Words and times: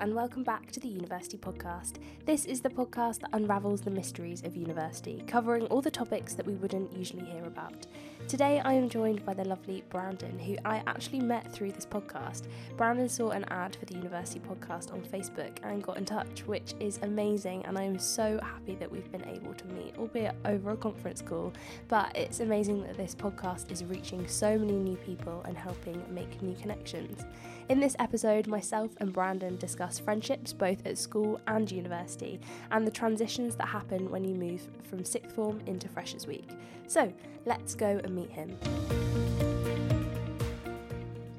and 0.00 0.14
welcome 0.14 0.44
back 0.44 0.70
to 0.70 0.78
the 0.78 0.86
University 0.86 1.36
Podcast. 1.36 1.94
This 2.24 2.44
is 2.44 2.60
the 2.60 2.68
podcast 2.68 3.18
that 3.20 3.30
unravels 3.32 3.80
the 3.80 3.90
mysteries 3.90 4.44
of 4.44 4.54
university, 4.54 5.24
covering 5.26 5.66
all 5.66 5.82
the 5.82 5.90
topics 5.90 6.34
that 6.34 6.46
we 6.46 6.54
wouldn't 6.54 6.96
usually 6.96 7.24
hear 7.24 7.42
about. 7.44 7.88
Today, 8.26 8.60
I 8.62 8.74
am 8.74 8.90
joined 8.90 9.24
by 9.24 9.32
the 9.32 9.44
lovely 9.44 9.82
Brandon, 9.88 10.38
who 10.38 10.56
I 10.62 10.82
actually 10.86 11.20
met 11.20 11.50
through 11.50 11.72
this 11.72 11.86
podcast. 11.86 12.42
Brandon 12.76 13.08
saw 13.08 13.30
an 13.30 13.44
ad 13.44 13.74
for 13.76 13.86
the 13.86 13.94
University 13.94 14.38
Podcast 14.40 14.92
on 14.92 15.00
Facebook 15.00 15.56
and 15.62 15.82
got 15.82 15.96
in 15.96 16.04
touch, 16.04 16.42
which 16.46 16.74
is 16.78 16.98
amazing, 17.02 17.64
and 17.64 17.78
I 17.78 17.84
am 17.84 17.98
so 17.98 18.38
happy 18.42 18.74
that 18.74 18.90
we've 18.90 19.10
been 19.10 19.26
able 19.26 19.54
to 19.54 19.66
meet, 19.68 19.94
albeit 19.96 20.34
over 20.44 20.72
a 20.72 20.76
conference 20.76 21.22
call. 21.22 21.54
But 21.88 22.14
it's 22.14 22.40
amazing 22.40 22.82
that 22.82 22.98
this 22.98 23.14
podcast 23.14 23.70
is 23.70 23.82
reaching 23.84 24.26
so 24.28 24.58
many 24.58 24.74
new 24.74 24.96
people 24.96 25.42
and 25.46 25.56
helping 25.56 26.02
make 26.10 26.42
new 26.42 26.54
connections. 26.56 27.24
In 27.70 27.80
this 27.80 27.96
episode, 27.98 28.46
myself 28.46 28.90
and 28.98 29.12
Brandon 29.12 29.56
discuss 29.56 29.98
friendships 29.98 30.52
both 30.52 30.86
at 30.86 30.98
school 30.98 31.40
and 31.46 31.70
university 31.70 32.40
and 32.72 32.86
the 32.86 32.90
transitions 32.90 33.56
that 33.56 33.68
happen 33.68 34.10
when 34.10 34.24
you 34.24 34.34
move 34.34 34.68
from 34.82 35.04
sixth 35.04 35.34
form 35.34 35.60
into 35.66 35.88
Freshers 35.88 36.26
Week. 36.26 36.48
So 36.86 37.12
let's 37.44 37.74
go 37.74 38.00
and 38.08 38.16
meet 38.16 38.30
him. 38.30 38.56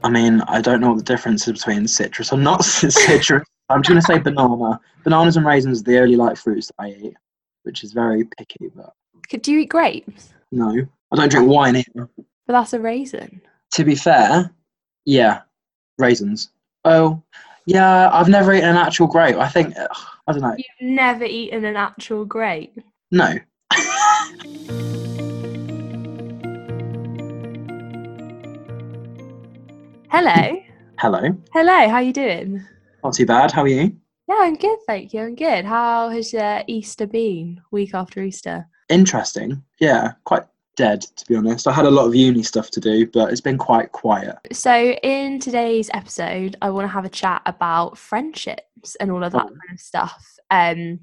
I 0.04 0.09
mean, 0.09 0.41
I 0.48 0.62
don't 0.62 0.80
know 0.80 0.90
what 0.90 0.98
the 0.98 1.04
difference 1.04 1.48
is 1.48 1.54
between 1.54 1.88
citrus 1.88 2.32
or 2.32 2.38
not 2.38 2.64
citrus. 2.64 3.45
I'm 3.68 3.84
just 3.84 3.90
going 3.90 4.02
to 4.02 4.05
say 4.05 4.20
banana. 4.20 4.80
Bananas 5.04 5.38
and 5.38 5.45
raisins 5.45 5.82
are 5.82 5.84
the 5.84 6.00
only 6.00 6.16
light 6.16 6.38
fruits 6.38 6.68
that 6.68 6.76
I 6.80 6.90
eat, 6.90 7.16
which 7.64 7.84
is 7.84 7.92
very 7.94 8.23
picky. 8.38 8.72
But 8.73 9.44
do 9.44 9.52
you 9.52 9.59
eat 9.59 9.70
grapes? 9.70 10.30
No, 10.52 10.88
I 11.12 11.16
don't 11.16 11.30
drink 11.30 11.50
wine 11.50 11.76
either. 11.76 12.09
But 12.16 12.53
that's 12.53 12.73
a 12.73 12.80
raisin. 12.80 13.42
To 13.73 13.83
be 13.83 13.95
fair, 13.95 14.52
yeah, 15.06 15.42
raisins. 16.00 16.50
Oh, 16.86 17.22
yeah, 17.66 18.09
I've 18.11 18.30
never 18.30 18.54
eaten 18.54 18.70
an 18.70 18.78
actual 18.78 19.06
grape. 19.06 19.36
I 19.36 19.48
think 19.48 19.76
ugh, 19.78 20.08
I 20.28 20.31
don't 20.31 20.42
know. 20.42 20.56
You've 20.58 20.89
never 20.89 21.26
eaten 21.26 21.66
an 21.66 21.76
actual 21.76 22.26
grape. 22.26 22.80
No. 23.11 23.36
Hello. 30.09 30.59
Hello. 30.97 31.21
Hello. 31.53 31.88
How 31.89 31.95
are 31.95 32.02
you 32.02 32.13
doing? 32.13 32.65
Not 33.03 33.13
too 33.13 33.25
bad. 33.25 33.52
How 33.52 33.63
are 33.63 33.67
you? 33.67 33.95
Yeah, 34.27 34.35
I'm 34.39 34.55
good, 34.55 34.77
thank 34.85 35.13
you. 35.13 35.21
I'm 35.21 35.35
good. 35.35 35.65
How 35.65 36.09
has 36.09 36.33
your 36.33 36.61
Easter 36.67 37.07
been? 37.07 37.61
Week 37.71 37.93
after 37.93 38.21
Easter. 38.23 38.67
Interesting. 38.89 39.63
Yeah, 39.80 40.13
quite 40.25 40.43
dead 40.75 41.02
to 41.02 41.25
be 41.27 41.35
honest. 41.35 41.67
I 41.67 41.73
had 41.73 41.85
a 41.85 41.91
lot 41.91 42.05
of 42.07 42.15
uni 42.15 42.43
stuff 42.43 42.69
to 42.71 42.80
do, 42.80 43.07
but 43.07 43.31
it's 43.31 43.41
been 43.41 43.57
quite 43.57 43.91
quiet. 43.91 44.35
So, 44.52 44.73
in 45.03 45.39
today's 45.39 45.89
episode, 45.93 46.55
I 46.61 46.69
want 46.69 46.85
to 46.85 46.89
have 46.93 47.05
a 47.05 47.09
chat 47.09 47.41
about 47.45 47.97
friendships 47.97 48.95
and 48.99 49.11
all 49.11 49.23
of 49.23 49.31
that 49.33 49.45
Oh. 49.45 49.49
kind 49.49 49.73
of 49.73 49.80
stuff. 49.80 50.25
Um, 50.52 50.99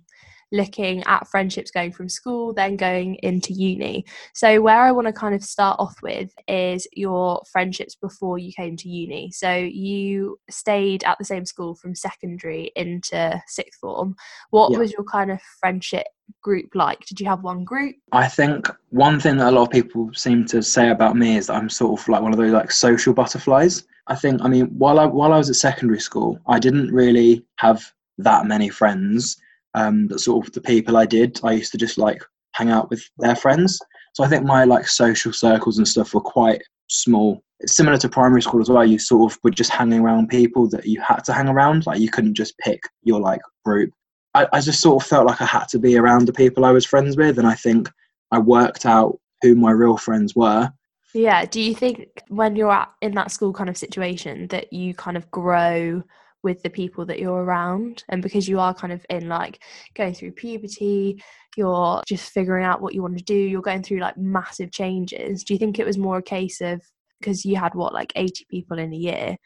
looking 0.56 1.02
at 1.04 1.28
friendships 1.28 1.70
going 1.70 1.92
from 1.92 2.08
school, 2.08 2.52
then 2.52 2.76
going 2.76 3.16
into 3.22 3.52
uni. 3.52 4.04
So, 4.34 4.60
where 4.60 4.80
I 4.80 4.92
want 4.92 5.06
to 5.06 5.12
kind 5.12 5.34
of 5.34 5.44
start 5.44 5.76
off 5.78 5.96
with 6.02 6.32
is 6.48 6.88
your 6.92 7.42
friendships 7.52 7.94
before 7.94 8.38
you 8.38 8.52
came 8.52 8.76
to 8.78 8.88
uni. 8.88 9.30
So, 9.30 9.54
you 9.54 10.38
stayed 10.50 11.04
at 11.04 11.18
the 11.18 11.24
same 11.24 11.44
school 11.46 11.74
from 11.74 11.94
secondary 11.94 12.72
into 12.76 13.40
sixth 13.46 13.80
form. 13.80 14.16
What 14.50 14.72
Yeah. 14.72 14.78
was 14.78 14.92
your 14.92 15.04
kind 15.04 15.30
of 15.30 15.40
friendship 15.60 16.06
group 16.42 16.74
like? 16.74 17.04
Did 17.06 17.20
you 17.20 17.26
have 17.26 17.42
one 17.42 17.64
group? 17.64 17.94
I 18.12 18.28
think 18.28 18.68
one 18.90 19.20
thing 19.20 19.36
that 19.36 19.48
a 19.48 19.50
lot 19.50 19.62
of 19.64 19.70
people 19.70 20.10
seem 20.14 20.44
to 20.46 20.62
say 20.62 20.90
about 20.90 21.16
me 21.16 21.36
is 21.36 21.46
that 21.46 21.56
I'm 21.56 21.68
sort 21.68 22.00
of 22.00 22.08
like 22.08 22.22
one 22.22 22.32
of 22.32 22.38
those 22.38 22.52
like 22.52 22.70
social 22.70 23.12
butterflies. 23.14 23.84
I 24.08 24.14
think 24.14 24.40
I 24.42 24.48
mean 24.48 24.66
while 24.78 24.98
I 25.00 25.06
while 25.06 25.32
I 25.32 25.38
was 25.38 25.50
at 25.50 25.56
secondary 25.56 26.00
school, 26.00 26.38
I 26.46 26.58
didn't 26.58 26.92
really 26.92 27.44
have 27.56 27.84
that 28.18 28.46
many 28.46 28.68
friends. 28.68 29.36
Um, 29.76 30.08
but 30.08 30.20
sort 30.20 30.46
of 30.46 30.52
the 30.52 30.60
people 30.60 30.96
I 30.96 31.06
did, 31.06 31.38
I 31.44 31.52
used 31.52 31.70
to 31.72 31.78
just 31.78 31.98
like 31.98 32.22
hang 32.52 32.70
out 32.70 32.90
with 32.90 33.08
their 33.18 33.36
friends. 33.36 33.78
So 34.14 34.24
I 34.24 34.28
think 34.28 34.44
my 34.44 34.64
like 34.64 34.88
social 34.88 35.32
circles 35.32 35.78
and 35.78 35.86
stuff 35.86 36.14
were 36.14 36.20
quite 36.20 36.62
small. 36.88 37.42
It's 37.60 37.76
similar 37.76 37.98
to 37.98 38.08
primary 38.08 38.42
school 38.42 38.60
as 38.60 38.70
well. 38.70 38.84
You 38.84 38.98
sort 38.98 39.30
of 39.30 39.38
were 39.44 39.50
just 39.50 39.70
hanging 39.70 40.00
around 40.00 40.28
people 40.28 40.68
that 40.70 40.86
you 40.86 41.00
had 41.00 41.20
to 41.24 41.32
hang 41.32 41.48
around. 41.48 41.86
Like 41.86 42.00
you 42.00 42.10
couldn't 42.10 42.34
just 42.34 42.56
pick 42.58 42.80
your 43.02 43.20
like 43.20 43.40
group. 43.64 43.92
I, 44.34 44.46
I 44.52 44.60
just 44.60 44.80
sort 44.80 45.02
of 45.02 45.08
felt 45.08 45.26
like 45.26 45.40
I 45.40 45.46
had 45.46 45.66
to 45.68 45.78
be 45.78 45.96
around 45.96 46.26
the 46.26 46.32
people 46.32 46.64
I 46.64 46.72
was 46.72 46.84
friends 46.86 47.16
with, 47.16 47.38
and 47.38 47.46
I 47.46 47.54
think 47.54 47.90
I 48.32 48.38
worked 48.38 48.86
out 48.86 49.18
who 49.42 49.54
my 49.54 49.70
real 49.70 49.96
friends 49.96 50.34
were. 50.34 50.70
Yeah. 51.14 51.46
Do 51.46 51.60
you 51.60 51.74
think 51.74 52.22
when 52.28 52.56
you're 52.56 52.70
at, 52.70 52.90
in 53.00 53.14
that 53.14 53.30
school 53.30 53.52
kind 53.52 53.70
of 53.70 53.76
situation 53.76 54.48
that 54.48 54.72
you 54.72 54.94
kind 54.94 55.16
of 55.16 55.30
grow 55.30 56.02
with 56.46 56.62
the 56.62 56.70
people 56.70 57.04
that 57.04 57.18
you're 57.18 57.42
around? 57.42 58.04
And 58.08 58.22
because 58.22 58.46
you 58.48 58.60
are 58.60 58.72
kind 58.72 58.92
of 58.92 59.04
in 59.10 59.28
like 59.28 59.58
going 59.94 60.14
through 60.14 60.30
puberty, 60.30 61.20
you're 61.56 62.00
just 62.06 62.30
figuring 62.30 62.64
out 62.64 62.80
what 62.80 62.94
you 62.94 63.02
want 63.02 63.18
to 63.18 63.24
do, 63.24 63.34
you're 63.34 63.60
going 63.60 63.82
through 63.82 63.98
like 63.98 64.16
massive 64.16 64.70
changes. 64.70 65.42
Do 65.42 65.54
you 65.54 65.58
think 65.58 65.80
it 65.80 65.86
was 65.86 65.98
more 65.98 66.18
a 66.18 66.22
case 66.22 66.60
of 66.60 66.80
because 67.18 67.44
you 67.44 67.56
had 67.56 67.74
what, 67.74 67.92
like 67.92 68.12
80 68.14 68.46
people 68.48 68.78
in 68.78 68.92
a 68.92 68.96
year? 68.96 69.36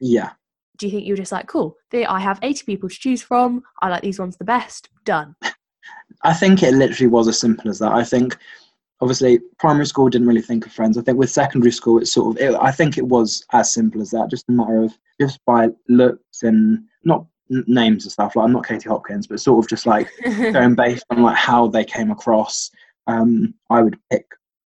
Yeah, 0.00 0.30
Do 0.78 0.86
you 0.86 0.92
think 0.92 1.04
you 1.04 1.12
were 1.12 1.18
just 1.18 1.32
like, 1.32 1.46
cool, 1.46 1.76
I 1.92 2.20
have 2.20 2.38
80 2.40 2.64
people 2.64 2.88
to 2.88 2.94
choose 2.94 3.20
from. 3.20 3.62
I 3.82 3.90
like 3.90 4.02
these 4.02 4.18
ones 4.18 4.38
the 4.38 4.44
best. 4.44 4.88
Done. 5.04 5.36
I 6.22 6.32
think 6.32 6.62
it 6.62 6.72
literally 6.72 7.08
was 7.08 7.28
as 7.28 7.38
simple 7.38 7.68
as 7.68 7.80
that. 7.80 7.92
I 7.92 8.02
think, 8.02 8.38
obviously, 9.00 9.40
primary 9.58 9.86
school 9.86 10.08
didn't 10.08 10.28
really 10.28 10.42
think 10.42 10.66
of 10.66 10.72
friends. 10.72 10.96
I 10.96 11.02
think 11.02 11.18
with 11.18 11.30
secondary 11.30 11.72
school, 11.72 11.98
it's 11.98 12.12
sort 12.12 12.36
of. 12.36 12.42
It, 12.42 12.54
I 12.60 12.70
think 12.70 12.98
it 12.98 13.06
was 13.06 13.44
as 13.52 13.72
simple 13.72 14.00
as 14.00 14.10
that. 14.10 14.30
Just 14.30 14.48
a 14.48 14.52
matter 14.52 14.82
of 14.82 14.96
just 15.20 15.40
by 15.46 15.68
looks 15.88 16.42
and 16.42 16.84
not 17.04 17.26
names 17.48 18.04
and 18.04 18.12
stuff. 18.12 18.36
Like 18.36 18.44
I'm 18.44 18.52
not 18.52 18.66
Katie 18.66 18.88
Hopkins, 18.88 19.26
but 19.26 19.40
sort 19.40 19.64
of 19.64 19.68
just 19.68 19.86
like 19.86 20.08
going 20.24 20.74
based 20.74 21.04
on 21.10 21.22
like 21.22 21.36
how 21.36 21.66
they 21.68 21.84
came 21.84 22.10
across. 22.10 22.70
Um, 23.06 23.54
I 23.70 23.82
would 23.82 23.98
pick 24.10 24.26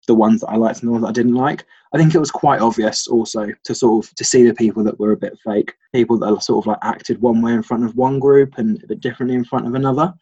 the 0.07 0.15
ones 0.15 0.41
that 0.41 0.49
I 0.49 0.57
liked 0.57 0.81
and 0.81 0.89
the 0.89 0.93
ones 0.93 1.03
that 1.03 1.11
I 1.11 1.13
didn't 1.13 1.35
like. 1.35 1.65
I 1.93 1.99
think 1.99 2.15
it 2.15 2.19
was 2.19 2.31
quite 2.31 2.61
obvious 2.61 3.07
also 3.07 3.49
to 3.65 3.75
sort 3.75 4.05
of 4.05 4.15
to 4.15 4.25
see 4.25 4.47
the 4.47 4.55
people 4.55 4.85
that 4.85 4.99
were 4.99 5.13
a 5.13 5.17
bit 5.17 5.39
fake, 5.45 5.75
people 5.93 6.19
that 6.19 6.43
sort 6.43 6.65
of 6.65 6.67
like 6.67 6.79
acted 6.83 7.21
one 7.21 7.43
way 7.43 7.53
in 7.53 7.63
front 7.63 7.85
of 7.85 7.97
one 7.97 8.19
group 8.19 8.59
and 8.59 8.83
a 8.83 8.87
bit 8.87 9.01
differently 9.01 9.37
in 9.37 9.45
front 9.45 9.67
of 9.67 9.75
another. 9.75 10.13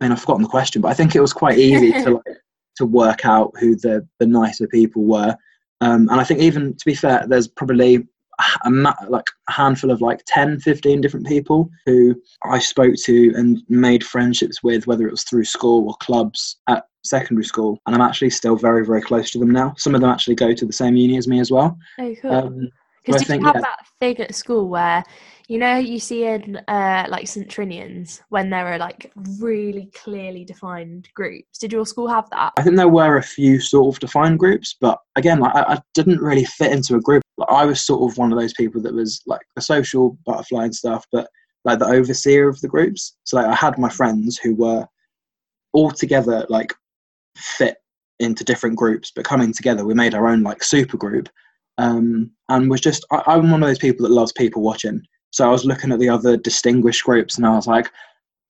And 0.00 0.12
I've 0.12 0.20
forgotten 0.20 0.42
the 0.42 0.48
question, 0.48 0.82
but 0.82 0.88
I 0.88 0.94
think 0.94 1.14
it 1.14 1.20
was 1.20 1.32
quite 1.32 1.58
easy 1.58 1.92
to 1.92 2.10
like 2.26 2.36
to 2.76 2.86
work 2.86 3.24
out 3.24 3.52
who 3.58 3.76
the 3.76 4.06
the 4.18 4.26
nicer 4.26 4.66
people 4.68 5.04
were. 5.04 5.36
Um, 5.80 6.08
and 6.08 6.20
I 6.20 6.24
think 6.24 6.40
even 6.40 6.74
to 6.74 6.84
be 6.86 6.94
fair, 6.94 7.24
there's 7.26 7.48
probably 7.48 8.06
a 8.64 8.70
ma- 8.70 8.94
like 9.08 9.26
a 9.48 9.52
handful 9.52 9.90
of 9.90 10.00
like 10.00 10.20
10 10.26 10.58
15 10.58 11.00
different 11.00 11.24
people 11.24 11.70
who 11.86 12.20
i 12.44 12.58
spoke 12.58 12.94
to 12.96 13.32
and 13.36 13.62
made 13.68 14.04
friendships 14.04 14.62
with 14.62 14.88
whether 14.88 15.06
it 15.06 15.10
was 15.12 15.22
through 15.22 15.44
school 15.44 15.86
or 15.86 15.94
clubs 16.00 16.56
at 16.68 16.84
secondary 17.04 17.44
school 17.44 17.78
and 17.86 17.94
i'm 17.94 18.00
actually 18.00 18.30
still 18.30 18.56
very 18.56 18.84
very 18.84 19.00
close 19.00 19.30
to 19.30 19.38
them 19.38 19.50
now 19.50 19.72
some 19.76 19.94
of 19.94 20.00
them 20.00 20.10
actually 20.10 20.34
go 20.34 20.52
to 20.52 20.66
the 20.66 20.72
same 20.72 20.96
uni 20.96 21.16
as 21.16 21.28
me 21.28 21.38
as 21.38 21.50
well 21.50 21.78
oh, 22.00 22.14
cool. 22.20 22.32
um, 22.32 22.70
Because 23.04 23.16
I 23.16 23.18
did 23.18 23.28
think, 23.28 23.40
you 23.42 23.46
have 23.46 23.56
yeah. 23.56 23.60
that 23.60 23.86
thing 24.00 24.18
at 24.20 24.34
school 24.34 24.68
where, 24.68 25.04
you 25.48 25.58
know, 25.58 25.76
you 25.76 25.98
see 25.98 26.24
in 26.24 26.56
uh, 26.68 27.06
like 27.08 27.28
St 27.28 27.48
Trinians 27.48 28.20
when 28.30 28.50
there 28.50 28.66
are 28.66 28.78
like 28.78 29.12
really 29.38 29.90
clearly 29.94 30.44
defined 30.44 31.08
groups? 31.14 31.58
Did 31.58 31.72
your 31.72 31.84
school 31.84 32.08
have 32.08 32.30
that? 32.30 32.54
I 32.56 32.62
think 32.62 32.76
there 32.76 32.88
were 32.88 33.16
a 33.16 33.22
few 33.22 33.60
sort 33.60 33.94
of 33.94 34.00
defined 34.00 34.38
groups, 34.38 34.76
but 34.80 34.98
again, 35.16 35.40
like, 35.40 35.54
I, 35.54 35.74
I 35.74 35.82
didn't 35.92 36.20
really 36.20 36.44
fit 36.44 36.72
into 36.72 36.96
a 36.96 37.00
group. 37.00 37.22
Like, 37.36 37.50
I 37.50 37.64
was 37.66 37.84
sort 37.84 38.10
of 38.10 38.16
one 38.16 38.32
of 38.32 38.38
those 38.38 38.54
people 38.54 38.80
that 38.82 38.94
was 38.94 39.20
like 39.26 39.42
a 39.56 39.60
social 39.60 40.18
butterfly 40.24 40.64
and 40.64 40.74
stuff, 40.74 41.04
but 41.12 41.28
like 41.64 41.78
the 41.78 41.86
overseer 41.86 42.48
of 42.48 42.60
the 42.60 42.68
groups. 42.68 43.16
So 43.24 43.36
like, 43.36 43.46
I 43.46 43.54
had 43.54 43.78
my 43.78 43.90
friends 43.90 44.38
who 44.38 44.54
were 44.54 44.86
all 45.72 45.90
together, 45.90 46.46
like 46.48 46.72
fit 47.36 47.76
into 48.20 48.44
different 48.44 48.76
groups, 48.76 49.12
but 49.14 49.24
coming 49.24 49.52
together, 49.52 49.84
we 49.84 49.92
made 49.92 50.14
our 50.14 50.28
own 50.28 50.42
like 50.42 50.62
super 50.62 50.96
group. 50.96 51.28
Um, 51.76 52.30
and 52.48 52.70
was 52.70 52.80
just 52.80 53.04
I, 53.10 53.22
I'm 53.26 53.50
one 53.50 53.62
of 53.62 53.68
those 53.68 53.78
people 53.78 54.06
that 54.06 54.14
loves 54.14 54.32
people 54.32 54.62
watching. 54.62 55.02
So 55.34 55.44
I 55.44 55.50
was 55.50 55.64
looking 55.64 55.90
at 55.90 55.98
the 55.98 56.08
other 56.08 56.36
distinguished 56.36 57.02
groups, 57.02 57.36
and 57.36 57.44
I 57.44 57.56
was 57.56 57.66
like, 57.66 57.90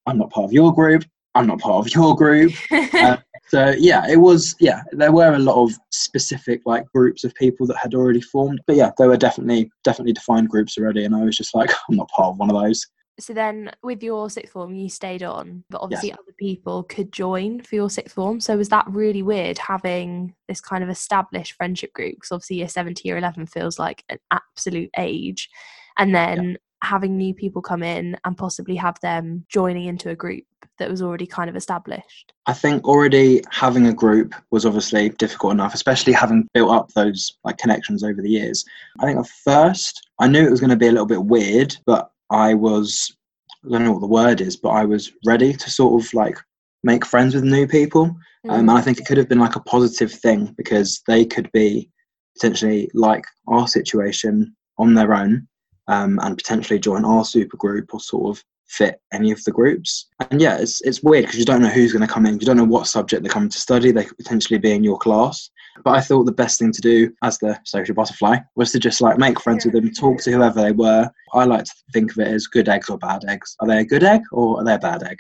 I'm 0.04 0.19
not 0.19 0.31
part 0.31 0.44
of 0.44 0.52
your 0.52 0.70
group. 0.70 1.02
I'm 1.34 1.46
not 1.46 1.58
part 1.58 1.86
of 1.86 1.94
your 1.94 2.14
group. 2.14 2.52
Uh, 2.94 3.16
so 3.48 3.75
yeah, 3.76 4.06
it 4.08 4.16
was 4.16 4.54
yeah. 4.60 4.82
There 4.92 5.12
were 5.12 5.34
a 5.34 5.38
lot 5.38 5.62
of 5.62 5.75
specific 5.90 6.62
like 6.64 6.86
groups 6.94 7.25
of 7.25 7.34
people 7.34 7.66
that 7.66 7.76
had 7.76 7.94
already 7.94 8.20
formed, 8.20 8.60
but 8.66 8.76
yeah, 8.76 8.92
there 8.96 9.08
were 9.08 9.16
definitely 9.16 9.70
definitely 9.82 10.12
defined 10.12 10.48
groups 10.48 10.78
already, 10.78 11.04
and 11.04 11.14
I 11.14 11.25
was 11.25 11.36
just 11.36 11.54
like, 11.54 11.70
I'm 11.88 11.96
not 11.96 12.08
part 12.08 12.28
of 12.28 12.38
one 12.38 12.50
of 12.50 12.62
those. 12.62 12.87
so 13.19 13.32
then 13.34 13.70
with 13.82 14.02
your 14.02 14.30
sixth 14.30 14.52
form, 14.52 14.75
you 14.75 14.88
stayed 14.88 15.22
on, 15.22 15.64
but 15.70 15.80
obviously 15.80 16.12
other 16.12 16.34
people 16.38 16.84
could 16.84 17.12
join 17.12 17.60
for 17.62 17.75
your 17.75 17.90
sixth 17.90 18.14
form. 18.14 18.40
So 18.40 18.56
was 18.56 18.69
that 18.70 18.87
really 18.88 19.22
weird 19.22 19.58
having 19.58 20.34
this 20.48 20.60
kind 20.60 20.84
of 20.84 20.90
established 20.90 21.54
friendship 21.54 21.92
group? 21.92 22.14
Because 22.16 22.32
obviously 22.32 22.56
year 22.56 22.69
seven 22.69 22.94
to 22.94 23.08
year 23.08 23.19
11 23.19 23.46
feels 23.46 23.78
like 23.78 24.04
an 24.08 24.19
absolute 24.30 24.90
age. 24.96 25.48
And 25.96 26.14
then 26.14 26.58
having 26.84 27.16
new 27.16 27.34
people 27.34 27.62
come 27.62 27.82
in 27.82 28.16
and 28.25 28.36
possibly 28.36 28.76
have 28.76 28.98
them 29.00 29.44
joining 29.48 29.86
into 29.86 30.10
a 30.10 30.14
group 30.14 30.44
that 30.78 30.90
was 30.90 31.02
already 31.02 31.26
kind 31.26 31.48
of 31.48 31.56
established. 31.56 32.32
I 32.46 32.52
think 32.52 32.86
already 32.86 33.42
having 33.50 33.86
a 33.86 33.92
group 33.92 34.34
was 34.50 34.66
obviously 34.66 35.10
difficult 35.10 35.52
enough, 35.52 35.75
especially 35.75 36.12
having 36.12 36.48
built 36.52 36.70
up 36.70 36.90
those 36.92 37.32
like 37.44 37.58
connections 37.58 38.02
over 38.02 38.20
the 38.20 38.31
years. 38.31 38.64
I 39.00 39.06
think 39.06 39.19
at 39.19 39.28
first 39.44 40.08
I 40.20 40.28
knew 40.28 40.44
it 40.46 40.50
was 40.50 40.60
going 40.60 40.70
to 40.70 40.76
be 40.76 40.88
a 40.88 40.92
little 40.92 41.06
bit 41.06 41.25
weird, 41.25 41.76
but 41.86 42.10
I 42.31 42.54
was 42.54 43.16
I 43.64 43.70
don't 43.70 43.84
know 43.84 43.92
what 43.92 44.00
the 44.00 44.06
word 44.06 44.40
is, 44.40 44.56
but 44.56 44.70
I 44.70 44.84
was 44.84 45.12
ready 45.25 45.52
to 45.54 45.70
sort 45.70 46.02
of 46.02 46.12
like 46.12 46.38
make 46.82 47.06
friends 47.06 47.34
with 47.34 47.44
new 47.44 47.66
people. 47.66 48.02
Um, 48.04 48.20
Mm. 48.44 48.58
and 48.58 48.70
I 48.70 48.82
think 48.82 48.98
it 48.98 49.06
could 49.06 49.16
have 49.16 49.28
been 49.30 49.38
like 49.38 49.56
a 49.56 49.60
positive 49.60 50.12
thing 50.12 50.54
because 50.58 51.02
they 51.06 51.25
could 51.25 51.50
be 51.52 51.88
potentially 52.37 52.90
like 52.92 53.25
our 53.48 53.66
situation 53.66 54.54
on 54.76 54.92
their 54.92 55.14
own 55.14 55.48
um, 55.88 56.19
and 56.22 56.36
potentially 56.36 56.78
join 56.78 57.04
our 57.04 57.25
super 57.25 57.56
group 57.56 57.92
or 57.92 58.00
sort 58.00 58.36
of 58.36 58.44
fit 58.66 59.00
any 59.12 59.31
of 59.31 59.42
the 59.44 59.52
groups. 59.52 60.06
And 60.31 60.40
yeah, 60.40 60.58
it's 60.58 60.81
it's 60.82 61.02
weird 61.02 61.26
because 61.26 61.38
you 61.38 61.44
don't 61.44 61.62
know 61.62 61.69
who's 61.69 61.92
going 61.92 62.06
to 62.06 62.12
come 62.12 62.26
in. 62.26 62.38
You 62.38 62.46
don't 62.46 62.56
know 62.56 62.64
what 62.64 62.86
subject 62.86 63.22
they're 63.22 63.32
coming 63.32 63.48
to 63.48 63.58
study. 63.58 63.92
They 63.92 64.04
could 64.04 64.19
potentially 64.19 64.58
be 64.58 64.72
in 64.72 64.84
your 64.84 64.98
class. 64.98 65.50
But 65.82 65.96
I 65.96 66.00
thought 66.00 66.25
the 66.25 66.32
best 66.32 66.58
thing 66.58 66.72
to 66.72 66.81
do 66.81 67.12
as 67.22 67.38
the 67.38 67.58
social 67.64 67.94
butterfly 67.94 68.38
was 68.54 68.70
to 68.72 68.78
just 68.78 69.00
like 69.00 69.19
make 69.19 69.40
friends 69.40 69.64
with 69.64 69.75
them, 69.75 69.92
talk 69.92 70.20
to 70.20 70.32
whoever 70.32 70.62
they 70.62 70.72
were. 70.72 71.10
I 71.32 71.44
like 71.44 71.64
to 71.64 71.72
think 71.92 72.12
of 72.12 72.19
it 72.19 72.28
as 72.28 72.46
good 72.46 72.69
eggs 72.69 72.88
or 72.88 72.98
bad 72.98 73.25
eggs. 73.28 73.56
Are 73.60 73.66
they 73.66 73.80
a 73.80 73.84
good 73.84 74.04
egg 74.04 74.22
or 74.30 74.60
are 74.60 74.64
they 74.64 74.75
a 74.75 74.78
bad 74.78 75.02
egg? 75.02 75.19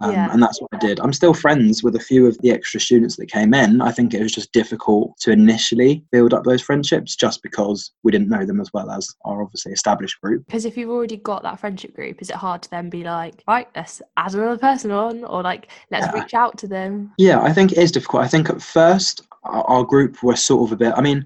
Um, 0.00 0.12
Yeah. 0.12 0.30
And 0.32 0.42
that's 0.42 0.60
what 0.60 0.68
I 0.74 0.78
did. 0.78 1.00
I'm 1.00 1.12
still 1.12 1.32
friends 1.32 1.82
with 1.82 1.96
a 1.96 2.00
few 2.00 2.26
of 2.26 2.36
the 2.38 2.50
extra 2.50 2.78
students 2.80 3.16
that 3.16 3.30
came 3.30 3.54
in. 3.54 3.80
I 3.80 3.90
think 3.92 4.12
it 4.12 4.22
was 4.22 4.32
just 4.32 4.52
difficult 4.52 5.16
to 5.20 5.30
initially 5.32 6.04
build 6.12 6.34
up 6.34 6.44
those 6.44 6.60
friendships 6.60 7.16
just 7.16 7.42
because 7.42 7.92
we 8.02 8.12
didn't 8.12 8.28
know 8.28 8.44
them 8.44 8.60
as 8.60 8.70
well 8.74 8.90
as 8.90 9.08
our 9.24 9.42
obviously 9.42 9.72
established 9.72 10.20
group. 10.20 10.44
Because 10.46 10.64
if 10.66 10.76
you've 10.76 10.90
already 10.90 11.16
got 11.16 11.42
that 11.44 11.58
friendship 11.60 11.94
group, 11.94 12.20
is 12.20 12.30
it 12.30 12.36
hard 12.36 12.62
to 12.62 12.70
then 12.70 12.90
be 12.90 13.04
like, 13.04 13.42
right, 13.48 13.68
let's 13.74 14.02
add 14.16 14.34
another 14.34 14.58
person 14.58 14.90
on, 14.90 15.24
or 15.24 15.42
like, 15.42 15.68
let's 15.90 16.06
Yeah. 16.06 16.20
reach 16.20 16.34
out 16.34 16.58
to 16.58 16.66
them? 16.68 17.12
Yeah, 17.16 17.40
I 17.40 17.52
think 17.52 17.72
it 17.72 17.78
is 17.78 17.90
difficult. 17.92 18.22
I 18.22 18.28
think 18.28 18.50
at 18.50 18.60
first 18.60 19.22
our, 19.44 19.64
our 19.64 19.84
group 19.84 20.22
was 20.22 20.42
sort 20.42 20.68
of 20.68 20.72
a 20.72 20.76
bit. 20.76 20.92
I 20.96 21.00
mean, 21.00 21.24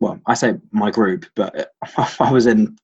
well, 0.00 0.20
I 0.26 0.34
say 0.34 0.54
my 0.72 0.90
group, 0.90 1.26
but 1.36 1.72
I 2.20 2.32
was 2.32 2.46
in 2.46 2.76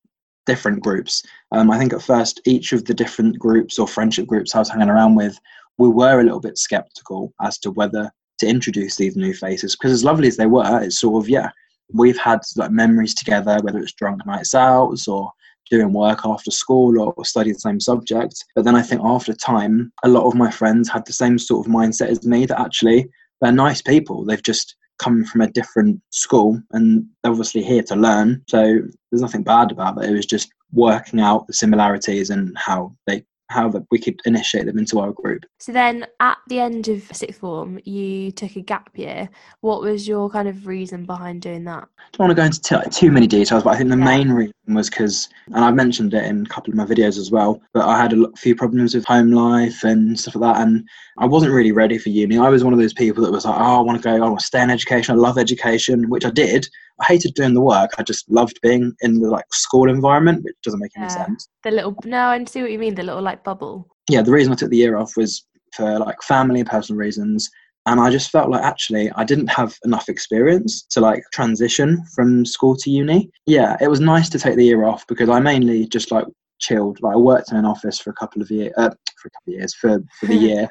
different 0.46 0.82
groups. 0.82 1.22
Um, 1.54 1.70
I 1.70 1.78
think 1.78 1.92
at 1.92 2.02
first 2.02 2.40
each 2.46 2.72
of 2.72 2.84
the 2.84 2.94
different 2.94 3.38
groups 3.38 3.78
or 3.78 3.86
friendship 3.86 4.26
groups 4.26 4.54
I 4.54 4.58
was 4.58 4.68
hanging 4.68 4.88
around 4.88 5.14
with, 5.14 5.38
we 5.78 5.88
were 5.88 6.20
a 6.20 6.24
little 6.24 6.40
bit 6.40 6.58
skeptical 6.58 7.32
as 7.42 7.58
to 7.58 7.70
whether 7.70 8.10
to 8.40 8.46
introduce 8.46 8.96
these 8.96 9.16
new 9.16 9.32
faces. 9.32 9.76
Because 9.76 9.92
as 9.92 10.04
lovely 10.04 10.26
as 10.26 10.36
they 10.36 10.46
were, 10.46 10.82
it's 10.82 11.00
sort 11.00 11.22
of 11.22 11.28
yeah, 11.28 11.50
we've 11.92 12.18
had 12.18 12.40
like 12.56 12.72
memories 12.72 13.14
together, 13.14 13.58
whether 13.62 13.78
it's 13.78 13.92
drunk 13.92 14.26
nights 14.26 14.54
out 14.54 14.96
or 15.06 15.30
doing 15.70 15.92
work 15.92 16.20
after 16.24 16.50
school 16.50 17.00
or, 17.00 17.12
or 17.16 17.24
the 17.24 17.54
same 17.56 17.80
subject. 17.80 18.44
But 18.56 18.64
then 18.64 18.74
I 18.74 18.82
think 18.82 19.02
after 19.04 19.32
time, 19.32 19.92
a 20.02 20.08
lot 20.08 20.26
of 20.26 20.34
my 20.34 20.50
friends 20.50 20.88
had 20.88 21.06
the 21.06 21.12
same 21.12 21.38
sort 21.38 21.66
of 21.66 21.72
mindset 21.72 22.08
as 22.08 22.26
me 22.26 22.46
that 22.46 22.60
actually 22.60 23.08
they're 23.40 23.52
nice 23.52 23.80
people. 23.80 24.24
They've 24.24 24.42
just 24.42 24.74
come 24.98 25.24
from 25.24 25.40
a 25.40 25.50
different 25.50 26.00
school 26.10 26.60
and 26.72 27.04
they're 27.22 27.32
obviously 27.32 27.62
here 27.62 27.82
to 27.84 27.96
learn. 27.96 28.42
So 28.48 28.80
there's 29.10 29.22
nothing 29.22 29.42
bad 29.42 29.72
about 29.72 29.96
that. 29.96 30.08
It 30.08 30.12
was 30.12 30.26
just 30.26 30.52
working 30.74 31.20
out 31.20 31.46
the 31.46 31.52
similarities 31.52 32.30
and 32.30 32.56
how 32.58 32.94
they 33.06 33.24
how 33.50 33.68
that 33.68 33.86
we 33.90 33.98
could 33.98 34.18
initiate 34.24 34.66
them 34.66 34.78
into 34.78 34.98
our 34.98 35.12
group. 35.12 35.44
So 35.60 35.70
then 35.70 36.06
at 36.20 36.38
the 36.48 36.60
end 36.60 36.88
of 36.88 37.02
sixth 37.12 37.40
form, 37.40 37.78
you 37.84 38.32
took 38.32 38.56
a 38.56 38.62
gap 38.62 38.90
year. 38.94 39.28
What 39.60 39.82
was 39.82 40.08
your 40.08 40.30
kind 40.30 40.48
of 40.48 40.66
reason 40.66 41.04
behind 41.04 41.42
doing 41.42 41.64
that? 41.64 41.86
I 41.98 42.02
don't 42.12 42.26
want 42.26 42.30
to 42.30 42.34
go 42.34 42.44
into 42.46 42.90
too, 42.90 43.12
many 43.12 43.26
details, 43.26 43.62
but 43.62 43.74
I 43.74 43.76
think 43.76 43.90
the 43.90 43.98
Yeah. 43.98 44.04
main 44.04 44.30
reason 44.30 44.54
was 44.68 44.88
because, 44.88 45.28
and 45.48 45.64
I've 45.64 45.74
mentioned 45.74 46.14
it 46.14 46.24
in 46.24 46.46
a 46.46 46.48
couple 46.48 46.72
of 46.72 46.76
my 46.76 46.86
videos 46.86 47.18
as 47.18 47.30
well, 47.30 47.60
but 47.74 47.86
I 47.86 48.00
had 48.00 48.14
a 48.14 48.26
few 48.36 48.56
problems 48.56 48.94
with 48.94 49.04
home 49.04 49.30
life 49.30 49.84
and 49.84 50.18
stuff 50.18 50.36
like 50.36 50.54
that, 50.54 50.62
and 50.66 50.88
I 51.18 51.26
wasn't 51.26 51.52
really 51.52 51.72
ready 51.72 51.98
for 51.98 52.08
uni. 52.08 52.38
I 52.38 52.48
was 52.48 52.64
one 52.64 52.72
of 52.72 52.78
those 52.78 52.94
people 52.94 53.22
that 53.24 53.32
was 53.32 53.44
like, 53.44 53.56
oh, 53.56 53.78
I 53.78 53.80
want 53.80 54.02
to 54.02 54.08
go, 54.08 54.16
I 54.16 54.28
want 54.28 54.40
to 54.40 54.46
stay 54.46 54.62
in 54.62 54.70
education, 54.70 55.14
I 55.14 55.18
love 55.18 55.38
education, 55.38 56.08
which 56.08 56.24
I 56.24 56.30
did. 56.30 56.66
I 57.00 57.06
hated 57.06 57.35
doing 57.35 57.55
the 57.55 57.61
work. 57.61 57.91
I 57.99 58.02
just 58.02 58.31
loved 58.31 58.58
being 58.62 58.93
in 59.00 59.20
the 59.20 59.29
like 59.31 59.52
school 59.52 59.88
environment, 59.91 60.44
which 60.44 60.55
doesn't 60.62 60.81
make 60.81 60.93
any 60.96 61.08
sense. 61.08 61.49
The 61.62 61.73
little, 61.73 61.96
no, 62.05 62.29
I 62.29 62.44
see 62.44 62.62
what 62.62 62.70
you 62.70 62.79
mean, 62.79 62.94
the 62.94 63.02
little 63.02 63.23
like 63.23 63.43
bubble. 63.43 63.88
Yeah, 64.08 64.23
the 64.23 64.31
reason 64.32 64.52
I 64.52 64.56
took 64.56 64.70
the 64.70 64.76
year 64.76 64.96
off 64.96 65.17
was 65.17 65.44
for 65.75 65.99
like 65.99 66.23
family 66.23 66.61
and 66.61 66.69
personal 66.69 66.99
reasons. 66.99 67.50
And 67.87 68.00
I 68.00 68.11
just 68.11 68.31
felt 68.31 68.49
like 68.49 68.62
actually 68.62 69.11
I 69.12 69.25
didn't 69.25 69.49
have 69.49 69.76
enough 69.85 70.08
experience 70.08 70.82
to 70.91 71.00
like 71.00 71.23
transition 71.32 72.02
from 72.14 72.46
school 72.46 72.76
to 72.76 72.91
uni. 72.91 73.31
Yeah, 73.46 73.76
it 73.81 73.88
was 73.88 74.00
nice 74.00 74.29
to 74.31 74.38
take 74.38 74.56
the 74.56 74.64
year 74.64 74.85
off 74.85 75.06
because 75.06 75.29
I 75.29 75.41
mainly 75.41 75.87
just 75.88 76.11
like 76.11 76.26
chilled. 76.61 76.99
Like 77.02 77.14
I 77.14 77.19
worked 77.19 77.50
in 77.50 77.58
an 77.58 77.67
office 77.67 77.99
for 77.99 78.11
a 78.11 78.14
couple 78.14 78.41
of 78.41 78.50
years, 78.50 78.73
uh, 78.79 78.91
for 79.20 79.29
a 79.29 79.31
couple 79.31 79.52
of 79.52 79.58
years 79.58 79.75
for 79.75 79.99
for 80.20 80.26
the 80.26 80.37
year. 80.49 80.69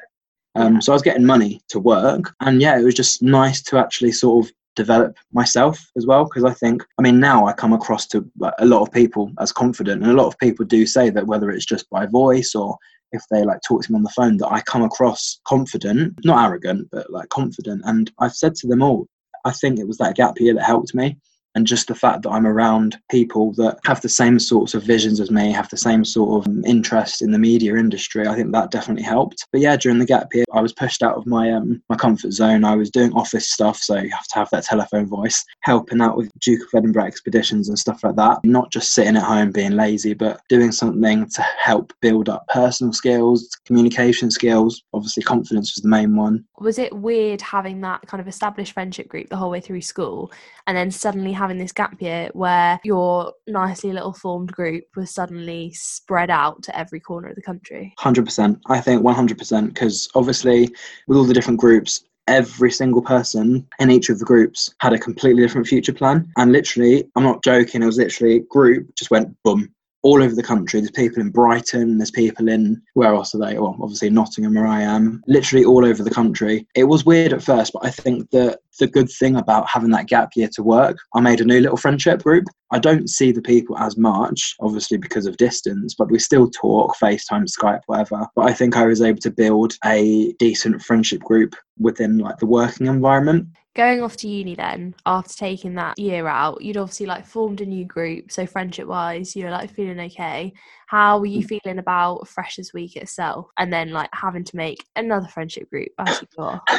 Um, 0.56 0.74
Yeah. 0.74 0.78
so 0.80 0.92
I 0.92 0.94
was 0.94 1.02
getting 1.02 1.24
money 1.26 1.60
to 1.68 1.78
work, 1.78 2.32
and 2.40 2.60
yeah, 2.60 2.78
it 2.78 2.84
was 2.84 2.94
just 2.94 3.22
nice 3.22 3.62
to 3.64 3.78
actually 3.78 4.12
sort 4.12 4.46
of 4.46 4.52
develop 4.76 5.16
myself 5.32 5.78
as 5.96 6.06
well 6.06 6.24
because 6.24 6.44
i 6.44 6.52
think 6.52 6.84
i 6.98 7.02
mean 7.02 7.20
now 7.20 7.46
i 7.46 7.52
come 7.52 7.72
across 7.72 8.06
to 8.06 8.28
a 8.58 8.66
lot 8.66 8.82
of 8.82 8.92
people 8.92 9.30
as 9.40 9.52
confident 9.52 10.02
and 10.02 10.10
a 10.10 10.14
lot 10.14 10.26
of 10.26 10.38
people 10.38 10.64
do 10.64 10.86
say 10.86 11.10
that 11.10 11.26
whether 11.26 11.50
it's 11.50 11.66
just 11.66 11.88
by 11.90 12.06
voice 12.06 12.54
or 12.54 12.76
if 13.12 13.22
they 13.30 13.44
like 13.44 13.60
talk 13.66 13.82
to 13.82 13.92
me 13.92 13.96
on 13.96 14.02
the 14.02 14.10
phone 14.10 14.36
that 14.36 14.52
i 14.52 14.60
come 14.62 14.82
across 14.82 15.40
confident 15.46 16.18
not 16.24 16.44
arrogant 16.44 16.88
but 16.90 17.10
like 17.10 17.28
confident. 17.28 17.82
And 17.84 18.10
i've 18.18 18.34
said 18.34 18.54
to 18.56 18.66
them 18.66 18.82
all 18.82 19.06
i 19.44 19.52
think 19.52 19.78
it 19.78 19.86
was 19.86 19.98
that 19.98 20.16
gap 20.16 20.40
year 20.40 20.54
that 20.54 20.64
helped 20.64 20.94
me 20.94 21.16
and 21.54 21.66
just 21.66 21.88
the 21.88 21.94
fact 21.94 22.22
that 22.22 22.30
I'm 22.30 22.46
around 22.46 22.98
people 23.10 23.52
that 23.54 23.78
have 23.84 24.00
the 24.00 24.08
same 24.08 24.38
sorts 24.38 24.74
of 24.74 24.82
visions 24.82 25.20
as 25.20 25.30
me, 25.30 25.52
have 25.52 25.68
the 25.70 25.76
same 25.76 26.04
sort 26.04 26.46
of 26.46 26.64
interest 26.64 27.22
in 27.22 27.32
the 27.32 27.38
media 27.38 27.76
industry, 27.76 28.26
I 28.26 28.34
think 28.34 28.52
that 28.52 28.70
definitely 28.70 29.04
helped. 29.04 29.46
But 29.52 29.60
yeah, 29.60 29.76
during 29.76 29.98
the 29.98 30.06
gap 30.06 30.28
year, 30.34 30.44
I 30.52 30.60
was 30.60 30.72
pushed 30.72 31.02
out 31.02 31.16
of 31.16 31.26
my 31.26 31.52
um, 31.52 31.82
my 31.88 31.96
comfort 31.96 32.32
zone. 32.32 32.64
I 32.64 32.76
was 32.76 32.90
doing 32.90 33.12
office 33.12 33.50
stuff, 33.50 33.78
so 33.78 33.96
you 33.96 34.10
have 34.10 34.26
to 34.28 34.34
have 34.34 34.50
that 34.50 34.64
telephone 34.64 35.06
voice, 35.06 35.44
helping 35.60 36.00
out 36.00 36.16
with 36.16 36.30
Duke 36.40 36.62
of 36.62 36.78
Edinburgh 36.78 37.04
expeditions 37.06 37.68
and 37.68 37.78
stuff 37.78 38.02
like 38.02 38.16
that. 38.16 38.44
Not 38.44 38.70
just 38.70 38.92
sitting 38.92 39.16
at 39.16 39.22
home 39.22 39.52
being 39.52 39.72
lazy, 39.72 40.14
but 40.14 40.40
doing 40.48 40.72
something 40.72 41.28
to 41.28 41.42
help 41.42 41.92
build 42.00 42.28
up 42.28 42.46
personal 42.48 42.92
skills, 42.92 43.48
communication 43.66 44.30
skills. 44.30 44.82
Obviously, 44.92 45.22
confidence 45.22 45.74
was 45.76 45.82
the 45.82 45.88
main 45.88 46.16
one. 46.16 46.44
Was 46.58 46.78
it 46.78 46.94
weird 46.94 47.40
having 47.40 47.80
that 47.82 48.02
kind 48.06 48.20
of 48.20 48.28
established 48.28 48.72
friendship 48.72 49.08
group 49.08 49.28
the 49.28 49.36
whole 49.36 49.50
way 49.50 49.60
through 49.60 49.82
school 49.82 50.32
and 50.66 50.76
then 50.76 50.90
suddenly 50.90 51.32
having 51.32 51.43
this 51.58 51.72
gap 51.72 52.00
year 52.00 52.30
where 52.32 52.80
your 52.84 53.32
nicely 53.46 53.92
little 53.92 54.12
formed 54.12 54.52
group 54.52 54.84
was 54.96 55.10
suddenly 55.10 55.72
spread 55.72 56.30
out 56.30 56.62
to 56.62 56.78
every 56.78 57.00
corner 57.00 57.28
of 57.28 57.36
the 57.36 57.42
country? 57.42 57.94
Hundred 57.98 58.24
percent. 58.24 58.60
I 58.66 58.80
think 58.80 59.02
one 59.02 59.14
hundred 59.14 59.38
percent 59.38 59.74
because 59.74 60.08
obviously 60.14 60.74
with 61.06 61.18
all 61.18 61.24
the 61.24 61.34
different 61.34 61.60
groups, 61.60 62.04
every 62.26 62.70
single 62.70 63.02
person 63.02 63.66
in 63.78 63.90
each 63.90 64.08
of 64.08 64.18
the 64.18 64.24
groups 64.24 64.74
had 64.80 64.92
a 64.92 64.98
completely 64.98 65.42
different 65.42 65.66
future 65.66 65.92
plan. 65.92 66.30
And 66.36 66.52
literally, 66.52 67.04
I'm 67.16 67.22
not 67.22 67.44
joking. 67.44 67.82
It 67.82 67.86
was 67.86 67.98
literally 67.98 68.40
group 68.50 68.94
just 68.94 69.10
went 69.10 69.36
boom 69.42 69.73
all 70.04 70.22
over 70.22 70.34
the 70.34 70.42
country. 70.42 70.80
There's 70.80 70.90
people 70.90 71.20
in 71.20 71.30
Brighton. 71.30 71.98
There's 71.98 72.10
people 72.10 72.48
in 72.48 72.80
where 72.92 73.14
else 73.14 73.34
are 73.34 73.38
they? 73.38 73.58
Well, 73.58 73.76
obviously 73.80 74.10
Nottingham, 74.10 74.54
where 74.54 74.66
I 74.66 74.82
am. 74.82 75.24
Literally 75.26 75.64
all 75.64 75.84
over 75.84 76.02
the 76.02 76.10
country. 76.10 76.66
It 76.74 76.84
was 76.84 77.06
weird 77.06 77.32
at 77.32 77.42
first, 77.42 77.72
but 77.72 77.84
I 77.84 77.90
think 77.90 78.30
that 78.30 78.60
the 78.78 78.86
good 78.86 79.10
thing 79.10 79.36
about 79.36 79.68
having 79.68 79.90
that 79.90 80.06
gap 80.06 80.30
year 80.36 80.48
to 80.54 80.62
work, 80.62 80.98
I 81.14 81.20
made 81.20 81.40
a 81.40 81.44
new 81.44 81.60
little 81.60 81.76
friendship 81.76 82.22
group. 82.22 82.44
I 82.70 82.78
don't 82.78 83.08
see 83.08 83.32
the 83.32 83.42
people 83.42 83.78
as 83.78 83.96
much, 83.96 84.54
obviously 84.60 84.98
because 84.98 85.26
of 85.26 85.36
distance, 85.38 85.94
but 85.94 86.10
we 86.10 86.18
still 86.18 86.50
talk, 86.50 86.96
FaceTime, 86.98 87.46
Skype, 87.46 87.80
whatever. 87.86 88.26
But 88.36 88.50
I 88.50 88.52
think 88.52 88.76
I 88.76 88.86
was 88.86 89.00
able 89.00 89.20
to 89.20 89.30
build 89.30 89.74
a 89.84 90.32
decent 90.34 90.82
friendship 90.82 91.20
group 91.20 91.56
within 91.78 92.18
like 92.18 92.38
the 92.38 92.46
working 92.46 92.88
environment. 92.88 93.46
Going 93.74 94.02
off 94.02 94.16
to 94.18 94.28
uni 94.28 94.54
then, 94.54 94.94
after 95.04 95.34
taking 95.34 95.74
that 95.74 95.98
year 95.98 96.28
out, 96.28 96.62
you'd 96.62 96.76
obviously 96.76 97.06
like 97.06 97.26
formed 97.26 97.60
a 97.60 97.66
new 97.66 97.84
group. 97.84 98.30
So 98.30 98.46
friendship 98.46 98.86
wise, 98.86 99.34
you're 99.34 99.50
like 99.50 99.74
feeling 99.74 99.98
okay. 99.98 100.52
How 100.86 101.18
were 101.18 101.26
you 101.26 101.44
mm. 101.44 101.60
feeling 101.60 101.80
about 101.80 102.28
Freshers 102.28 102.72
Week 102.72 102.94
itself? 102.94 103.48
And 103.58 103.72
then 103.72 103.90
like 103.90 104.10
having 104.12 104.44
to 104.44 104.56
make 104.56 104.84
another 104.94 105.26
friendship 105.26 105.68
group 105.70 105.88
as 105.98 106.22
you 106.22 106.28
go? 106.36 106.60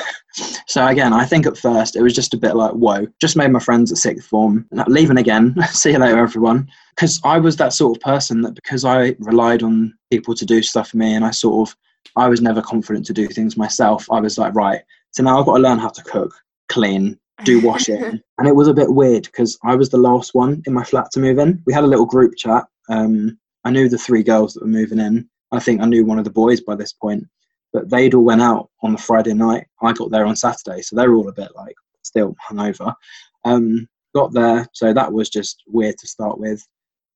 So 0.68 0.86
again, 0.86 1.14
I 1.14 1.24
think 1.24 1.46
at 1.46 1.58
first 1.58 1.96
it 1.96 2.02
was 2.02 2.14
just 2.14 2.34
a 2.34 2.38
bit 2.38 2.58
like, 2.58 2.74
whoa, 2.74 3.08
just 3.22 3.38
made 3.38 3.52
my 3.52 3.60
friends 3.60 3.94
at 3.94 3.98
sixth 3.98 4.28
form, 4.28 4.68
leaving 4.88 5.18
again. 5.18 5.56
See 5.70 5.92
you 5.92 6.00
later, 6.00 6.18
everyone. 6.18 6.68
Because 6.94 7.22
I 7.24 7.38
was 7.38 7.56
that 7.56 7.72
sort 7.72 7.96
of 7.96 8.04
person 8.04 8.42
that 8.42 8.56
because 8.56 8.84
I 8.84 9.16
relied 9.20 9.64
on 9.64 9.94
people 10.12 10.36
to 10.36 10.46
do 10.46 10.62
stuff 10.62 10.90
for 10.90 10.98
me, 10.98 11.14
and 11.14 11.24
I 11.24 11.32
sort 11.32 11.70
of, 11.70 11.78
I 12.18 12.28
was 12.28 12.42
never 12.42 12.62
confident 12.62 13.06
to 13.06 13.14
do 13.14 13.28
things 13.30 13.56
myself. 13.56 14.06
I 14.12 14.20
was 14.20 14.38
like, 14.38 14.54
right, 14.56 14.82
so 15.12 15.24
now 15.24 15.40
I've 15.40 15.46
got 15.46 15.56
to 15.56 15.64
learn 15.64 15.80
how 15.80 15.88
to 15.88 16.04
cook, 16.04 16.36
clean, 16.69 17.19
do 17.43 17.60
washing, 17.65 18.03
and 18.03 18.48
it 18.48 18.55
was 18.55 18.67
a 18.67 18.74
bit 18.74 18.93
weird 18.93 19.24
because 19.24 19.57
I 19.63 19.75
was 19.75 19.89
the 19.89 19.98
last 19.98 20.34
one 20.34 20.62
in 20.65 20.74
my 20.74 20.84
flat 20.84 21.12
to 21.12 21.19
move 21.19 21.39
in. 21.39 21.62
We 21.65 21.74
had 21.74 21.84
a 21.84 21.88
little 21.88 22.05
group 22.05 22.36
chat. 22.38 22.65
Um, 22.89 23.38
I 23.63 23.72
knew 23.72 23.89
the 23.89 23.98
three 23.98 24.24
girls 24.24 24.53
that 24.53 24.62
were 24.63 24.69
moving 24.69 25.00
in. 25.00 25.27
I 25.51 25.60
think 25.60 25.81
I 25.81 25.86
knew 25.86 26.05
one 26.05 26.19
of 26.19 26.25
the 26.25 26.31
boys 26.31 26.62
by 26.62 26.75
this 26.75 26.93
point 26.93 27.27
but 27.75 27.89
they'd 27.89 28.13
all 28.13 28.24
went 28.24 28.41
out 28.41 28.69
on 28.84 28.93
the 28.93 28.98
Friday 28.98 29.34
night. 29.34 29.67
I 29.81 29.91
got 29.91 30.10
there 30.10 30.25
on 30.25 30.38
Saturday, 30.38 30.81
so 30.81 30.95
they 30.95 31.05
were 31.10 31.15
all 31.15 31.27
a 31.27 31.34
bit 31.34 31.51
like 31.55 31.75
still 32.03 32.34
hungover. 32.50 32.95
Um, 33.43 33.89
got 34.15 34.31
there, 34.31 34.65
so 34.72 34.93
that 34.93 35.12
was 35.12 35.29
just 35.29 35.62
weird 35.67 35.98
to 35.98 36.07
start 36.07 36.39
with, 36.39 36.65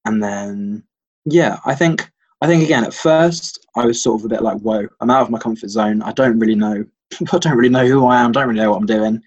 and 0.04 0.22
then 0.22 0.84
yeah, 1.24 1.60
I 1.64 1.74
think 1.74 2.10
I 2.42 2.46
think 2.46 2.62
again 2.62 2.84
at 2.84 2.92
first 2.92 3.66
I 3.74 3.86
was 3.86 4.02
sort 4.02 4.20
of 4.20 4.26
a 4.26 4.28
bit 4.28 4.42
like, 4.42 4.58
whoa, 4.58 4.86
I'm 5.00 5.08
out 5.08 5.22
of 5.22 5.30
my 5.30 5.38
comfort 5.38 5.70
zone. 5.70 6.02
I 6.02 6.12
don't 6.12 6.38
really 6.38 6.54
know, 6.54 6.84
I 7.32 7.38
don't 7.38 7.56
really 7.56 7.68
know 7.68 7.86
who 7.86 8.06
I 8.06 8.20
am. 8.20 8.32
Don't 8.32 8.48
really 8.48 8.60
know 8.60 8.70
what 8.70 8.78
I'm 8.78 8.86
doing. 8.86 9.22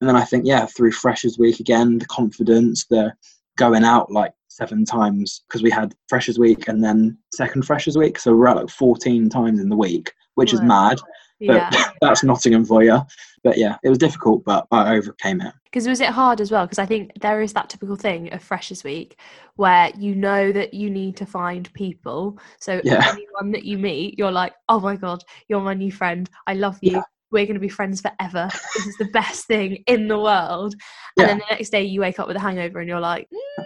And 0.00 0.08
then 0.08 0.16
I 0.16 0.24
think 0.24 0.46
yeah, 0.46 0.66
through 0.66 0.92
Freshers 0.92 1.38
Week 1.38 1.60
again, 1.60 1.98
the 1.98 2.06
confidence, 2.06 2.86
the 2.86 3.12
going 3.56 3.84
out 3.84 4.10
like 4.10 4.32
seven 4.48 4.84
times 4.84 5.42
because 5.46 5.62
we 5.62 5.70
had 5.70 5.94
Freshers 6.08 6.38
Week 6.38 6.68
and 6.68 6.82
then 6.82 7.16
second 7.32 7.66
Freshers 7.66 7.96
Week. 7.96 8.18
So 8.18 8.34
we're 8.34 8.48
at 8.48 8.56
like 8.56 8.70
14 8.70 9.28
times 9.28 9.60
in 9.60 9.68
the 9.68 9.76
week, 9.76 10.12
which 10.34 10.52
is 10.52 10.62
mad. 10.62 10.98
But 11.46 11.56
Yeah. 11.56 11.70
that's 12.00 12.24
Nottingham 12.24 12.64
for 12.64 12.82
you. 12.82 13.00
But 13.42 13.58
yeah, 13.58 13.76
it 13.82 13.88
was 13.88 13.98
difficult, 13.98 14.44
but 14.44 14.66
I 14.70 14.96
overcame 14.96 15.40
it. 15.40 15.54
Because 15.64 15.86
was 15.86 16.00
it 16.00 16.08
hard 16.08 16.40
as 16.40 16.50
well? 16.50 16.66
Because 16.66 16.78
I 16.78 16.86
think 16.86 17.12
there 17.20 17.40
is 17.40 17.52
that 17.52 17.70
typical 17.70 17.96
thing 17.96 18.32
of 18.32 18.42
Freshers 18.42 18.82
Week 18.84 19.18
where 19.56 19.90
you 19.98 20.14
know 20.14 20.52
that 20.52 20.74
you 20.74 20.90
need 20.90 21.16
to 21.18 21.26
find 21.26 21.72
people. 21.74 22.38
So 22.58 22.80
Yeah. 22.84 23.12
anyone 23.12 23.52
that 23.52 23.64
you 23.64 23.78
meet, 23.78 24.18
you're 24.18 24.32
like, 24.32 24.54
oh 24.68 24.80
my 24.80 24.96
god, 24.96 25.22
you're 25.48 25.60
my 25.60 25.74
new 25.74 25.92
friend. 25.92 26.28
I 26.46 26.54
love 26.54 26.78
you. 26.82 26.92
Yeah. 26.92 27.02
We're 27.30 27.46
going 27.46 27.54
to 27.54 27.60
be 27.60 27.68
friends 27.68 28.00
forever. 28.00 28.48
This 28.74 28.86
is 28.86 28.96
the 28.96 29.06
best 29.06 29.46
thing 29.46 29.82
in 29.86 30.08
the 30.08 30.18
world. 30.18 30.74
Yeah. 31.16 31.24
And 31.24 31.30
then 31.30 31.38
the 31.38 31.54
next 31.54 31.70
day 31.70 31.82
you 31.82 32.00
wake 32.00 32.18
up 32.18 32.26
with 32.26 32.36
a 32.36 32.40
hangover 32.40 32.80
and 32.80 32.88
you're 32.88 33.00
like, 33.00 33.28
mm, 33.30 33.64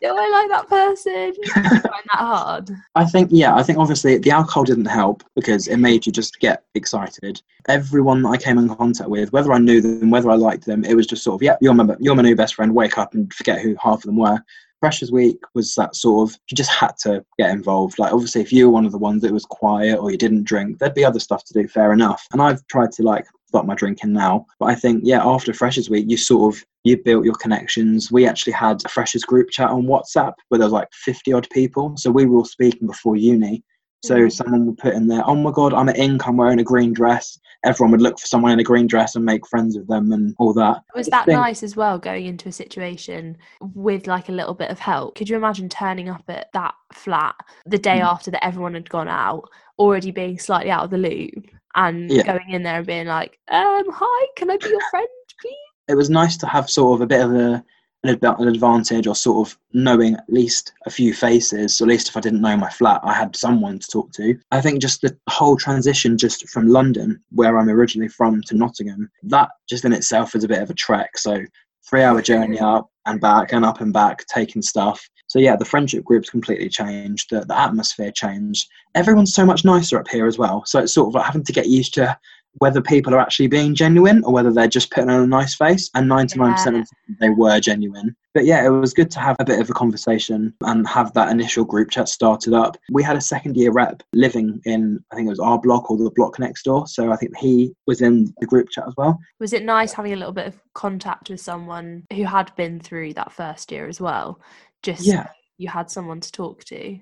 do 0.00 0.08
I 0.16 0.30
like 0.30 0.48
that 0.50 0.68
person? 0.68 1.34
Find 1.54 1.82
that 1.82 2.06
hard? 2.08 2.70
I 2.94 3.04
think, 3.04 3.30
yeah, 3.32 3.54
I 3.54 3.62
think 3.62 3.78
obviously 3.78 4.18
the 4.18 4.30
alcohol 4.30 4.64
didn't 4.64 4.86
help 4.86 5.22
because 5.34 5.68
it 5.68 5.78
made 5.78 6.06
you 6.06 6.12
just 6.12 6.38
get 6.40 6.64
excited. 6.74 7.40
Everyone 7.68 8.22
that 8.22 8.30
I 8.30 8.36
came 8.36 8.58
in 8.58 8.74
contact 8.74 9.10
with, 9.10 9.32
whether 9.32 9.52
I 9.52 9.58
knew 9.58 9.80
them, 9.80 10.10
whether 10.10 10.30
I 10.30 10.36
liked 10.36 10.66
them, 10.66 10.84
it 10.84 10.94
was 10.94 11.06
just 11.06 11.24
sort 11.24 11.36
of, 11.36 11.42
yeah, 11.42 11.56
you're 11.60 11.74
my, 11.74 11.96
you're 11.98 12.14
my 12.14 12.22
new 12.22 12.36
best 12.36 12.54
friend. 12.54 12.74
Wake 12.74 12.98
up 12.98 13.14
and 13.14 13.32
forget 13.32 13.60
who 13.60 13.76
half 13.82 13.98
of 13.98 14.02
them 14.02 14.16
were. 14.16 14.40
Freshers 14.80 15.10
Week 15.10 15.38
was 15.54 15.74
that 15.74 15.96
sort 15.96 16.28
of, 16.28 16.38
you 16.50 16.54
just 16.54 16.70
had 16.70 16.96
to 17.02 17.24
get 17.38 17.50
involved. 17.50 17.98
Like, 17.98 18.12
obviously, 18.12 18.40
if 18.40 18.52
you 18.52 18.66
were 18.66 18.72
one 18.72 18.86
of 18.86 18.92
the 18.92 18.98
ones 18.98 19.22
that 19.22 19.32
was 19.32 19.44
quiet 19.44 19.98
or 19.98 20.10
you 20.10 20.18
didn't 20.18 20.44
drink, 20.44 20.78
there'd 20.78 20.94
be 20.94 21.04
other 21.04 21.20
stuff 21.20 21.44
to 21.44 21.52
do, 21.52 21.66
fair 21.68 21.92
enough. 21.92 22.26
And 22.32 22.40
I've 22.40 22.64
tried 22.68 22.92
to, 22.92 23.02
like, 23.02 23.26
stop 23.46 23.66
my 23.66 23.74
drinking 23.74 24.12
now. 24.12 24.46
But 24.60 24.66
I 24.66 24.74
think, 24.74 25.02
yeah, 25.04 25.24
after 25.24 25.52
Freshers 25.52 25.90
Week, 25.90 26.06
you 26.08 26.16
sort 26.16 26.54
of, 26.54 26.64
you 26.84 26.96
built 26.96 27.24
your 27.24 27.34
connections. 27.34 28.12
We 28.12 28.26
actually 28.26 28.52
had 28.52 28.80
a 28.84 28.88
Freshers 28.88 29.24
group 29.24 29.50
chat 29.50 29.70
on 29.70 29.84
WhatsApp 29.84 30.34
where 30.48 30.58
there 30.58 30.66
was 30.66 30.72
like 30.72 30.88
50 30.92 31.32
odd 31.32 31.48
people. 31.50 31.96
So 31.96 32.10
we 32.10 32.26
were 32.26 32.38
all 32.38 32.44
speaking 32.44 32.86
before 32.86 33.16
uni. 33.16 33.64
So 34.04 34.14
Mhm. 34.16 34.32
someone 34.32 34.66
would 34.66 34.78
put 34.78 34.94
in 34.94 35.08
there, 35.08 35.22
oh 35.26 35.34
my 35.34 35.50
God, 35.50 35.74
I'm 35.74 35.88
at 35.88 35.98
Ink, 35.98 36.26
I'm 36.26 36.36
wearing 36.36 36.60
a 36.60 36.64
green 36.64 36.92
dress. 36.92 37.38
Everyone 37.64 37.90
would 37.90 38.00
look 38.00 38.18
for 38.20 38.26
someone 38.28 38.52
in 38.52 38.60
a 38.60 38.64
green 38.64 38.86
dress 38.86 39.16
and 39.16 39.24
make 39.24 39.46
friends 39.48 39.76
with 39.76 39.88
them 39.88 40.12
and 40.12 40.36
all 40.38 40.52
that. 40.54 40.82
Was 40.94 41.08
that 41.08 41.26
nice 41.26 41.64
as 41.64 41.74
well 41.74 41.98
going 41.98 42.26
into 42.26 42.48
a 42.48 42.52
situation 42.52 43.36
with 43.74 44.06
like 44.06 44.28
a 44.28 44.32
little 44.32 44.54
bit 44.54 44.70
of 44.70 44.78
help? 44.78 45.16
Could 45.16 45.28
you 45.28 45.36
imagine 45.36 45.68
turning 45.68 46.08
up 46.08 46.22
at 46.28 46.52
that 46.52 46.74
flat 46.92 47.34
the 47.66 47.78
day 47.78 47.98
Mm. 47.98 48.06
after 48.06 48.30
that 48.30 48.44
everyone 48.44 48.74
had 48.74 48.88
gone 48.88 49.08
out, 49.08 49.48
already 49.80 50.12
being 50.12 50.38
slightly 50.38 50.70
out 50.70 50.84
of 50.84 50.90
the 50.90 50.98
loop, 50.98 51.50
and 51.74 52.08
Yeah. 52.10 52.22
going 52.22 52.50
in 52.50 52.62
there 52.62 52.78
and 52.78 52.86
being 52.86 53.08
like, 53.08 53.38
um, 53.48 53.84
hi, 53.90 54.26
can 54.36 54.50
I 54.50 54.56
be 54.58 54.68
your 54.70 54.80
friend, 54.90 55.08
please? 55.40 55.54
It 55.88 55.96
was 55.96 56.08
nice 56.10 56.36
to 56.38 56.46
have 56.46 56.70
sort 56.70 56.94
of 56.94 57.00
a 57.00 57.06
bit 57.06 57.20
of 57.22 57.34
a, 57.34 57.64
an, 58.04 58.18
an 58.22 58.48
advantage 58.48 59.06
or 59.06 59.14
sort 59.14 59.48
of 59.48 59.58
knowing 59.72 60.14
at 60.14 60.24
least 60.28 60.72
a 60.86 60.90
few 60.90 61.12
faces. 61.12 61.76
So 61.76 61.84
at 61.84 61.88
least 61.88 62.08
if 62.08 62.16
I 62.16 62.20
didn't 62.20 62.40
know 62.40 62.56
my 62.56 62.70
flat, 62.70 63.00
I 63.04 63.12
had 63.12 63.34
someone 63.34 63.78
to 63.78 63.88
talk 63.88 64.12
to. 64.12 64.38
I 64.50 64.60
think 64.60 64.80
just 64.80 65.02
the 65.02 65.16
whole 65.28 65.56
transition 65.56 66.16
just 66.16 66.48
from 66.48 66.68
London, 66.68 67.20
where 67.30 67.58
I'm 67.58 67.68
originally 67.68 68.08
from, 68.08 68.42
to 68.42 68.56
Nottingham, 68.56 69.10
that 69.24 69.50
just 69.68 69.84
in 69.84 69.92
itself 69.92 70.34
is 70.34 70.44
a 70.44 70.48
bit 70.48 70.62
of 70.62 70.70
a 70.70 70.74
trek. 70.74 71.18
So 71.18 71.42
three 71.88 72.02
hour 72.02 72.22
journey 72.22 72.58
up 72.58 72.90
and 73.06 73.20
back 73.20 73.52
and 73.52 73.64
up 73.64 73.80
and 73.80 73.92
back 73.92 74.24
taking 74.26 74.62
stuff 74.62 75.08
so 75.26 75.38
yeah 75.38 75.56
the 75.56 75.64
friendship 75.64 76.04
groups 76.04 76.28
completely 76.28 76.68
changed 76.68 77.30
the, 77.30 77.40
the 77.40 77.58
atmosphere 77.58 78.12
changed 78.12 78.68
everyone's 78.94 79.34
so 79.34 79.46
much 79.46 79.64
nicer 79.64 79.98
up 79.98 80.08
here 80.08 80.26
as 80.26 80.38
well 80.38 80.64
so 80.66 80.80
it's 80.80 80.92
sort 80.92 81.08
of 81.08 81.14
like 81.14 81.24
having 81.24 81.44
to 81.44 81.52
get 81.52 81.66
used 81.66 81.94
to 81.94 82.16
whether 82.58 82.80
people 82.80 83.14
are 83.14 83.18
actually 83.20 83.46
being 83.46 83.74
genuine 83.74 84.24
or 84.24 84.32
whether 84.32 84.52
they're 84.52 84.66
just 84.66 84.90
putting 84.90 85.10
on 85.10 85.22
a 85.22 85.26
nice 85.26 85.54
face 85.54 85.90
and 85.94 86.10
99% 86.10 86.38
Yeah. 86.38 86.52
of 86.52 86.64
the 86.64 86.78
time 86.78 87.16
they 87.20 87.30
were 87.30 87.60
genuine 87.60 88.16
but 88.34 88.44
yeah 88.44 88.64
it 88.64 88.70
was 88.70 88.92
good 88.94 89.10
to 89.12 89.20
have 89.20 89.36
a 89.38 89.44
bit 89.44 89.60
of 89.60 89.70
a 89.70 89.72
conversation 89.72 90.54
and 90.64 90.86
have 90.88 91.12
that 91.14 91.30
initial 91.30 91.64
group 91.64 91.90
chat 91.90 92.08
started 92.08 92.54
up 92.54 92.76
we 92.92 93.02
had 93.02 93.16
a 93.16 93.20
second 93.20 93.56
year 93.56 93.70
rep 93.72 94.02
living 94.12 94.60
in 94.64 95.02
i 95.12 95.16
think 95.16 95.26
it 95.26 95.30
was 95.30 95.40
our 95.40 95.60
block 95.60 95.90
or 95.90 95.96
the 95.96 96.10
block 96.16 96.38
next 96.38 96.64
door 96.64 96.86
so 96.86 97.12
i 97.12 97.16
think 97.16 97.36
he 97.36 97.72
was 97.86 98.00
in 98.00 98.32
the 98.40 98.46
group 98.46 98.68
chat 98.70 98.84
as 98.86 98.94
well 98.96 99.18
Was 99.40 99.52
it 99.52 99.64
nice 99.64 99.92
having 99.92 100.12
a 100.12 100.16
little 100.16 100.32
bit 100.32 100.46
of 100.46 100.60
contact 100.74 101.30
with 101.30 101.40
someone 101.40 102.04
who 102.12 102.24
had 102.24 102.54
been 102.56 102.80
through 102.80 103.14
that 103.14 103.32
first 103.32 103.70
year 103.72 103.88
as 103.88 104.00
well? 104.00 104.40
Just 104.82 105.02
yeah 105.04 105.28
you 105.60 105.68
had 105.68 105.90
someone 105.90 106.20
to 106.20 106.30
talk 106.30 106.62
to. 106.64 106.98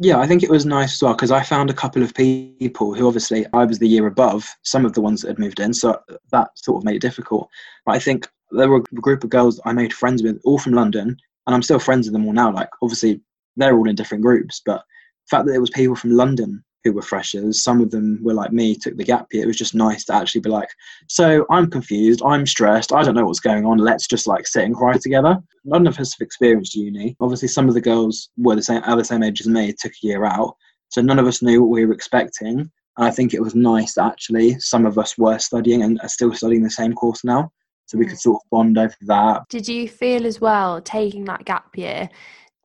Yeah, 0.00 0.18
I 0.18 0.28
think 0.28 0.44
it 0.44 0.50
was 0.50 0.64
nice 0.64 0.94
as 0.94 1.02
well 1.02 1.14
because 1.14 1.32
I 1.32 1.42
found 1.42 1.70
a 1.70 1.74
couple 1.74 2.02
of 2.04 2.14
people 2.14 2.94
who 2.94 3.06
obviously 3.06 3.46
I 3.52 3.64
was 3.64 3.80
the 3.80 3.88
year 3.88 4.06
above 4.06 4.48
some 4.62 4.84
of 4.84 4.92
the 4.92 5.00
ones 5.00 5.22
that 5.22 5.28
had 5.28 5.38
moved 5.40 5.58
in, 5.58 5.74
so 5.74 6.00
that 6.30 6.56
sort 6.56 6.78
of 6.78 6.84
made 6.84 6.96
it 6.96 7.02
difficult. 7.02 7.48
But 7.84 7.96
I 7.96 7.98
think 7.98 8.28
there 8.52 8.68
were 8.68 8.76
a 8.76 9.00
group 9.00 9.24
of 9.24 9.30
girls 9.30 9.60
I 9.64 9.72
made 9.72 9.92
friends 9.92 10.22
with, 10.22 10.40
all 10.44 10.58
from 10.58 10.72
London, 10.72 11.16
and 11.46 11.54
I'm 11.54 11.62
still 11.62 11.80
friends 11.80 12.06
with 12.06 12.12
them 12.12 12.26
all 12.26 12.32
now. 12.32 12.52
Like, 12.52 12.70
obviously, 12.80 13.20
they're 13.56 13.76
all 13.76 13.88
in 13.88 13.96
different 13.96 14.22
groups, 14.22 14.62
but 14.64 14.84
the 15.26 15.36
fact 15.36 15.46
that 15.46 15.54
it 15.54 15.60
was 15.60 15.70
people 15.70 15.96
from 15.96 16.12
London 16.12 16.62
who 16.88 16.94
were 16.94 17.02
freshers, 17.02 17.62
some 17.62 17.80
of 17.80 17.90
them 17.90 18.18
were 18.22 18.34
like 18.34 18.52
me, 18.52 18.74
took 18.74 18.96
the 18.96 19.04
gap 19.04 19.26
year. 19.32 19.44
It 19.44 19.46
was 19.46 19.56
just 19.56 19.74
nice 19.74 20.04
to 20.06 20.14
actually 20.14 20.40
be 20.40 20.50
like, 20.50 20.68
so 21.08 21.46
I'm 21.50 21.70
confused, 21.70 22.22
I'm 22.24 22.46
stressed, 22.46 22.92
I 22.92 23.02
don't 23.02 23.14
know 23.14 23.26
what's 23.26 23.40
going 23.40 23.64
on. 23.66 23.78
Let's 23.78 24.06
just 24.06 24.26
like 24.26 24.46
sit 24.46 24.64
and 24.64 24.74
cry 24.74 24.96
together. 24.96 25.38
None 25.64 25.86
of 25.86 25.98
us 25.98 26.14
have 26.18 26.24
experienced 26.24 26.74
uni. 26.74 27.16
Obviously, 27.20 27.48
some 27.48 27.68
of 27.68 27.74
the 27.74 27.80
girls 27.80 28.30
were 28.36 28.56
the 28.56 28.62
same, 28.62 28.82
are 28.84 28.96
the 28.96 29.04
same 29.04 29.22
age 29.22 29.40
as 29.40 29.48
me, 29.48 29.72
took 29.72 29.92
a 29.92 30.06
year 30.06 30.24
out, 30.24 30.56
so 30.88 31.00
none 31.00 31.18
of 31.18 31.26
us 31.26 31.42
knew 31.42 31.62
what 31.62 31.70
we 31.70 31.84
were 31.84 31.92
expecting. 31.92 32.60
And 32.60 33.06
I 33.06 33.10
think 33.10 33.34
it 33.34 33.42
was 33.42 33.54
nice 33.54 33.94
that 33.94 34.06
actually 34.06 34.58
some 34.58 34.86
of 34.86 34.98
us 34.98 35.16
were 35.18 35.38
studying 35.38 35.82
and 35.82 36.00
are 36.02 36.08
still 36.08 36.32
studying 36.34 36.62
the 36.62 36.70
same 36.70 36.94
course 36.94 37.22
now, 37.22 37.52
so 37.86 37.98
we 37.98 38.06
Mm. 38.06 38.08
could 38.10 38.20
sort 38.20 38.42
of 38.42 38.50
bond 38.50 38.78
over 38.78 38.94
that. 39.02 39.42
Did 39.48 39.68
you 39.68 39.88
feel 39.88 40.26
as 40.26 40.40
well 40.40 40.80
taking 40.80 41.24
that 41.26 41.44
gap 41.44 41.76
year? 41.76 42.08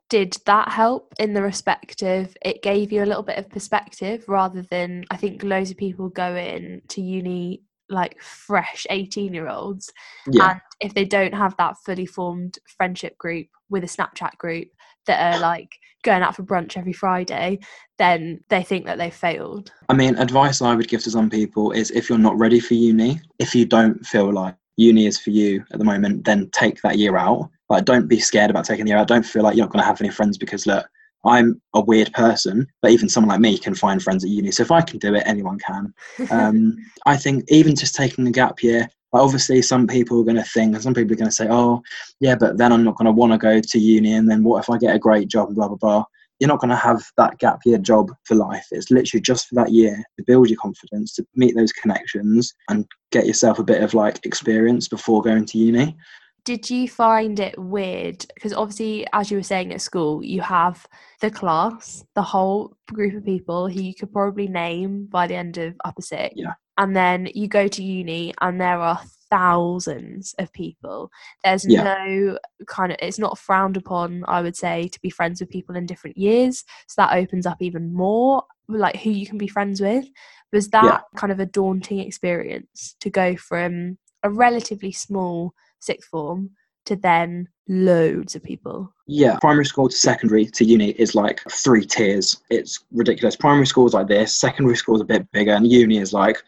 Did 0.09 0.37
that 0.45 0.69
help 0.69 1.13
in 1.19 1.33
the 1.33 1.41
respect 1.41 2.03
of 2.03 2.35
it 2.43 2.61
gave 2.61 2.91
you 2.91 3.03
a 3.03 3.05
little 3.05 3.23
bit 3.23 3.37
of 3.37 3.49
perspective 3.49 4.25
rather 4.27 4.61
than 4.61 5.05
I 5.09 5.17
think 5.17 5.43
loads 5.43 5.71
of 5.71 5.77
people 5.77 6.09
go 6.09 6.35
in 6.35 6.81
to 6.89 7.01
uni 7.01 7.63
like 7.89 8.21
fresh 8.21 8.87
18 8.89 9.33
year 9.33 9.47
olds 9.49 9.91
Yeah, 10.31 10.51
and 10.51 10.61
if 10.79 10.93
they 10.93 11.05
don't 11.05 11.33
have 11.33 11.55
that 11.57 11.77
fully 11.85 12.05
formed 12.05 12.59
friendship 12.77 13.17
group 13.17 13.47
with 13.69 13.83
a 13.83 13.87
Snapchat 13.87 14.37
group 14.37 14.69
that 15.05 15.35
are 15.35 15.39
like 15.39 15.69
going 16.03 16.21
out 16.21 16.35
for 16.35 16.43
brunch 16.43 16.77
every 16.77 16.93
Friday, 16.93 17.59
then 17.97 18.41
they 18.49 18.63
think 18.63 18.85
that 18.85 18.97
they've 18.97 19.13
failed. 19.13 19.71
I 19.89 19.93
mean, 19.93 20.17
advice 20.17 20.61
I 20.61 20.75
would 20.75 20.87
give 20.87 21.03
to 21.03 21.11
some 21.11 21.29
people 21.29 21.71
is 21.71 21.91
if 21.91 22.09
you're 22.09 22.17
not 22.17 22.37
ready 22.37 22.59
for 22.59 22.73
uni, 22.73 23.21
if 23.39 23.55
you 23.55 23.65
don't 23.65 24.05
feel 24.05 24.31
like 24.31 24.55
uni 24.77 25.05
is 25.05 25.19
for 25.19 25.29
you 25.29 25.63
at 25.71 25.79
the 25.79 25.85
moment, 25.85 26.25
then 26.25 26.49
take 26.51 26.81
that 26.81 26.97
year 26.97 27.17
out. 27.17 27.49
Like, 27.69 27.85
don't 27.85 28.07
be 28.07 28.19
scared 28.19 28.49
about 28.49 28.65
taking 28.65 28.85
the 28.85 28.91
year 28.91 28.99
out. 28.99 29.07
Don't 29.07 29.25
feel 29.25 29.43
like 29.43 29.55
you're 29.55 29.65
not 29.65 29.71
going 29.71 29.81
to 29.81 29.87
have 29.87 30.01
any 30.01 30.09
friends 30.09 30.37
because 30.37 30.67
look, 30.67 30.85
I'm 31.25 31.61
a 31.73 31.81
weird 31.81 32.11
person, 32.13 32.67
but 32.81 32.91
even 32.91 33.07
someone 33.07 33.29
like 33.29 33.39
me 33.39 33.57
can 33.57 33.75
find 33.75 34.01
friends 34.01 34.23
at 34.23 34.29
uni. 34.29 34.51
So 34.51 34.63
if 34.63 34.71
I 34.71 34.81
can 34.81 34.99
do 34.99 35.15
it, 35.15 35.23
anyone 35.25 35.57
can. 35.59 35.93
Um, 36.29 36.75
I 37.05 37.15
think 37.15 37.45
even 37.47 37.75
just 37.75 37.95
taking 37.95 38.27
a 38.27 38.31
gap 38.31 38.61
year, 38.61 38.89
like 39.13 39.23
obviously 39.23 39.61
some 39.61 39.87
people 39.87 40.19
are 40.19 40.25
going 40.25 40.35
to 40.35 40.43
think, 40.43 40.73
and 40.73 40.83
some 40.83 40.93
people 40.93 41.13
are 41.13 41.17
going 41.17 41.29
to 41.29 41.35
say, 41.35 41.47
oh, 41.49 41.81
yeah, 42.19 42.35
but 42.35 42.57
then 42.57 42.73
I'm 42.73 42.83
not 42.83 42.97
going 42.97 43.05
to 43.05 43.11
want 43.11 43.31
to 43.31 43.37
go 43.37 43.61
to 43.61 43.79
uni. 43.79 44.13
And 44.13 44.29
then 44.29 44.43
what 44.43 44.61
if 44.61 44.69
I 44.69 44.77
get 44.77 44.95
a 44.95 44.99
great 44.99 45.29
job 45.29 45.47
and 45.47 45.55
blah, 45.55 45.67
blah, 45.67 45.77
blah. 45.77 46.05
You're 46.43 46.49
not 46.49 46.59
going 46.59 46.71
to 46.71 46.75
have 46.75 47.05
that 47.15 47.39
gap 47.39 47.61
year 47.63 47.77
job 47.77 48.11
for 48.25 48.35
life. 48.35 48.67
It's 48.71 48.91
literally 48.91 49.21
just 49.21 49.47
for 49.47 49.55
that 49.55 49.71
year 49.71 50.03
to 50.17 50.25
build 50.27 50.49
your 50.49 50.59
confidence, 50.59 51.13
to 51.13 51.25
meet 51.35 51.55
those 51.55 51.71
connections 51.71 52.53
and 52.67 52.85
get 53.13 53.25
yourself 53.25 53.59
a 53.59 53.63
bit 53.63 53.81
of 53.81 53.93
like 53.93 54.25
experience 54.25 54.89
before 54.89 55.21
going 55.21 55.45
to 55.45 55.57
uni. 55.57 55.95
Did 56.43 56.69
you 56.69 56.89
find 56.89 57.39
it 57.39 57.57
weird? 57.57 58.25
Because 58.35 58.51
obviously, 58.51 59.07
as 59.13 59.31
you 59.31 59.37
were 59.37 59.43
saying 59.43 59.71
at 59.71 59.79
school, 59.79 60.21
you 60.21 60.41
have 60.41 60.85
the 61.21 61.31
class, 61.31 62.03
the 62.13 62.21
whole 62.21 62.75
group 62.91 63.15
of 63.15 63.23
people 63.23 63.69
who 63.69 63.81
you 63.81 63.95
could 63.95 64.11
probably 64.11 64.49
name 64.49 65.05
by 65.05 65.27
the 65.27 65.35
end 65.35 65.57
of 65.57 65.75
upper 65.85 66.01
six. 66.01 66.33
Yeah. 66.35 66.55
And 66.77 66.93
then 66.93 67.29
you 67.33 67.47
go 67.47 67.69
to 67.69 67.81
uni 67.81 68.33
and 68.41 68.59
there 68.59 68.79
are 68.79 68.99
thousands 69.33 70.35
of 70.37 70.53
people. 70.53 71.09
There's 71.43 71.65
Yeah. 71.67 71.83
no 71.83 72.37
kind 72.67 72.91
of, 72.91 72.99
it's 73.01 73.17
not 73.17 73.39
frowned 73.39 73.77
upon, 73.77 74.23
I 74.27 74.41
would 74.41 74.55
say, 74.55 74.87
to 74.89 75.01
be 75.01 75.09
friends 75.09 75.39
with 75.39 75.49
people 75.49 75.75
in 75.75 75.87
different 75.87 76.17
years. 76.17 76.63
So 76.87 77.01
that 77.01 77.17
opens 77.17 77.45
up 77.47 77.57
even 77.59 77.93
more, 77.93 78.43
like 78.67 78.97
who 78.97 79.09
you 79.09 79.25
can 79.25 79.39
be 79.39 79.47
friends 79.47 79.81
with. 79.81 80.05
Was 80.51 80.69
that 80.69 80.83
Yeah. 80.85 81.19
kind 81.19 81.31
of 81.31 81.39
a 81.39 81.47
daunting 81.47 81.99
experience 81.99 82.95
to 82.99 83.09
go 83.09 83.35
from 83.35 83.97
a 84.21 84.29
relatively 84.29 84.91
small 84.91 85.53
sixth 85.79 86.09
form 86.09 86.51
to 86.85 86.95
then 86.95 87.47
loads 87.67 88.35
of 88.35 88.43
people. 88.43 88.93
Yeah, 89.07 89.37
primary 89.39 89.65
school 89.65 89.89
to 89.89 89.95
secondary 89.95 90.45
to 90.45 90.63
uni 90.65 90.89
is 90.91 91.15
like 91.15 91.41
three 91.49 91.85
tiers. 91.85 92.41
It's 92.49 92.83
ridiculous. 92.91 93.35
Primary 93.35 93.65
school 93.67 93.87
is 93.87 93.93
like 93.93 94.07
this, 94.07 94.33
secondary 94.33 94.75
school 94.77 94.95
is 94.95 95.01
a 95.01 95.05
bit 95.05 95.29
bigger, 95.31 95.53
and 95.53 95.65
uni 95.65 95.97
is 95.97 96.13
like 96.13 96.43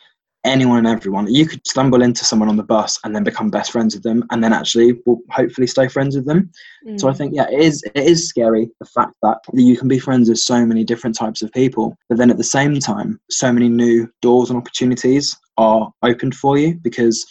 anyone 0.45 0.77
and 0.79 0.87
everyone. 0.87 1.33
You 1.33 1.45
could 1.45 1.65
stumble 1.67 2.01
into 2.01 2.23
someone 2.25 2.49
on 2.49 2.57
the 2.57 2.63
bus 2.63 2.99
and 3.03 3.15
then 3.15 3.23
become 3.23 3.49
best 3.49 3.71
friends 3.71 3.95
with 3.95 4.03
them, 4.03 4.23
and 4.31 4.43
then 4.43 4.53
actually 4.53 4.99
will 5.05 5.19
hopefully 5.31 5.67
stay 5.67 5.87
friends 5.87 6.15
with 6.15 6.25
them. 6.25 6.49
So 6.97 7.09
I 7.09 7.13
Mm. 7.13 7.17
think 7.17 7.35
yeah, 7.35 7.49
it 7.51 7.59
is 7.59 7.83
it 7.83 8.03
is 8.03 8.27
scary 8.29 8.69
the 8.79 8.85
fact 8.85 9.13
that 9.21 9.39
you 9.53 9.75
can 9.77 9.87
be 9.87 9.99
friends 9.99 10.29
with 10.29 10.39
so 10.39 10.65
many 10.65 10.83
different 10.83 11.15
types 11.15 11.41
of 11.41 11.51
people, 11.51 11.97
but 12.09 12.17
then 12.17 12.29
at 12.31 12.37
the 12.37 12.43
same 12.57 12.79
time, 12.79 13.19
so 13.29 13.51
many 13.51 13.67
new 13.69 14.07
doors 14.21 14.49
and 14.49 14.57
opportunities 14.57 15.35
are 15.57 15.91
opened 16.03 16.35
for 16.35 16.57
you 16.57 16.75
because 16.75 17.25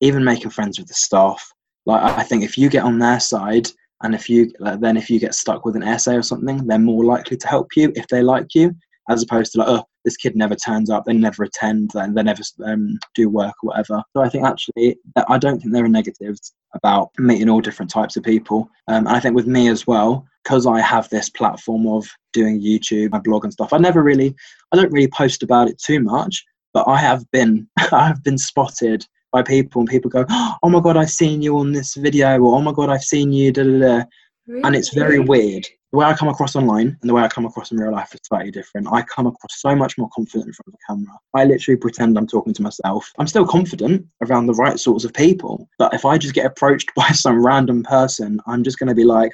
even 0.00 0.22
making 0.22 0.50
friends 0.50 0.78
with 0.78 0.88
the 0.88 0.94
staff, 0.94 1.40
like 1.86 2.02
I 2.02 2.20
I 2.20 2.24
think 2.24 2.44
if 2.44 2.56
you 2.58 2.68
get 2.70 2.84
on 2.84 2.98
their 2.98 3.20
side 3.20 3.68
And 4.04 4.14
if 4.14 4.28
you 4.30 4.52
like, 4.60 4.78
then 4.80 4.96
if 4.96 5.10
you 5.10 5.18
get 5.18 5.34
stuck 5.34 5.64
with 5.64 5.74
an 5.76 5.82
essay 5.82 6.14
or 6.14 6.22
something, 6.22 6.58
they're 6.66 6.78
more 6.78 7.04
likely 7.04 7.36
to 7.36 7.48
help 7.48 7.68
you 7.76 7.92
if 7.96 8.06
they 8.06 8.22
like 8.22 8.54
you, 8.54 8.66
as 9.10 9.22
opposed 9.24 9.50
to 9.52 9.58
like, 9.58 9.68
oh, 9.74 9.82
this 10.04 10.16
kid 10.16 10.36
never 10.36 10.54
turns 10.54 10.90
up, 10.90 11.04
they 11.04 11.12
never 11.12 11.44
attend, 11.44 11.90
they, 11.92 12.06
they 12.08 12.22
never 12.22 12.42
um, 12.64 12.98
do 13.14 13.28
work 13.28 13.54
or 13.62 13.68
whatever. 13.68 14.02
So 14.16 14.22
I 14.22 14.28
think 14.28 14.44
actually, 14.44 14.98
I 15.28 15.38
don't 15.38 15.60
think 15.60 15.72
there 15.72 15.84
are 15.84 15.88
negatives 15.88 16.54
about 16.74 17.10
meeting 17.18 17.48
all 17.48 17.60
different 17.60 17.90
types 17.90 18.16
of 18.16 18.22
people. 18.22 18.68
Um, 18.88 19.06
and 19.06 19.16
I 19.16 19.20
think 19.20 19.34
with 19.34 19.46
me 19.46 19.68
as 19.68 19.86
well, 19.86 20.26
because 20.44 20.66
I 20.66 20.80
have 20.80 21.08
this 21.08 21.28
platform 21.28 21.86
of 21.86 22.06
doing 22.32 22.60
YouTube, 22.60 23.10
my 23.10 23.18
blog 23.18 23.44
and 23.44 23.52
stuff, 23.52 23.72
I 23.72 23.78
never 23.78 24.02
really, 24.02 24.34
I 24.72 24.76
don't 24.76 24.92
really 24.92 25.08
post 25.08 25.42
about 25.42 25.68
it 25.68 25.78
too 25.78 26.00
much, 26.00 26.44
but 26.72 26.86
I 26.86 26.98
have 26.98 27.28
been, 27.32 27.68
I 27.92 28.06
have 28.06 28.22
been 28.22 28.38
spotted 28.38 29.06
by 29.32 29.42
people 29.42 29.80
and 29.80 29.88
people 29.88 30.10
go, 30.10 30.24
oh 30.30 30.68
my 30.68 30.80
God, 30.80 30.96
I've 30.96 31.10
seen 31.10 31.42
you 31.42 31.58
on 31.58 31.72
this 31.72 31.94
video 31.94 32.38
or 32.40 32.56
oh 32.56 32.62
my 32.62 32.72
God, 32.72 32.88
I've 32.88 33.04
seen 33.04 33.32
you, 33.32 33.52
da 33.52 33.62
da 33.64 33.78
da. 33.78 34.04
Really? 34.46 34.62
And 34.64 34.74
it's 34.74 34.94
very 34.94 35.18
weird. 35.18 35.66
The 35.92 35.98
way 35.98 36.04
I 36.04 36.14
come 36.14 36.28
across 36.28 36.54
online 36.54 36.98
and 37.00 37.08
the 37.08 37.14
way 37.14 37.22
I 37.22 37.28
come 37.28 37.46
across 37.46 37.72
in 37.72 37.78
real 37.78 37.92
life 37.92 38.14
is 38.14 38.20
slightly 38.24 38.50
different. 38.50 38.88
I 38.92 39.02
come 39.02 39.26
across 39.26 39.60
so 39.60 39.74
much 39.74 39.96
more 39.96 40.10
confident 40.14 40.48
in 40.48 40.52
front 40.52 40.68
of 40.68 40.74
a 40.74 40.92
camera. 40.92 41.18
I 41.34 41.44
literally 41.46 41.78
pretend 41.78 42.18
I'm 42.18 42.26
talking 42.26 42.52
to 42.52 42.62
myself. 42.62 43.10
I'm 43.18 43.26
still 43.26 43.46
confident 43.46 44.06
around 44.22 44.46
the 44.46 44.54
right 44.54 44.78
sorts 44.78 45.04
of 45.04 45.14
people. 45.14 45.66
But 45.78 45.94
if 45.94 46.04
I 46.04 46.18
just 46.18 46.34
get 46.34 46.44
approached 46.44 46.90
by 46.96 47.08
some 47.12 47.44
random 47.44 47.82
person, 47.84 48.38
I'm 48.46 48.62
just 48.62 48.78
going 48.78 48.88
to 48.88 48.94
be 48.94 49.04
like, 49.04 49.32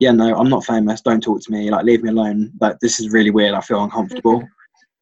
yeah, 0.00 0.10
no, 0.10 0.36
I'm 0.36 0.48
not 0.48 0.64
famous. 0.64 1.00
Don't 1.00 1.22
talk 1.22 1.40
to 1.42 1.52
me. 1.52 1.70
Like, 1.70 1.84
leave 1.84 2.02
me 2.02 2.10
alone. 2.10 2.52
Like, 2.60 2.80
this 2.80 2.98
is 2.98 3.10
really 3.10 3.30
weird. 3.30 3.54
I 3.54 3.60
feel 3.60 3.84
uncomfortable. 3.84 4.42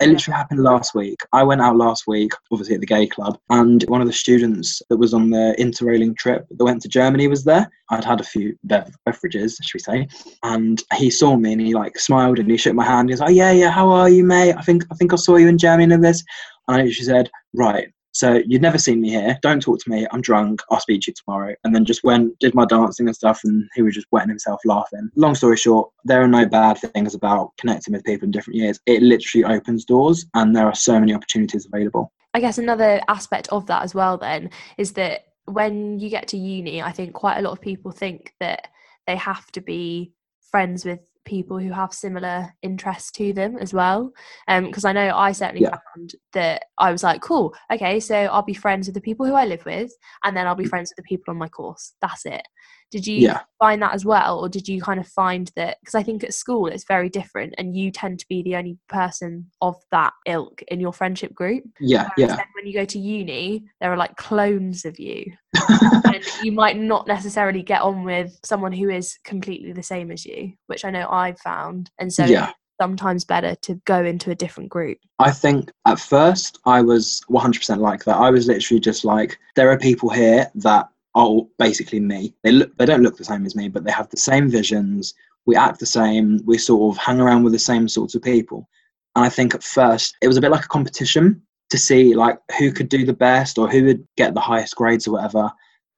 It 0.00 0.08
literally 0.08 0.36
happened 0.36 0.62
last 0.62 0.94
week. 0.94 1.20
I 1.32 1.42
went 1.42 1.60
out 1.60 1.76
last 1.76 2.06
week, 2.06 2.32
obviously 2.50 2.74
at 2.74 2.80
the 2.80 2.86
gay 2.86 3.06
club, 3.06 3.38
and 3.50 3.82
one 3.88 4.00
of 4.00 4.06
the 4.06 4.12
students 4.12 4.80
that 4.88 4.96
was 4.96 5.12
on 5.12 5.28
the 5.28 5.54
interrailing 5.58 6.16
trip 6.16 6.46
that 6.50 6.64
went 6.64 6.80
to 6.82 6.88
Germany 6.88 7.28
was 7.28 7.44
there. 7.44 7.70
I'd 7.90 8.04
had 8.04 8.20
a 8.20 8.24
few 8.24 8.56
bev- 8.64 8.96
beverages, 9.04 9.58
should 9.62 9.78
we 9.78 9.80
say, 9.80 10.08
and 10.42 10.82
he 10.94 11.10
saw 11.10 11.36
me 11.36 11.52
and 11.52 11.60
he 11.60 11.74
like 11.74 11.98
smiled 11.98 12.38
and 12.38 12.50
he 12.50 12.56
shook 12.56 12.74
my 12.74 12.84
hand. 12.84 13.10
He 13.10 13.12
was 13.12 13.20
like, 13.20 13.30
oh, 13.30 13.32
"Yeah, 13.32 13.52
yeah, 13.52 13.70
how 13.70 13.90
are 13.90 14.08
you, 14.08 14.24
mate? 14.24 14.54
I 14.56 14.62
think 14.62 14.84
I 14.90 14.94
think 14.94 15.12
I 15.12 15.16
saw 15.16 15.36
you 15.36 15.48
in 15.48 15.58
Germany 15.58 15.92
and 15.92 16.04
this." 16.04 16.24
And 16.66 16.76
I 16.76 16.84
literally 16.84 17.04
said, 17.04 17.30
"Right, 17.52 17.92
so 18.12 18.40
you'd 18.46 18.62
never 18.62 18.78
seen 18.78 19.00
me 19.00 19.10
here. 19.10 19.38
Don't 19.42 19.62
talk 19.62 19.78
to 19.80 19.90
me. 19.90 20.06
I'm 20.10 20.20
drunk. 20.20 20.60
I'll 20.70 20.80
speak 20.80 21.02
to 21.02 21.10
you 21.10 21.14
tomorrow. 21.14 21.54
And 21.64 21.74
then 21.74 21.84
just 21.84 22.04
went, 22.04 22.38
did 22.38 22.54
my 22.54 22.64
dancing 22.64 23.06
and 23.06 23.16
stuff, 23.16 23.40
and 23.44 23.68
he 23.74 23.82
was 23.82 23.94
just 23.94 24.06
wetting 24.10 24.28
himself 24.28 24.60
laughing. 24.64 25.08
Long 25.16 25.34
story 25.34 25.56
short, 25.56 25.90
there 26.04 26.22
are 26.22 26.28
no 26.28 26.46
bad 26.46 26.78
things 26.78 27.14
about 27.14 27.52
connecting 27.58 27.92
with 27.92 28.04
people 28.04 28.26
in 28.26 28.30
different 28.30 28.56
years. 28.56 28.80
It 28.86 29.02
literally 29.02 29.44
opens 29.44 29.84
doors, 29.84 30.26
and 30.34 30.54
there 30.54 30.66
are 30.66 30.74
so 30.74 30.98
many 30.98 31.14
opportunities 31.14 31.66
available. 31.66 32.12
I 32.34 32.40
guess 32.40 32.58
another 32.58 33.00
aspect 33.08 33.48
of 33.48 33.66
that 33.66 33.82
as 33.82 33.94
well, 33.94 34.16
then, 34.16 34.50
is 34.78 34.92
that 34.92 35.22
when 35.46 35.98
you 35.98 36.08
get 36.10 36.28
to 36.28 36.36
uni, 36.36 36.80
I 36.82 36.92
think 36.92 37.12
quite 37.12 37.38
a 37.38 37.42
lot 37.42 37.52
of 37.52 37.60
people 37.60 37.90
think 37.90 38.34
that 38.40 38.68
they 39.06 39.16
have 39.16 39.50
to 39.52 39.60
be 39.60 40.12
friends 40.50 40.84
with 40.84 41.00
people 41.30 41.58
who 41.58 41.70
have 41.70 41.94
similar 41.94 42.52
interests 42.62 43.12
to 43.12 43.32
them 43.32 43.56
as 43.56 43.72
well. 43.72 44.12
Because 44.48 44.84
um, 44.84 44.90
I 44.90 44.92
know 44.92 45.16
I 45.16 45.30
certainly 45.32 45.62
yeah. 45.62 45.78
found 45.94 46.12
that 46.32 46.64
I 46.76 46.90
was 46.90 47.04
like, 47.04 47.22
cool, 47.22 47.54
okay, 47.72 48.00
so 48.00 48.16
I'll 48.16 48.42
be 48.42 48.54
friends 48.54 48.88
with 48.88 48.94
the 48.94 49.00
people 49.00 49.24
who 49.24 49.34
I 49.34 49.46
live 49.46 49.64
with, 49.64 49.92
and 50.24 50.36
then 50.36 50.46
I'll 50.46 50.56
be 50.56 50.64
mm. 50.64 50.70
friends 50.70 50.90
with 50.90 50.96
the 50.96 51.08
people 51.08 51.30
on 51.30 51.38
my 51.38 51.48
course. 51.48 51.94
That's 52.02 52.26
it. 52.26 52.42
Did 52.90 53.06
you 53.06 53.16
yeah. 53.16 53.40
find 53.58 53.80
that 53.82 53.94
as 53.94 54.04
well, 54.04 54.40
or 54.40 54.48
did 54.48 54.68
you 54.68 54.80
kind 54.80 54.98
of 54.98 55.06
find 55.06 55.50
that? 55.56 55.78
Because 55.80 55.94
I 55.94 56.02
think 56.02 56.24
at 56.24 56.34
school 56.34 56.66
it's 56.66 56.84
very 56.84 57.08
different, 57.08 57.54
and 57.58 57.76
you 57.76 57.90
tend 57.90 58.18
to 58.20 58.26
be 58.28 58.42
the 58.42 58.56
only 58.56 58.78
person 58.88 59.50
of 59.60 59.76
that 59.92 60.12
ilk 60.26 60.62
in 60.68 60.80
your 60.80 60.92
friendship 60.92 61.34
group. 61.34 61.64
Yeah, 61.80 62.08
Whereas 62.16 62.36
yeah. 62.36 62.44
when 62.54 62.66
you 62.66 62.72
go 62.72 62.84
to 62.84 62.98
uni, 62.98 63.64
there 63.80 63.92
are 63.92 63.96
like 63.96 64.16
clones 64.16 64.84
of 64.84 64.98
you, 64.98 65.32
and 66.04 66.24
you 66.42 66.52
might 66.52 66.78
not 66.78 67.06
necessarily 67.06 67.62
get 67.62 67.82
on 67.82 68.04
with 68.04 68.38
someone 68.44 68.72
who 68.72 68.90
is 68.90 69.18
completely 69.24 69.72
the 69.72 69.82
same 69.82 70.10
as 70.10 70.26
you, 70.26 70.52
which 70.66 70.84
I 70.84 70.90
know 70.90 71.08
I've 71.08 71.38
found, 71.38 71.90
and 71.98 72.12
so 72.12 72.24
yeah 72.24 72.52
sometimes 72.80 73.24
better 73.26 73.54
to 73.56 73.74
go 73.84 74.02
into 74.02 74.30
a 74.30 74.34
different 74.34 74.70
group? 74.70 74.96
I 75.18 75.32
think 75.32 75.70
at 75.86 76.00
first 76.00 76.58
I 76.64 76.80
was 76.80 77.20
100% 77.28 77.76
like 77.78 78.04
that. 78.04 78.16
I 78.16 78.30
was 78.30 78.46
literally 78.46 78.80
just 78.80 79.04
like, 79.04 79.38
there 79.54 79.70
are 79.70 79.78
people 79.78 80.08
here 80.08 80.50
that 80.54 80.88
are 81.14 81.42
basically 81.58 82.00
me. 82.00 82.34
They 82.42 82.52
look 82.52 82.76
they 82.76 82.86
don't 82.86 83.02
look 83.02 83.16
the 83.16 83.24
same 83.24 83.44
as 83.46 83.56
me, 83.56 83.68
but 83.68 83.84
they 83.84 83.92
have 83.92 84.08
the 84.10 84.16
same 84.16 84.50
visions. 84.50 85.14
We 85.46 85.56
act 85.56 85.80
the 85.80 85.86
same. 85.86 86.40
We 86.44 86.58
sort 86.58 86.94
of 86.94 87.02
hang 87.02 87.20
around 87.20 87.42
with 87.42 87.52
the 87.52 87.58
same 87.58 87.88
sorts 87.88 88.14
of 88.14 88.22
people. 88.22 88.68
And 89.16 89.24
I 89.24 89.28
think 89.28 89.54
at 89.54 89.64
first 89.64 90.16
it 90.22 90.28
was 90.28 90.36
a 90.36 90.40
bit 90.40 90.50
like 90.50 90.64
a 90.64 90.68
competition 90.68 91.42
to 91.70 91.78
see 91.78 92.14
like 92.14 92.38
who 92.58 92.72
could 92.72 92.88
do 92.88 93.04
the 93.04 93.12
best 93.12 93.58
or 93.58 93.68
who 93.68 93.84
would 93.84 94.06
get 94.16 94.34
the 94.34 94.40
highest 94.40 94.76
grades 94.76 95.06
or 95.06 95.12
whatever. 95.12 95.50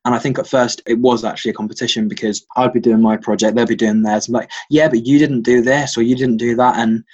And 0.04 0.14
I 0.14 0.18
think 0.18 0.38
at 0.38 0.46
first 0.46 0.82
it 0.86 0.98
was 0.98 1.24
actually 1.24 1.52
a 1.52 1.54
competition 1.54 2.08
because 2.08 2.44
I'd 2.56 2.72
be 2.72 2.80
doing 2.80 3.00
my 3.00 3.16
project, 3.16 3.56
they'd 3.56 3.68
be 3.68 3.76
doing 3.76 4.02
theirs. 4.02 4.28
I'm 4.28 4.34
like, 4.34 4.50
yeah, 4.68 4.88
but 4.88 5.06
you 5.06 5.18
didn't 5.18 5.42
do 5.42 5.62
this 5.62 5.96
or 5.96 6.02
you 6.02 6.16
didn't 6.16 6.38
do 6.38 6.56
that. 6.56 6.76
And 6.76 7.04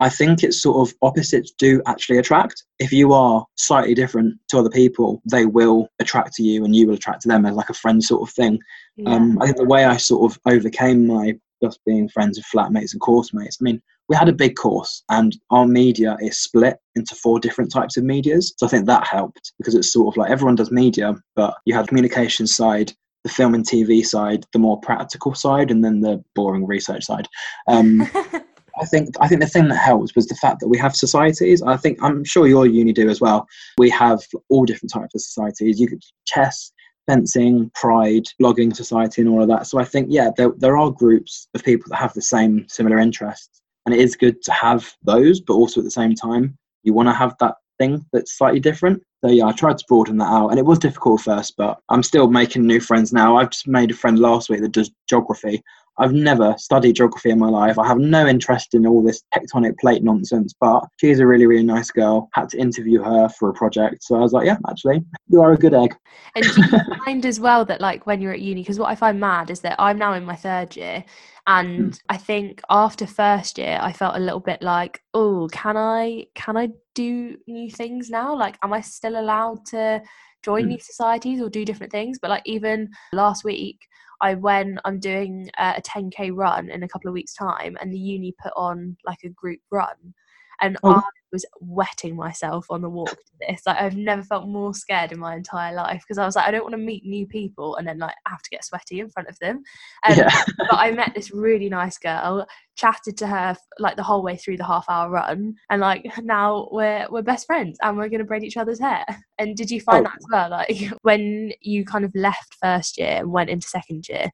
I 0.00 0.08
think 0.08 0.42
it's 0.42 0.60
sort 0.60 0.88
of 0.88 0.94
opposites 1.02 1.52
do 1.58 1.82
actually 1.86 2.18
attract. 2.18 2.64
If 2.78 2.90
you 2.92 3.12
are 3.12 3.44
slightly 3.56 3.94
different 3.94 4.38
to 4.48 4.58
other 4.58 4.70
people, 4.70 5.22
they 5.30 5.44
will 5.44 5.88
attract 6.00 6.34
to 6.34 6.42
you 6.42 6.64
and 6.64 6.74
you 6.74 6.86
will 6.86 6.94
attract 6.94 7.22
to 7.22 7.28
them 7.28 7.44
as 7.44 7.54
like 7.54 7.68
a 7.68 7.74
friend 7.74 8.02
sort 8.02 8.26
of 8.26 8.34
thing. 8.34 8.58
Yeah. 8.96 9.10
Um, 9.10 9.40
I 9.40 9.44
think 9.44 9.58
the 9.58 9.64
way 9.64 9.84
I 9.84 9.98
sort 9.98 10.30
of 10.30 10.38
overcame 10.46 11.06
my 11.06 11.38
just 11.62 11.80
being 11.84 12.08
friends 12.08 12.38
with 12.38 12.46
flatmates 12.46 12.92
and 12.92 13.00
course 13.00 13.34
mates, 13.34 13.58
I 13.60 13.64
mean, 13.64 13.82
we 14.08 14.16
had 14.16 14.30
a 14.30 14.32
big 14.32 14.56
course 14.56 15.04
and 15.10 15.36
our 15.50 15.66
media 15.66 16.16
is 16.20 16.38
split 16.38 16.78
into 16.96 17.14
four 17.14 17.38
different 17.38 17.70
types 17.70 17.98
of 17.98 18.04
medias. 18.04 18.54
So 18.56 18.66
I 18.66 18.70
think 18.70 18.86
that 18.86 19.06
helped 19.06 19.52
because 19.58 19.74
it's 19.74 19.92
sort 19.92 20.12
of 20.12 20.16
like 20.16 20.30
everyone 20.30 20.56
does 20.56 20.70
media, 20.70 21.14
but 21.36 21.54
you 21.66 21.74
had 21.74 21.88
communication 21.88 22.46
side, 22.46 22.92
the 23.22 23.30
film 23.30 23.54
and 23.54 23.66
TV 23.66 24.04
side, 24.04 24.46
the 24.54 24.58
more 24.58 24.80
practical 24.80 25.34
side, 25.34 25.70
and 25.70 25.84
then 25.84 26.00
the 26.00 26.24
boring 26.34 26.66
research 26.66 27.04
side. 27.04 27.28
Um, 27.68 28.08
I 28.80 28.86
think 28.86 29.14
I 29.20 29.28
think 29.28 29.40
the 29.40 29.46
thing 29.46 29.68
that 29.68 29.76
helps 29.76 30.14
was 30.14 30.26
the 30.26 30.34
fact 30.36 30.60
that 30.60 30.68
we 30.68 30.78
have 30.78 30.96
societies. 30.96 31.62
I 31.62 31.76
think 31.76 31.98
I'm 32.02 32.24
sure 32.24 32.46
your 32.46 32.66
uni 32.66 32.92
do 32.92 33.10
as 33.10 33.20
well. 33.20 33.46
We 33.78 33.90
have 33.90 34.20
all 34.48 34.64
different 34.64 34.92
types 34.92 35.14
of 35.14 35.20
societies. 35.20 35.78
You 35.78 35.88
could 35.88 36.02
chess, 36.26 36.72
fencing, 37.06 37.70
pride, 37.74 38.24
blogging 38.40 38.74
society, 38.74 39.22
and 39.22 39.30
all 39.30 39.42
of 39.42 39.48
that. 39.48 39.66
So 39.66 39.78
I 39.78 39.84
think 39.84 40.08
yeah, 40.10 40.30
there 40.36 40.52
there 40.56 40.78
are 40.78 40.90
groups 40.90 41.48
of 41.54 41.62
people 41.62 41.86
that 41.90 41.96
have 41.96 42.14
the 42.14 42.22
same 42.22 42.66
similar 42.68 42.98
interests, 42.98 43.60
and 43.84 43.94
it 43.94 44.00
is 44.00 44.16
good 44.16 44.42
to 44.42 44.52
have 44.52 44.90
those. 45.02 45.40
But 45.40 45.54
also 45.54 45.80
at 45.80 45.84
the 45.84 45.90
same 45.90 46.14
time, 46.14 46.56
you 46.82 46.94
want 46.94 47.08
to 47.08 47.14
have 47.14 47.34
that 47.40 47.56
thing 47.78 48.04
that's 48.12 48.38
slightly 48.38 48.60
different. 48.60 49.02
So 49.24 49.30
yeah, 49.30 49.46
I 49.46 49.52
tried 49.52 49.76
to 49.78 49.84
broaden 49.88 50.16
that 50.18 50.32
out, 50.32 50.48
and 50.48 50.58
it 50.58 50.64
was 50.64 50.78
difficult 50.78 51.20
at 51.20 51.24
first, 51.24 51.54
but 51.58 51.78
I'm 51.90 52.02
still 52.02 52.28
making 52.30 52.66
new 52.66 52.80
friends 52.80 53.12
now. 53.12 53.36
I've 53.36 53.50
just 53.50 53.68
made 53.68 53.90
a 53.90 53.94
friend 53.94 54.18
last 54.18 54.48
week 54.48 54.60
that 54.62 54.72
does 54.72 54.90
geography, 55.08 55.62
I've 56.00 56.14
never 56.14 56.54
studied 56.56 56.96
geography 56.96 57.28
in 57.28 57.38
my 57.38 57.48
life. 57.48 57.78
I 57.78 57.86
have 57.86 57.98
no 57.98 58.26
interest 58.26 58.74
in 58.74 58.86
all 58.86 59.02
this 59.02 59.22
tectonic 59.34 59.78
plate 59.78 60.02
nonsense, 60.02 60.54
but 60.58 60.82
she's 60.98 61.20
a 61.20 61.26
really, 61.26 61.46
really 61.46 61.62
nice 61.62 61.90
girl. 61.90 62.30
Had 62.32 62.48
to 62.50 62.58
interview 62.58 63.02
her 63.02 63.28
for 63.28 63.50
a 63.50 63.52
project. 63.52 64.02
So 64.02 64.16
I 64.16 64.20
was 64.20 64.32
like, 64.32 64.46
yeah, 64.46 64.56
actually, 64.68 65.04
you 65.28 65.42
are 65.42 65.52
a 65.52 65.58
good 65.58 65.74
egg. 65.74 65.94
And 66.34 66.44
do 66.44 66.62
you 66.62 66.78
find 67.04 67.26
as 67.26 67.38
well 67.38 67.66
that, 67.66 67.82
like, 67.82 68.06
when 68.06 68.22
you're 68.22 68.32
at 68.32 68.40
uni, 68.40 68.62
because 68.62 68.78
what 68.78 68.88
I 68.88 68.94
find 68.94 69.20
mad 69.20 69.50
is 69.50 69.60
that 69.60 69.76
I'm 69.78 69.98
now 69.98 70.14
in 70.14 70.24
my 70.24 70.36
third 70.36 70.74
year. 70.74 71.04
And 71.46 71.92
mm. 71.92 72.00
I 72.08 72.16
think 72.16 72.62
after 72.70 73.06
first 73.06 73.58
year, 73.58 73.78
I 73.80 73.92
felt 73.92 74.16
a 74.16 74.20
little 74.20 74.40
bit 74.40 74.62
like, 74.62 75.02
oh, 75.12 75.48
can 75.52 75.76
I, 75.76 76.26
can 76.34 76.56
I 76.56 76.70
do 77.00 77.36
new 77.46 77.70
things 77.70 78.10
now? 78.10 78.36
Like, 78.36 78.56
am 78.62 78.72
I 78.72 78.80
still 78.80 79.18
allowed 79.18 79.64
to 79.66 80.02
join 80.42 80.64
mm. 80.64 80.70
these 80.70 80.86
societies 80.86 81.40
or 81.40 81.48
do 81.48 81.64
different 81.64 81.92
things? 81.92 82.18
But 82.20 82.30
like, 82.30 82.42
even 82.44 82.88
last 83.12 83.44
week, 83.44 83.78
I 84.20 84.34
when 84.34 84.78
I'm 84.84 85.00
doing 85.00 85.50
uh, 85.56 85.74
a 85.76 85.82
10k 85.82 86.30
run 86.34 86.70
in 86.70 86.82
a 86.82 86.88
couple 86.88 87.08
of 87.08 87.14
weeks 87.14 87.34
time, 87.34 87.76
and 87.80 87.92
the 87.92 87.98
uni 87.98 88.34
put 88.42 88.52
on 88.56 88.96
like 89.04 89.22
a 89.24 89.30
group 89.30 89.60
run, 89.70 90.14
and 90.60 90.76
oh. 90.82 90.96
I 90.96 91.02
was 91.32 91.44
wetting 91.60 92.16
myself 92.16 92.66
on 92.70 92.82
the 92.82 92.88
walk 92.88 93.10
to 93.10 93.32
this. 93.48 93.62
Like 93.66 93.80
I've 93.80 93.96
never 93.96 94.22
felt 94.22 94.48
more 94.48 94.74
scared 94.74 95.12
in 95.12 95.18
my 95.18 95.36
entire 95.36 95.74
life 95.74 96.02
because 96.02 96.18
I 96.18 96.26
was 96.26 96.36
like, 96.36 96.46
I 96.46 96.50
don't 96.50 96.62
want 96.62 96.72
to 96.72 96.78
meet 96.78 97.04
new 97.04 97.26
people 97.26 97.76
and 97.76 97.86
then 97.86 97.98
like 97.98 98.14
have 98.26 98.42
to 98.42 98.50
get 98.50 98.64
sweaty 98.64 99.00
in 99.00 99.10
front 99.10 99.28
of 99.28 99.38
them. 99.38 99.62
Um, 100.08 100.18
yeah. 100.18 100.42
but 100.58 100.74
I 100.74 100.90
met 100.92 101.12
this 101.14 101.32
really 101.32 101.68
nice 101.68 101.98
girl, 101.98 102.46
chatted 102.76 103.16
to 103.18 103.26
her 103.26 103.56
like 103.78 103.96
the 103.96 104.02
whole 104.02 104.22
way 104.22 104.36
through 104.36 104.56
the 104.56 104.66
half 104.66 104.86
hour 104.88 105.10
run, 105.10 105.54
and 105.70 105.80
like 105.80 106.04
now 106.22 106.68
we're 106.72 107.06
we're 107.10 107.22
best 107.22 107.46
friends 107.46 107.78
and 107.82 107.96
we're 107.96 108.08
gonna 108.08 108.24
braid 108.24 108.44
each 108.44 108.56
other's 108.56 108.80
hair. 108.80 109.04
And 109.38 109.56
did 109.56 109.70
you 109.70 109.80
find 109.80 110.06
oh. 110.06 110.10
that 110.10 110.18
as 110.18 110.26
well? 110.30 110.50
Like 110.50 110.92
when 111.02 111.52
you 111.60 111.84
kind 111.84 112.04
of 112.04 112.12
left 112.14 112.56
first 112.60 112.98
year 112.98 113.18
and 113.18 113.32
went 113.32 113.50
into 113.50 113.68
second 113.68 114.08
year, 114.08 114.30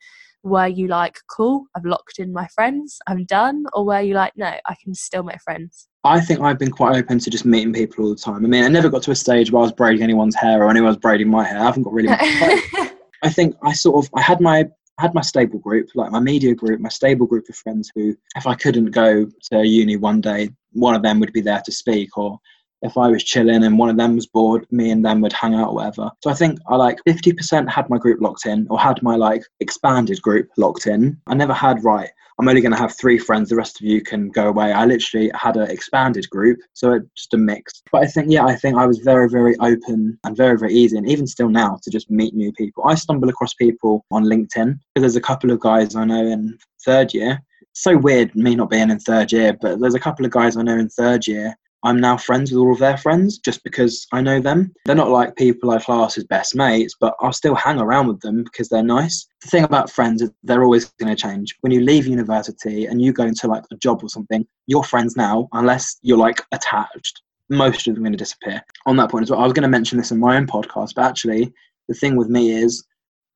were 0.46 0.68
you 0.68 0.87
like, 0.87 1.18
cool, 1.30 1.66
I've 1.76 1.85
locked 1.85 2.18
in 2.18 2.32
my 2.32 2.46
friends, 2.54 2.98
I'm 3.06 3.24
done? 3.24 3.64
Or 3.72 3.85
were 3.85 4.00
you 4.00 4.14
like, 4.14 4.32
no, 4.37 4.46
I 4.46 4.76
can 4.82 4.94
still 4.94 5.22
make 5.22 5.42
friends? 5.42 5.88
I 6.04 6.20
think 6.20 6.40
I've 6.40 6.59
been 6.59 6.70
quite 6.70 6.96
open 6.96 7.18
to 7.18 7.30
just 7.30 7.44
meeting 7.44 7.72
people 7.72 8.04
all 8.04 8.11
the 8.11 8.20
time. 8.20 8.44
I 8.44 8.48
mean, 8.48 8.64
I 8.64 8.68
never 8.68 8.88
got 8.88 9.02
to 9.04 9.11
a 9.11 9.16
stage 9.16 9.50
where 9.50 9.61
I 9.61 9.64
was 9.64 9.72
braiding 9.72 10.02
anyone's 10.02 10.37
hair 10.37 10.62
or 10.62 10.70
anyone 10.70 10.88
was 10.88 10.96
braiding 10.96 11.28
my 11.28 11.44
hair. 11.44 11.59
I 11.59 11.64
haven't 11.64 11.82
got 11.82 11.92
really. 11.92 12.09
I 13.22 13.28
think 13.28 13.56
I 13.64 13.72
sort 13.72 14.04
of 14.04 14.11
I 14.14 14.20
had 14.20 14.40
my 14.40 14.66
I 14.98 15.02
had 15.02 15.14
my 15.14 15.20
stable 15.20 15.59
group, 15.59 15.90
like 15.94 16.11
my 16.11 16.20
media 16.20 16.54
group, 16.54 16.80
my 16.80 16.88
stable 16.88 17.26
group 17.26 17.48
of 17.50 17.56
friends 17.56 17.90
who, 17.94 18.16
if 18.35 18.46
I 18.46 18.54
couldn't 18.54 18.92
go 18.92 19.26
to 19.50 19.66
uni 19.66 19.96
one 19.96 20.22
day, 20.22 20.50
one 20.72 20.94
of 20.94 21.02
them 21.02 21.20
would 21.20 21.32
be 21.32 21.42
there 21.42 21.61
to 21.66 21.72
speak, 21.72 22.16
or 22.16 22.38
if 22.82 22.96
I 22.96 23.08
was 23.08 23.24
chilling 23.24 23.64
and 23.64 23.78
one 23.78 23.88
of 23.88 23.96
them 23.96 24.14
was 24.14 24.26
bored, 24.26 24.66
me 24.70 24.90
and 24.90 25.04
them 25.04 25.20
would 25.20 25.32
hang 25.32 25.54
out 25.54 25.74
whatever. 25.74 26.10
So 26.22 26.30
I 26.30 26.34
think 26.34 26.58
I 26.68 26.76
like 26.76 26.98
50% 27.08 27.68
had 27.68 27.88
my 27.90 27.98
group 27.98 28.20
locked 28.20 28.46
in 28.46 28.66
or 28.70 28.78
had 28.78 29.02
my 29.02 29.16
like 29.16 29.42
expanded 29.60 30.20
group 30.22 30.48
locked 30.56 30.86
in. 30.86 31.20
I 31.26 31.34
never 31.34 31.52
had, 31.52 31.84
right, 31.84 32.10
I'm 32.38 32.48
only 32.48 32.60
going 32.60 32.72
to 32.72 32.78
have 32.78 32.94
three 32.96 33.18
friends. 33.18 33.48
The 33.48 33.56
rest 33.56 33.80
of 33.80 33.86
you 33.86 34.02
can 34.02 34.28
go 34.28 34.48
away. 34.48 34.72
I 34.72 34.84
literally 34.84 35.30
had 35.34 35.56
an 35.56 35.70
expanded 35.70 36.28
group, 36.28 36.58
so 36.74 36.92
it, 36.92 37.02
just 37.16 37.32
a 37.32 37.38
mix. 37.38 37.82
But 37.90 38.02
I 38.02 38.06
think, 38.06 38.30
yeah, 38.30 38.44
I 38.44 38.54
think 38.54 38.76
I 38.76 38.84
was 38.84 38.98
very, 38.98 39.28
very 39.28 39.56
open 39.58 40.18
and 40.22 40.36
very, 40.36 40.58
very 40.58 40.74
easy, 40.74 40.98
and 40.98 41.08
even 41.08 41.26
still 41.26 41.48
now 41.48 41.78
to 41.82 41.90
just 41.90 42.10
meet 42.10 42.34
new 42.34 42.52
people. 42.52 42.84
I 42.86 42.94
stumble 42.94 43.30
across 43.30 43.54
people 43.54 44.04
on 44.10 44.24
LinkedIn 44.24 44.78
because 44.94 45.00
there's 45.00 45.16
a 45.16 45.20
couple 45.20 45.50
of 45.50 45.60
guys 45.60 45.96
I 45.96 46.04
know 46.04 46.26
in 46.26 46.58
third 46.84 47.14
year. 47.14 47.42
So 47.72 47.96
weird 47.96 48.34
me 48.34 48.54
not 48.54 48.70
being 48.70 48.90
in 48.90 48.98
third 48.98 49.32
year, 49.32 49.56
but 49.58 49.80
there's 49.80 49.94
a 49.94 50.00
couple 50.00 50.26
of 50.26 50.30
guys 50.30 50.56
I 50.56 50.62
know 50.62 50.78
in 50.78 50.88
third 50.90 51.26
year 51.26 51.56
I'm 51.87 52.01
now 52.01 52.16
friends 52.16 52.51
with 52.51 52.59
all 52.59 52.72
of 52.72 52.81
their 52.81 52.96
friends 52.96 53.38
just 53.38 53.62
because 53.62 54.09
I 54.12 54.20
know 54.20 54.40
them. 54.40 54.72
They're 54.85 54.96
not 54.96 55.11
like 55.11 55.37
people 55.37 55.70
I 55.70 55.79
class 55.79 56.18
as 56.18 56.25
best 56.25 56.57
mates, 56.57 56.96
but 56.99 57.14
I'll 57.20 57.33
still 57.33 57.55
hang 57.55 57.79
around 57.79 58.09
with 58.09 58.20
them 58.22 58.42
because 58.42 58.68
they're 58.68 58.83
nice. 58.83 59.25
The 59.42 59.49
thing 59.49 59.62
about 59.62 59.88
friends 59.88 60.20
is 60.20 60.33
they're 60.42 60.64
always 60.64 60.87
going 60.99 61.14
to 61.14 61.22
change. 61.22 61.55
When 61.61 61.72
you 61.72 61.81
leave 61.81 62.09
university 62.09 62.87
and 62.87 63.01
you 63.01 63.12
go 63.12 63.22
into 63.22 63.46
like 63.46 63.62
a 63.70 63.77
job 63.77 64.03
or 64.03 64.09
something, 64.09 64.44
your 64.66 64.83
friends 64.83 65.16
now, 65.16 65.49
unless 65.53 65.96
you're 66.03 66.18
like 66.18 66.42
attached, 66.51 67.22
most 67.51 67.87
of 67.87 67.94
them 67.94 68.03
are 68.03 68.07
going 68.07 68.14
to 68.14 68.18
disappear. 68.18 68.61
On 68.87 68.96
that 68.96 69.12
point 69.12 69.22
as 69.22 69.31
well, 69.31 69.38
I 69.38 69.44
was 69.44 69.53
going 69.53 69.62
to 69.62 69.68
mention 69.68 69.96
this 69.96 70.11
in 70.11 70.18
my 70.18 70.37
own 70.37 70.49
podcast, 70.49 70.94
but 70.96 71.05
actually, 71.05 71.55
the 71.87 71.94
thing 71.94 72.16
with 72.16 72.29
me 72.29 72.51
is 72.51 72.85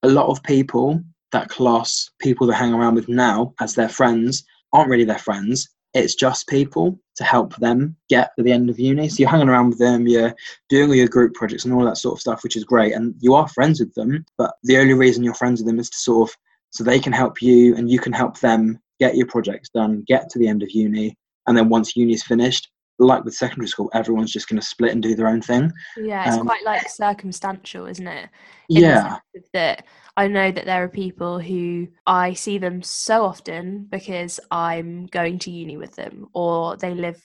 a 0.03 0.09
lot 0.09 0.27
of 0.27 0.43
people 0.43 1.01
that 1.31 1.51
class 1.51 2.11
people 2.19 2.49
that 2.49 2.55
hang 2.55 2.75
around 2.75 2.97
with 2.97 3.09
now 3.09 3.55
as 3.61 3.77
their 3.77 3.89
friends 3.89 4.43
aren't 4.73 4.91
really 4.91 5.05
their 5.05 5.19
friends 5.19 5.69
it's 5.94 6.14
just 6.14 6.48
people 6.48 6.98
to 7.16 7.24
help 7.24 7.57
them 7.57 7.96
get 8.09 8.31
to 8.37 8.42
the 8.42 8.53
end 8.53 8.70
of 8.70 8.79
uni. 8.79 9.09
So 9.09 9.16
you're 9.18 9.29
hanging 9.29 9.48
around 9.48 9.70
with 9.70 9.79
them, 9.79 10.07
you're 10.07 10.35
doing 10.68 10.88
all 10.88 10.94
your 10.94 11.09
group 11.09 11.35
projects 11.35 11.64
and 11.64 11.74
all 11.74 11.85
that 11.85 11.98
sort 11.98 12.16
of 12.16 12.20
stuff, 12.20 12.42
which 12.42 12.57
is 12.57 12.64
great. 12.64 12.94
And 12.94 13.14
you 13.18 13.35
are 13.35 13.48
friends 13.48 13.81
with 13.81 13.92
them, 13.94 14.24
but 14.38 14.55
the 14.62 14.79
only 14.79 14.94
reason 14.94 15.24
you're 15.24 15.35
friends 15.35 15.61
with 15.61 15.66
them 15.66 15.79
is 15.79 15.90
to 15.90 15.96
sort 15.98 16.31
of 16.31 16.37
so 16.70 16.85
they 16.85 17.00
can 17.00 17.12
help 17.12 17.42
you 17.42 17.74
and 17.76 17.90
you 17.90 17.98
can 17.98 18.12
help 18.12 18.38
them 18.38 18.79
get 19.00 19.16
your 19.16 19.26
projects 19.26 19.70
done, 19.70 20.05
get 20.07 20.29
to 20.31 20.38
the 20.38 20.46
end 20.46 20.62
of 20.62 20.70
uni, 20.70 21.16
and 21.46 21.57
then 21.57 21.68
once 21.68 21.96
uni's 21.96 22.22
finished, 22.22 22.70
like 23.00 23.24
with 23.24 23.35
secondary 23.35 23.66
school, 23.66 23.90
everyone's 23.92 24.33
just 24.33 24.48
going 24.48 24.61
to 24.61 24.66
split 24.66 24.92
and 24.92 25.03
do 25.03 25.16
their 25.16 25.26
own 25.26 25.42
thing. 25.42 25.72
Yeah, 25.96 26.29
it's 26.29 26.37
um, 26.37 26.46
quite 26.46 26.64
like 26.64 26.88
circumstantial, 26.88 27.87
isn't 27.87 28.07
it? 28.07 28.29
In 28.68 28.83
yeah. 28.83 29.16
That 29.53 29.85
I 30.16 30.29
know 30.29 30.51
that 30.51 30.66
there 30.66 30.83
are 30.85 30.88
people 30.88 31.38
who 31.38 31.88
I 32.07 32.35
see 32.35 32.59
them 32.59 32.83
so 32.83 33.25
often 33.25 33.87
because 33.90 34.40
I'm 34.51 35.07
going 35.07 35.38
to 35.40 35.51
uni 35.51 35.77
with 35.77 35.94
them, 35.96 36.29
or 36.33 36.77
they 36.77 36.94
live 36.94 37.23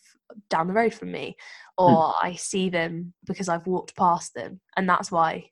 down 0.49 0.67
the 0.67 0.73
road 0.73 0.93
from 0.93 1.11
me, 1.11 1.35
or 1.77 1.89
mm. 1.89 2.13
I 2.21 2.35
see 2.35 2.69
them 2.69 3.13
because 3.25 3.49
I've 3.49 3.67
walked 3.67 3.95
past 3.95 4.33
them, 4.33 4.59
and 4.77 4.87
that's 4.87 5.11
why 5.11 5.49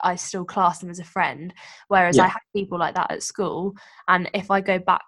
I 0.00 0.16
still 0.16 0.44
class 0.44 0.80
them 0.80 0.90
as 0.90 0.98
a 0.98 1.04
friend. 1.04 1.52
Whereas 1.88 2.16
yeah. 2.16 2.24
I 2.24 2.28
had 2.28 2.40
people 2.54 2.78
like 2.78 2.94
that 2.94 3.10
at 3.10 3.22
school, 3.22 3.74
and 4.08 4.30
if 4.34 4.50
I 4.50 4.60
go 4.60 4.78
back 4.78 5.02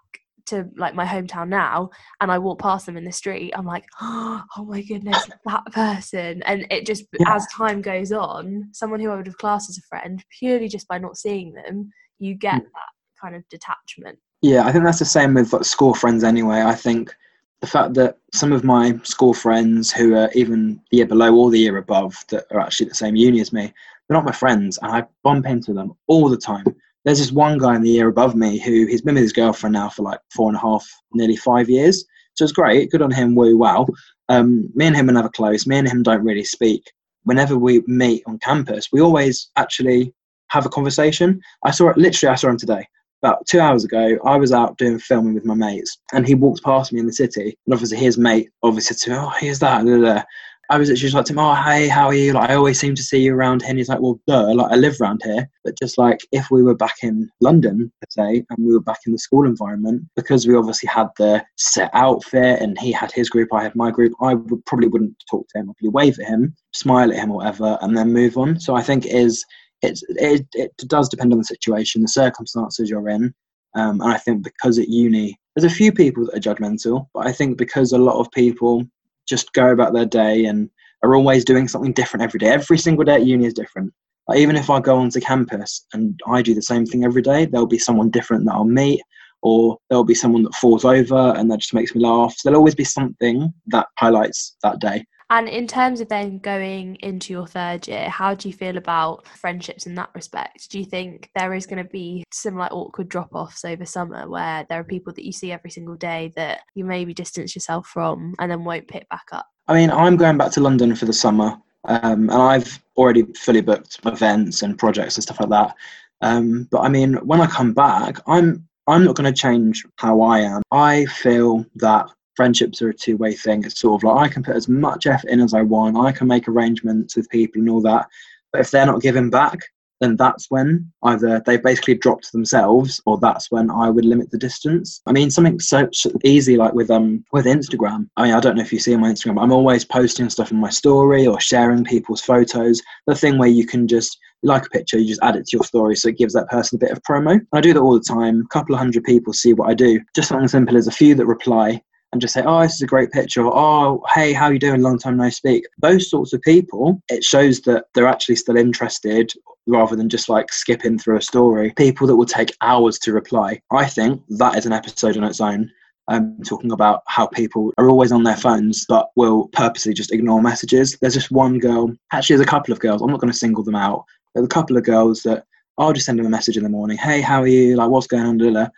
to 0.46 0.68
like 0.76 0.94
my 0.94 1.04
hometown 1.04 1.48
now 1.48 1.90
and 2.20 2.30
I 2.30 2.38
walk 2.38 2.60
past 2.60 2.86
them 2.86 2.96
in 2.96 3.04
the 3.04 3.12
street, 3.12 3.52
I'm 3.54 3.66
like, 3.66 3.84
oh 4.00 4.44
my 4.66 4.82
goodness, 4.82 5.28
that 5.46 5.64
person. 5.72 6.42
And 6.44 6.66
it 6.70 6.86
just, 6.86 7.04
yeah. 7.18 7.34
as 7.34 7.46
time 7.54 7.82
goes 7.82 8.12
on, 8.12 8.68
someone 8.72 9.00
who 9.00 9.10
I 9.10 9.16
would 9.16 9.26
have 9.26 9.38
classed 9.38 9.70
as 9.70 9.78
a 9.78 9.82
friend, 9.82 10.24
purely 10.38 10.68
just 10.68 10.88
by 10.88 10.98
not 10.98 11.16
seeing 11.16 11.52
them, 11.52 11.90
you 12.18 12.34
get 12.34 12.62
mm. 12.62 12.64
that 12.64 13.20
kind 13.20 13.34
of 13.34 13.48
detachment. 13.48 14.18
Yeah, 14.42 14.66
I 14.66 14.72
think 14.72 14.84
that's 14.84 14.98
the 14.98 15.04
same 15.04 15.34
with 15.34 15.52
like, 15.52 15.64
school 15.64 15.94
friends 15.94 16.22
anyway. 16.22 16.60
I 16.60 16.74
think 16.74 17.14
the 17.60 17.66
fact 17.66 17.94
that 17.94 18.18
some 18.32 18.52
of 18.52 18.62
my 18.62 18.98
school 19.04 19.32
friends 19.32 19.90
who 19.90 20.14
are 20.14 20.30
even 20.34 20.80
the 20.90 20.98
year 20.98 21.06
below 21.06 21.34
or 21.34 21.50
the 21.50 21.58
year 21.58 21.78
above 21.78 22.22
that 22.28 22.44
are 22.50 22.60
actually 22.60 22.90
the 22.90 22.94
same 22.94 23.16
uni 23.16 23.40
as 23.40 23.52
me, 23.52 23.72
they're 24.06 24.16
not 24.16 24.26
my 24.26 24.32
friends. 24.32 24.78
And 24.82 24.92
I 24.92 25.04
bump 25.22 25.46
into 25.46 25.72
them 25.72 25.96
all 26.06 26.28
the 26.28 26.36
time 26.36 26.66
there's 27.04 27.18
this 27.18 27.32
one 27.32 27.58
guy 27.58 27.76
in 27.76 27.82
the 27.82 27.90
year 27.90 28.08
above 28.08 28.34
me 28.34 28.58
who 28.58 28.86
he's 28.86 29.02
been 29.02 29.14
with 29.14 29.22
his 29.22 29.32
girlfriend 29.32 29.74
now 29.74 29.90
for 29.90 30.02
like 30.02 30.20
four 30.34 30.48
and 30.48 30.56
a 30.56 30.60
half, 30.60 30.86
nearly 31.12 31.36
five 31.36 31.68
years. 31.68 32.04
So 32.34 32.44
it's 32.44 32.52
great. 32.52 32.90
Good 32.90 33.02
on 33.02 33.10
him. 33.10 33.34
Woo 33.34 33.56
wow. 33.56 33.86
Um, 34.28 34.70
me 34.74 34.86
and 34.86 34.96
him 34.96 35.08
are 35.10 35.12
never 35.12 35.28
close. 35.28 35.66
Me 35.66 35.76
and 35.76 35.88
him 35.88 36.02
don't 36.02 36.24
really 36.24 36.44
speak. 36.44 36.90
Whenever 37.24 37.56
we 37.56 37.82
meet 37.86 38.22
on 38.26 38.38
campus, 38.38 38.88
we 38.90 39.00
always 39.00 39.50
actually 39.56 40.12
have 40.48 40.66
a 40.66 40.70
conversation. 40.70 41.40
I 41.64 41.70
saw 41.70 41.90
it 41.90 41.98
literally. 41.98 42.32
I 42.32 42.36
saw 42.36 42.48
him 42.48 42.56
today. 42.56 42.86
About 43.22 43.46
two 43.46 43.60
hours 43.60 43.84
ago, 43.84 44.18
I 44.26 44.36
was 44.36 44.52
out 44.52 44.76
doing 44.76 44.98
filming 44.98 45.34
with 45.34 45.46
my 45.46 45.54
mates, 45.54 45.96
and 46.12 46.26
he 46.26 46.34
walked 46.34 46.62
past 46.62 46.92
me 46.92 47.00
in 47.00 47.06
the 47.06 47.12
city. 47.12 47.56
And 47.66 47.72
obviously, 47.72 47.96
his 47.96 48.18
mate 48.18 48.50
obviously 48.62 48.96
said 48.96 49.16
"Oh, 49.16 49.32
here's 49.38 49.60
that." 49.60 49.84
Blah, 49.84 49.96
blah, 49.96 50.12
blah. 50.12 50.22
I 50.70 50.78
was 50.78 50.90
actually 50.90 51.10
like 51.10 51.26
to 51.26 51.32
him, 51.32 51.38
oh, 51.38 51.54
hey, 51.54 51.88
how 51.88 52.06
are 52.06 52.14
you? 52.14 52.32
Like, 52.32 52.50
I 52.50 52.54
always 52.54 52.78
seem 52.78 52.94
to 52.94 53.02
see 53.02 53.20
you 53.20 53.34
around 53.34 53.62
here. 53.62 53.70
And 53.70 53.78
he's 53.78 53.88
like, 53.88 54.00
well, 54.00 54.20
duh, 54.26 54.52
like, 54.54 54.72
I 54.72 54.76
live 54.76 55.00
around 55.00 55.22
here. 55.22 55.48
But 55.62 55.78
just 55.78 55.98
like 55.98 56.20
if 56.32 56.50
we 56.50 56.62
were 56.62 56.74
back 56.74 56.96
in 57.02 57.28
London, 57.40 57.92
se, 58.08 58.44
and 58.48 58.58
we 58.58 58.72
were 58.72 58.80
back 58.80 59.00
in 59.06 59.12
the 59.12 59.18
school 59.18 59.46
environment, 59.46 60.02
because 60.16 60.46
we 60.46 60.56
obviously 60.56 60.88
had 60.88 61.08
the 61.18 61.44
set 61.56 61.90
outfit 61.92 62.60
and 62.60 62.78
he 62.78 62.92
had 62.92 63.12
his 63.12 63.28
group, 63.28 63.48
I 63.52 63.62
had 63.62 63.76
my 63.76 63.90
group, 63.90 64.12
I 64.20 64.34
would 64.34 64.64
probably 64.66 64.88
wouldn't 64.88 65.14
talk 65.30 65.46
to 65.48 65.58
him. 65.58 65.70
I'd 65.70 65.76
probably 65.76 65.90
wave 65.90 66.18
at 66.18 66.26
him, 66.26 66.54
smile 66.72 67.12
at 67.12 67.18
him 67.18 67.30
or 67.30 67.38
whatever, 67.38 67.78
and 67.82 67.96
then 67.96 68.12
move 68.12 68.36
on. 68.36 68.58
So 68.60 68.74
I 68.74 68.82
think 68.82 69.06
it 69.06 69.12
is, 69.12 69.44
it's, 69.82 70.02
it, 70.08 70.46
it 70.54 70.72
does 70.86 71.08
depend 71.08 71.32
on 71.32 71.38
the 71.38 71.44
situation, 71.44 72.02
the 72.02 72.08
circumstances 72.08 72.88
you're 72.88 73.08
in. 73.08 73.34
Um, 73.76 74.00
and 74.00 74.12
I 74.12 74.18
think 74.18 74.44
because 74.44 74.78
at 74.78 74.88
uni, 74.88 75.38
there's 75.54 75.70
a 75.70 75.74
few 75.74 75.92
people 75.92 76.26
that 76.26 76.36
are 76.36 76.54
judgmental, 76.54 77.08
but 77.12 77.26
I 77.26 77.32
think 77.32 77.58
because 77.58 77.92
a 77.92 77.98
lot 77.98 78.18
of 78.18 78.30
people 78.32 78.84
just 79.28 79.52
go 79.52 79.70
about 79.70 79.92
their 79.92 80.06
day 80.06 80.44
and 80.44 80.70
are 81.02 81.14
always 81.14 81.44
doing 81.44 81.68
something 81.68 81.92
different 81.92 82.22
every 82.22 82.38
day. 82.38 82.48
Every 82.48 82.78
single 82.78 83.04
day 83.04 83.14
at 83.14 83.26
uni 83.26 83.46
is 83.46 83.54
different. 83.54 83.92
Like 84.28 84.38
even 84.38 84.56
if 84.56 84.70
I 84.70 84.80
go 84.80 84.96
onto 84.96 85.20
campus 85.20 85.86
and 85.92 86.18
I 86.26 86.40
do 86.40 86.54
the 86.54 86.62
same 86.62 86.86
thing 86.86 87.04
every 87.04 87.22
day, 87.22 87.44
there'll 87.44 87.66
be 87.66 87.78
someone 87.78 88.10
different 88.10 88.46
that 88.46 88.54
I'll 88.54 88.64
meet, 88.64 89.02
or 89.42 89.76
there'll 89.88 90.04
be 90.04 90.14
someone 90.14 90.42
that 90.44 90.54
falls 90.54 90.84
over 90.84 91.34
and 91.36 91.50
that 91.50 91.60
just 91.60 91.74
makes 91.74 91.94
me 91.94 92.00
laugh. 92.00 92.34
So 92.36 92.48
there'll 92.48 92.60
always 92.60 92.74
be 92.74 92.84
something 92.84 93.52
that 93.66 93.86
highlights 93.98 94.56
that 94.62 94.78
day. 94.80 95.04
And 95.30 95.48
in 95.48 95.66
terms 95.66 96.00
of 96.00 96.08
then 96.08 96.38
going 96.38 96.96
into 96.96 97.32
your 97.32 97.46
third 97.46 97.88
year, 97.88 98.08
how 98.08 98.34
do 98.34 98.48
you 98.48 98.54
feel 98.54 98.76
about 98.76 99.26
friendships 99.26 99.86
in 99.86 99.94
that 99.94 100.10
respect? 100.14 100.70
Do 100.70 100.78
you 100.78 100.84
think 100.84 101.30
there 101.34 101.54
is 101.54 101.66
going 101.66 101.82
to 101.82 101.88
be 101.88 102.24
like 102.44 102.72
awkward 102.72 103.08
drop 103.08 103.34
offs 103.34 103.64
over 103.64 103.84
summer 103.84 104.28
where 104.28 104.66
there 104.68 104.80
are 104.80 104.84
people 104.84 105.12
that 105.14 105.24
you 105.24 105.32
see 105.32 105.50
every 105.50 105.70
single 105.70 105.96
day 105.96 106.32
that 106.36 106.60
you 106.74 106.84
maybe 106.84 107.14
distance 107.14 107.54
yourself 107.54 107.86
from 107.86 108.34
and 108.38 108.50
then 108.50 108.64
won't 108.64 108.88
pick 108.88 109.08
back 109.08 109.26
up? 109.32 109.46
I 109.66 109.74
mean, 109.74 109.90
I'm 109.90 110.16
going 110.16 110.36
back 110.36 110.52
to 110.52 110.60
London 110.60 110.94
for 110.94 111.06
the 111.06 111.12
summer, 111.12 111.56
um, 111.84 112.28
and 112.28 112.32
I've 112.32 112.82
already 112.96 113.24
fully 113.34 113.62
booked 113.62 114.00
events 114.04 114.62
and 114.62 114.78
projects 114.78 115.16
and 115.16 115.22
stuff 115.22 115.40
like 115.40 115.48
that. 115.50 115.74
Um, 116.20 116.68
but 116.70 116.80
I 116.80 116.88
mean, 116.88 117.14
when 117.26 117.40
I 117.40 117.46
come 117.46 117.72
back, 117.72 118.18
I'm 118.26 118.68
I'm 118.86 119.04
not 119.04 119.16
going 119.16 119.32
to 119.32 119.40
change 119.40 119.84
how 119.96 120.20
I 120.20 120.40
am. 120.40 120.62
I 120.70 121.06
feel 121.06 121.64
that 121.76 122.06
friendships 122.36 122.82
are 122.82 122.90
a 122.90 122.94
two 122.94 123.16
way 123.16 123.32
thing. 123.32 123.64
It's 123.64 123.80
sort 123.80 124.00
of 124.00 124.04
like 124.04 124.30
I 124.30 124.32
can 124.32 124.42
put 124.42 124.56
as 124.56 124.68
much 124.68 125.06
effort 125.06 125.30
in 125.30 125.40
as 125.40 125.54
I 125.54 125.62
want. 125.62 125.96
I 125.96 126.12
can 126.12 126.26
make 126.26 126.48
arrangements 126.48 127.16
with 127.16 127.30
people 127.30 127.60
and 127.60 127.70
all 127.70 127.82
that. 127.82 128.06
But 128.52 128.60
if 128.60 128.70
they're 128.70 128.86
not 128.86 129.02
giving 129.02 129.30
back, 129.30 129.58
then 130.00 130.16
that's 130.16 130.50
when 130.50 130.92
either 131.04 131.40
they 131.46 131.56
basically 131.56 131.94
dropped 131.94 132.32
themselves 132.32 133.00
or 133.06 133.18
that's 133.18 133.50
when 133.50 133.70
I 133.70 133.88
would 133.90 134.04
limit 134.04 134.30
the 134.30 134.38
distance. 134.38 135.00
I 135.06 135.12
mean, 135.12 135.30
something 135.30 135.58
so, 135.60 135.88
easy 136.24 136.56
like 136.56 136.74
with 136.74 136.90
um 136.90 137.24
with 137.32 137.46
Instagram. 137.46 138.08
I 138.16 138.24
mean, 138.24 138.34
I 138.34 138.40
don't 138.40 138.56
know 138.56 138.62
if 138.62 138.72
you 138.72 138.78
see 138.78 138.96
my 138.96 139.10
Instagram, 139.10 139.40
I'm 139.40 139.52
always 139.52 139.84
posting 139.84 140.28
stuff 140.30 140.50
in 140.50 140.58
my 140.58 140.70
story 140.70 141.26
or 141.26 141.40
sharing 141.40 141.84
people's 141.84 142.20
photos. 142.20 142.82
The 143.06 143.14
thing 143.14 143.38
where 143.38 143.48
you 143.48 143.66
can 143.66 143.88
just 143.88 144.18
like 144.42 144.66
a 144.66 144.70
picture, 144.70 144.98
you 144.98 145.08
just 145.08 145.22
add 145.22 145.36
it 145.36 145.46
to 145.46 145.56
your 145.56 145.64
story 145.64 145.96
so 145.96 146.08
it 146.08 146.18
gives 146.18 146.34
that 146.34 146.48
person 146.48 146.76
a 146.76 146.84
bit 146.84 146.90
of 146.90 147.02
promo. 147.02 147.40
I 147.52 147.60
do 147.60 147.72
that 147.72 147.80
all 147.80 147.98
the 147.98 148.04
time. 148.04 148.42
A 148.42 148.48
couple 148.48 148.74
of 148.74 148.78
hundred 148.78 149.04
people 149.04 149.32
see 149.32 149.54
what 149.54 149.70
I 149.70 149.74
do. 149.74 150.00
Just 150.14 150.28
something 150.28 150.48
simple 150.48 150.76
as 150.76 150.86
a 150.86 150.92
few 150.92 151.14
that 151.14 151.26
reply 151.26 151.80
and 152.14 152.20
just 152.20 152.32
say, 152.32 152.42
"Oh, 152.46 152.62
this 152.62 152.74
is 152.74 152.82
a 152.82 152.86
great 152.86 153.10
picture," 153.10 153.44
or 153.44 153.52
"Oh, 153.54 154.02
hey, 154.14 154.32
how 154.32 154.48
you 154.48 154.58
doing? 154.58 154.80
Long 154.80 154.98
time 154.98 155.16
no 155.18 155.28
speak." 155.28 155.66
Those 155.78 156.08
sorts 156.08 156.32
of 156.32 156.40
people, 156.40 157.02
it 157.10 157.22
shows 157.22 157.60
that 157.62 157.86
they're 157.92 158.06
actually 158.06 158.36
still 158.36 158.56
interested, 158.56 159.32
rather 159.66 159.96
than 159.96 160.08
just 160.08 160.28
like 160.28 160.52
skipping 160.52 160.98
through 160.98 161.16
a 161.16 161.22
story. 161.22 161.72
People 161.76 162.06
that 162.06 162.16
will 162.16 162.24
take 162.26 162.56
hours 162.60 162.98
to 163.00 163.12
reply. 163.12 163.60
I 163.72 163.86
think 163.86 164.22
that 164.30 164.56
is 164.56 164.64
an 164.64 164.72
episode 164.72 165.16
on 165.16 165.24
its 165.24 165.40
own. 165.40 165.70
Um, 166.06 166.36
talking 166.46 166.70
about 166.70 167.00
how 167.06 167.26
people 167.26 167.72
are 167.78 167.88
always 167.88 168.12
on 168.12 168.24
their 168.24 168.36
phones 168.36 168.84
but 168.86 169.08
will 169.16 169.48
purposely 169.54 169.94
just 169.94 170.12
ignore 170.12 170.42
messages. 170.42 170.98
There's 171.00 171.14
just 171.14 171.30
one 171.30 171.58
girl, 171.58 171.94
actually, 172.12 172.36
there's 172.36 172.46
a 172.46 172.50
couple 172.50 172.74
of 172.74 172.78
girls. 172.78 173.00
I'm 173.00 173.10
not 173.10 173.20
going 173.20 173.32
to 173.32 173.38
single 173.38 173.64
them 173.64 173.74
out. 173.74 174.04
There's 174.34 174.44
a 174.44 174.48
couple 174.48 174.76
of 174.76 174.84
girls 174.84 175.22
that 175.22 175.46
I'll 175.78 175.94
just 175.94 176.04
send 176.04 176.18
them 176.18 176.26
a 176.26 176.30
message 176.30 176.58
in 176.58 176.62
the 176.62 176.68
morning. 176.68 176.98
Hey, 176.98 177.22
how 177.22 177.40
are 177.40 177.46
you? 177.46 177.76
Like, 177.76 177.88
what's 177.88 178.06
going 178.06 178.26
on? 178.26 178.70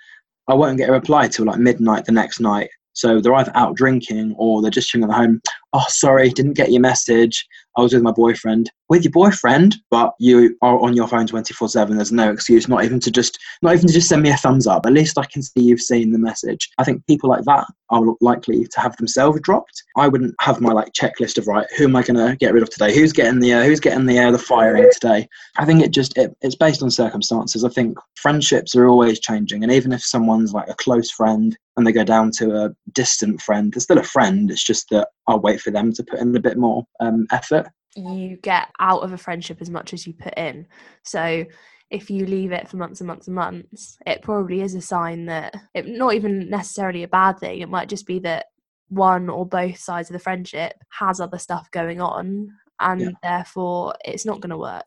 I 0.49 0.55
won't 0.55 0.79
get 0.79 0.89
a 0.89 0.93
reply 0.93 1.27
till 1.27 1.47
like 1.47 1.59
midnight 1.59 2.05
the 2.05 2.13
next 2.13 2.39
night 2.39 2.71
So 2.97 3.21
they're 3.21 3.35
either 3.35 3.53
out 3.55 3.77
drinking 3.77 4.35
or 4.39 4.63
they're 4.63 4.71
just 4.71 4.89
chilling 4.89 5.11
at 5.11 5.17
home. 5.17 5.43
Oh, 5.75 5.85
sorry, 5.89 6.31
didn't 6.31 6.55
get 6.55 6.73
your 6.73 6.81
message. 6.81 7.47
I 7.77 7.83
was 7.83 7.93
with 7.93 8.03
my 8.03 8.11
boyfriend. 8.11 8.71
With 8.89 9.05
your 9.05 9.11
boyfriend, 9.13 9.77
but 9.91 10.15
you 10.19 10.57
are 10.63 10.81
on 10.81 10.97
your 10.97 11.07
phone 11.07 11.27
24 11.27 11.69
7. 11.69 11.95
There's 11.95 12.11
no 12.11 12.31
excuse, 12.31 12.69
not 12.69 12.85
even 12.85 12.99
to 13.01 13.11
just 13.11 13.39
not 13.61 13.75
even 13.75 13.87
to 13.87 13.93
just 13.93 14.09
send 14.09 14.23
me 14.23 14.31
a 14.31 14.37
thumbs 14.37 14.67
up. 14.67 14.87
At 14.87 14.95
least 14.95 15.19
I 15.19 15.27
can 15.27 15.43
see 15.43 15.61
you've 15.61 15.83
seen 15.83 16.11
the 16.11 16.19
message. 16.19 16.71
I 16.79 16.85
think 16.85 17.07
people 17.07 17.29
like 17.29 17.45
that 17.45 17.67
are 17.91 18.03
likely 18.23 18.67
to 18.67 18.81
have 18.81 18.97
themselves 18.97 19.41
dropped. 19.43 19.83
I 19.99 20.09
wouldn't 20.09 20.35
have 20.41 20.63
my 20.63 20.73
like 20.73 20.93
checklist 20.95 21.37
of 21.37 21.47
right, 21.47 21.67
who 21.77 21.85
am 21.85 21.97
I 21.97 22.03
gonna 22.03 22.35
get 22.37 22.55
rid 22.55 22.63
of 22.63 22.71
today? 22.71 22.95
Who's 22.95 23.13
getting 23.13 23.41
the 23.41 23.53
uh, 23.53 23.65
who's 23.65 23.81
getting 23.81 24.07
the 24.07 24.19
uh, 24.19 24.31
the 24.31 24.39
firing 24.39 24.89
today? 24.95 25.29
I 25.59 25.67
think 25.67 25.83
it 25.83 25.91
just 25.91 26.17
it, 26.17 26.35
it's 26.41 26.57
based 26.57 26.83
on 26.83 26.91
circumstances. 26.91 27.63
I 27.63 27.69
think 27.69 27.99
friendships 28.15 28.75
are 28.75 28.87
always 28.87 29.21
changing, 29.21 29.65
and 29.65 29.73
even 29.73 29.93
if 29.93 30.03
someone's 30.03 30.55
like 30.55 30.69
a 30.69 30.75
close 30.75 31.11
friend 31.11 31.55
and 31.77 31.87
they 31.87 31.93
go 31.93 32.05
down 32.05 32.31
to 32.39 32.65
a 32.65 32.71
distant 32.93 33.41
friend, 33.41 33.73
they're 33.73 33.81
still 33.81 33.99
a 33.99 34.03
friend. 34.03 34.51
It's 34.51 34.65
just 34.65 34.89
that 34.91 35.09
I'll 35.27 35.41
wait 35.41 35.61
for 35.61 35.71
them 35.71 35.93
to 35.93 36.05
put 36.05 36.21
in 36.21 36.35
a 36.35 36.41
bit 36.41 36.57
more 36.57 36.85
um, 37.01 37.27
effort. 37.31 37.69
You 37.95 38.37
get 38.37 38.69
out 38.79 39.03
of 39.03 39.13
a 39.13 39.19
friendship 39.19 39.59
as 39.61 39.71
much 39.71 39.93
as 39.93 40.07
you 40.07 40.15
put 40.15 40.35
in. 40.37 40.67
So 41.03 41.45
if 41.91 42.11
you 42.11 42.27
leave 42.27 42.53
it 42.53 42.69
for 42.69 42.77
months 42.77 43.01
and 43.01 43.07
months 43.09 43.27
and 43.27 43.37
months, 43.37 43.99
it 44.07 44.23
probably 44.23 44.63
is 44.63 44.75
a 44.75 44.81
sign 44.81 45.27
that 45.27 45.55
it 45.75 45.87
not 45.87 46.15
even 46.15 46.51
necessarily 46.51 47.03
a 47.03 47.09
bad 47.09 47.39
thing. 47.39 47.61
It 47.61 47.69
might 47.69 47.89
just 47.89 48.07
be 48.07 48.19
that 48.21 48.47
one 48.89 49.29
or 49.29 49.47
both 49.47 49.79
sides 49.79 50.11
of 50.11 50.15
the 50.15 50.19
friendship 50.19 50.75
has 50.91 51.21
other 51.21 51.39
stuff 51.39 51.71
going 51.71 52.01
on 52.01 52.49
and 52.81 53.01
yeah. 53.01 53.11
therefore 53.23 53.95
it's 54.05 54.27
not 54.27 54.41
going 54.41 54.51
to 54.51 54.59
work 54.59 54.85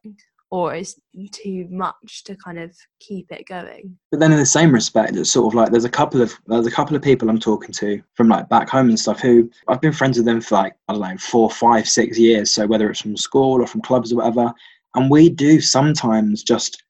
or 0.51 0.73
it's 0.73 0.99
too 1.31 1.67
much 1.69 2.23
to 2.23 2.35
kind 2.35 2.57
of 2.57 2.75
keep 2.99 3.31
it 3.31 3.45
going. 3.47 3.97
But 4.11 4.19
then 4.19 4.31
in 4.31 4.39
the 4.39 4.45
same 4.45 4.73
respect, 4.73 5.15
it's 5.15 5.31
sort 5.31 5.53
of 5.53 5.55
like 5.55 5.71
there's 5.71 5.85
a 5.85 5.89
couple 5.89 6.21
of 6.21 6.33
there's 6.47 6.65
a 6.65 6.71
couple 6.71 6.95
of 6.95 7.01
people 7.01 7.29
I'm 7.29 7.39
talking 7.39 7.71
to 7.73 8.01
from 8.15 8.29
like 8.29 8.49
back 8.49 8.69
home 8.69 8.89
and 8.89 8.99
stuff 8.99 9.19
who 9.19 9.49
I've 9.67 9.81
been 9.81 9.93
friends 9.93 10.17
with 10.17 10.25
them 10.25 10.41
for 10.41 10.55
like 10.55 10.75
I 10.87 10.93
don't 10.93 11.01
know 11.01 11.17
four, 11.17 11.49
five, 11.51 11.87
six 11.87 12.17
years. 12.17 12.51
So 12.51 12.65
whether 12.65 12.89
it's 12.89 13.01
from 13.01 13.15
school 13.15 13.61
or 13.61 13.67
from 13.67 13.81
clubs 13.81 14.11
or 14.11 14.17
whatever, 14.17 14.51
and 14.95 15.09
we 15.09 15.29
do 15.29 15.61
sometimes 15.61 16.43
just 16.43 16.83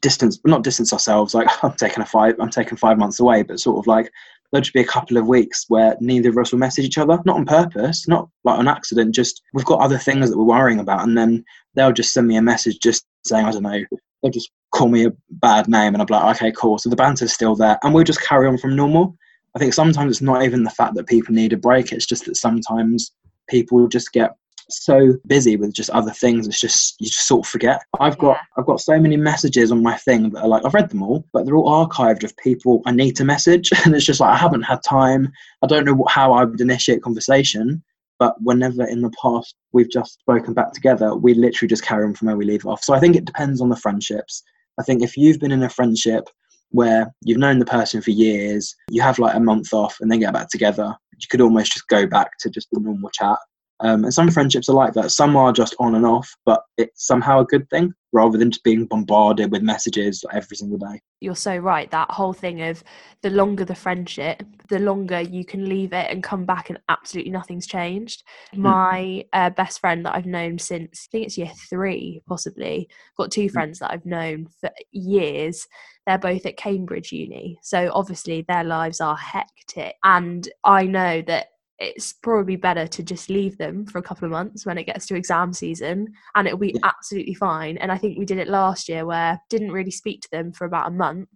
distance, 0.00 0.38
not 0.44 0.62
distance 0.62 0.92
ourselves. 0.92 1.34
Like 1.34 1.48
I'm 1.64 1.72
taking 1.72 2.02
a 2.02 2.06
five, 2.06 2.34
I'm 2.38 2.50
taking 2.50 2.76
five 2.76 2.98
months 2.98 3.20
away, 3.20 3.42
but 3.42 3.60
sort 3.60 3.78
of 3.78 3.86
like 3.86 4.12
there'll 4.50 4.62
just 4.62 4.74
be 4.74 4.80
a 4.80 4.84
couple 4.84 5.16
of 5.16 5.26
weeks 5.26 5.66
where 5.68 5.96
neither 6.00 6.30
of 6.30 6.38
us 6.38 6.52
will 6.52 6.58
message 6.58 6.84
each 6.84 6.98
other, 6.98 7.18
not 7.24 7.36
on 7.36 7.44
purpose, 7.44 8.08
not 8.08 8.28
like 8.44 8.58
on 8.58 8.68
accident, 8.68 9.14
just 9.14 9.42
we've 9.52 9.64
got 9.64 9.80
other 9.80 9.98
things 9.98 10.30
that 10.30 10.38
we're 10.38 10.44
worrying 10.44 10.80
about. 10.80 11.06
And 11.06 11.16
then 11.16 11.44
they'll 11.74 11.92
just 11.92 12.12
send 12.12 12.26
me 12.26 12.36
a 12.36 12.42
message 12.42 12.78
just 12.80 13.04
saying, 13.24 13.44
I 13.44 13.50
don't 13.50 13.62
know, 13.62 13.84
they'll 14.22 14.32
just 14.32 14.50
call 14.72 14.88
me 14.88 15.06
a 15.06 15.12
bad 15.30 15.68
name. 15.68 15.94
And 15.94 16.02
I'm 16.02 16.06
like, 16.08 16.36
okay, 16.36 16.52
cool. 16.52 16.78
So 16.78 16.88
the 16.88 16.96
banter's 16.96 17.32
still 17.32 17.54
there. 17.54 17.78
And 17.82 17.92
we'll 17.94 18.04
just 18.04 18.22
carry 18.22 18.48
on 18.48 18.58
from 18.58 18.76
normal. 18.76 19.16
I 19.54 19.58
think 19.58 19.74
sometimes 19.74 20.10
it's 20.10 20.22
not 20.22 20.44
even 20.44 20.64
the 20.64 20.70
fact 20.70 20.94
that 20.94 21.06
people 21.06 21.34
need 21.34 21.52
a 21.52 21.56
break, 21.56 21.92
it's 21.92 22.06
just 22.06 22.26
that 22.26 22.36
sometimes 22.36 23.12
people 23.48 23.88
just 23.88 24.12
get 24.12 24.36
so 24.70 25.14
busy 25.26 25.56
with 25.56 25.72
just 25.72 25.90
other 25.90 26.10
things 26.10 26.46
it's 26.46 26.60
just 26.60 26.96
you 27.00 27.06
just 27.06 27.26
sort 27.26 27.46
of 27.46 27.50
forget. 27.50 27.80
I've 28.00 28.18
got 28.18 28.36
yeah. 28.36 28.42
i've 28.56 28.66
got 28.66 28.80
so 28.80 28.98
many 28.98 29.16
messages 29.16 29.72
on 29.72 29.82
my 29.82 29.96
thing 29.96 30.30
that 30.30 30.42
are 30.42 30.48
like 30.48 30.64
i've 30.64 30.74
read 30.74 30.90
them 30.90 31.02
all 31.02 31.24
but 31.32 31.44
they're 31.44 31.56
all 31.56 31.86
archived 31.86 32.24
of 32.24 32.36
people 32.36 32.82
i 32.86 32.92
need 32.92 33.16
to 33.16 33.24
message. 33.24 33.70
And 33.84 33.94
it's 33.94 34.04
just 34.04 34.20
like 34.20 34.34
i 34.34 34.36
haven't 34.36 34.62
had 34.62 34.82
time. 34.82 35.30
I 35.62 35.66
don't 35.66 35.84
know 35.84 36.04
how 36.08 36.32
i 36.32 36.44
would 36.44 36.60
initiate 36.60 37.02
conversation 37.02 37.82
but 38.18 38.34
whenever 38.42 38.84
in 38.84 39.00
the 39.00 39.12
past 39.22 39.54
we've 39.72 39.90
just 39.90 40.20
spoken 40.20 40.52
back 40.52 40.72
together 40.72 41.14
we 41.14 41.34
literally 41.34 41.68
just 41.68 41.84
carry 41.84 42.04
on 42.04 42.14
from 42.14 42.26
where 42.26 42.36
we 42.36 42.44
leave 42.44 42.66
off. 42.66 42.84
So 42.84 42.94
i 42.94 43.00
think 43.00 43.16
it 43.16 43.24
depends 43.24 43.60
on 43.60 43.68
the 43.68 43.76
friendships. 43.76 44.42
I 44.78 44.82
think 44.82 45.02
if 45.02 45.16
you've 45.16 45.40
been 45.40 45.52
in 45.52 45.62
a 45.62 45.70
friendship 45.70 46.28
where 46.70 47.12
you've 47.24 47.38
known 47.38 47.58
the 47.58 47.64
person 47.64 48.02
for 48.02 48.10
years 48.10 48.74
you 48.90 49.00
have 49.00 49.18
like 49.18 49.34
a 49.34 49.40
month 49.40 49.72
off 49.72 49.96
and 50.00 50.12
then 50.12 50.20
get 50.20 50.34
back 50.34 50.48
together 50.50 50.94
you 51.12 51.26
could 51.30 51.40
almost 51.40 51.72
just 51.72 51.88
go 51.88 52.06
back 52.06 52.30
to 52.38 52.50
just 52.50 52.68
a 52.72 52.80
normal 52.80 53.08
chat 53.10 53.38
um, 53.80 54.04
and 54.04 54.12
some 54.12 54.30
friendships 54.30 54.68
are 54.68 54.74
like 54.74 54.92
that. 54.94 55.12
Some 55.12 55.36
are 55.36 55.52
just 55.52 55.74
on 55.78 55.94
and 55.94 56.04
off, 56.04 56.28
but 56.44 56.62
it's 56.76 57.06
somehow 57.06 57.40
a 57.40 57.44
good 57.44 57.68
thing 57.70 57.94
rather 58.12 58.38
than 58.38 58.50
just 58.50 58.64
being 58.64 58.86
bombarded 58.86 59.52
with 59.52 59.62
messages 59.62 60.24
every 60.32 60.56
single 60.56 60.78
day. 60.78 61.00
You're 61.20 61.36
so 61.36 61.56
right. 61.56 61.90
That 61.90 62.10
whole 62.10 62.32
thing 62.32 62.62
of 62.62 62.82
the 63.22 63.30
longer 63.30 63.64
the 63.64 63.74
friendship, 63.74 64.42
the 64.68 64.78
longer 64.78 65.20
you 65.20 65.44
can 65.44 65.68
leave 65.68 65.92
it 65.92 66.10
and 66.10 66.22
come 66.22 66.44
back 66.44 66.70
and 66.70 66.78
absolutely 66.88 67.30
nothing's 67.30 67.66
changed. 67.66 68.24
Mm. 68.54 68.58
My 68.58 69.24
uh, 69.32 69.50
best 69.50 69.80
friend 69.80 70.04
that 70.06 70.14
I've 70.14 70.26
known 70.26 70.58
since, 70.58 71.06
I 71.06 71.08
think 71.12 71.26
it's 71.26 71.38
year 71.38 71.52
three, 71.68 72.22
possibly, 72.26 72.88
got 73.16 73.30
two 73.30 73.46
mm. 73.46 73.52
friends 73.52 73.78
that 73.78 73.92
I've 73.92 74.06
known 74.06 74.48
for 74.60 74.70
years. 74.90 75.66
They're 76.06 76.18
both 76.18 76.46
at 76.46 76.56
Cambridge 76.56 77.12
Uni. 77.12 77.58
So 77.62 77.90
obviously 77.92 78.44
their 78.48 78.64
lives 78.64 79.00
are 79.00 79.16
hectic. 79.16 79.96
And 80.02 80.48
I 80.64 80.84
know 80.84 81.22
that 81.22 81.48
it's 81.78 82.12
probably 82.12 82.56
better 82.56 82.86
to 82.86 83.02
just 83.02 83.30
leave 83.30 83.56
them 83.56 83.86
for 83.86 83.98
a 83.98 84.02
couple 84.02 84.26
of 84.26 84.32
months 84.32 84.66
when 84.66 84.78
it 84.78 84.84
gets 84.84 85.06
to 85.06 85.14
exam 85.14 85.52
season 85.52 86.08
and 86.34 86.46
it'll 86.46 86.58
be 86.58 86.76
absolutely 86.82 87.34
fine. 87.34 87.76
And 87.78 87.92
i 87.92 87.98
think 87.98 88.18
we 88.18 88.24
did 88.24 88.38
it 88.38 88.48
last 88.48 88.88
year 88.88 89.06
where 89.06 89.40
didn't 89.48 89.72
really 89.72 89.90
speak 89.90 90.22
to 90.22 90.30
them 90.30 90.52
for 90.52 90.64
about 90.64 90.88
a 90.88 90.92
month 90.92 91.28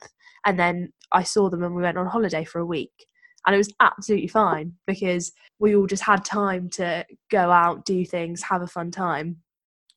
and 0.44 0.58
then 0.58 0.92
i 1.12 1.22
saw 1.22 1.48
them 1.48 1.62
and 1.62 1.74
we 1.74 1.82
went 1.82 1.98
on 1.98 2.06
holiday 2.06 2.44
for 2.44 2.58
a 2.58 2.66
week 2.66 3.06
and 3.46 3.54
it 3.54 3.58
was 3.58 3.72
absolutely 3.80 4.28
fine 4.28 4.72
because 4.86 5.32
we 5.58 5.74
all 5.74 5.86
just 5.86 6.02
had 6.02 6.24
time 6.24 6.68
to 6.70 7.04
go 7.30 7.50
out 7.50 7.84
do 7.84 8.04
things 8.04 8.42
have 8.42 8.62
a 8.62 8.66
fun 8.66 8.90
time 8.90 9.36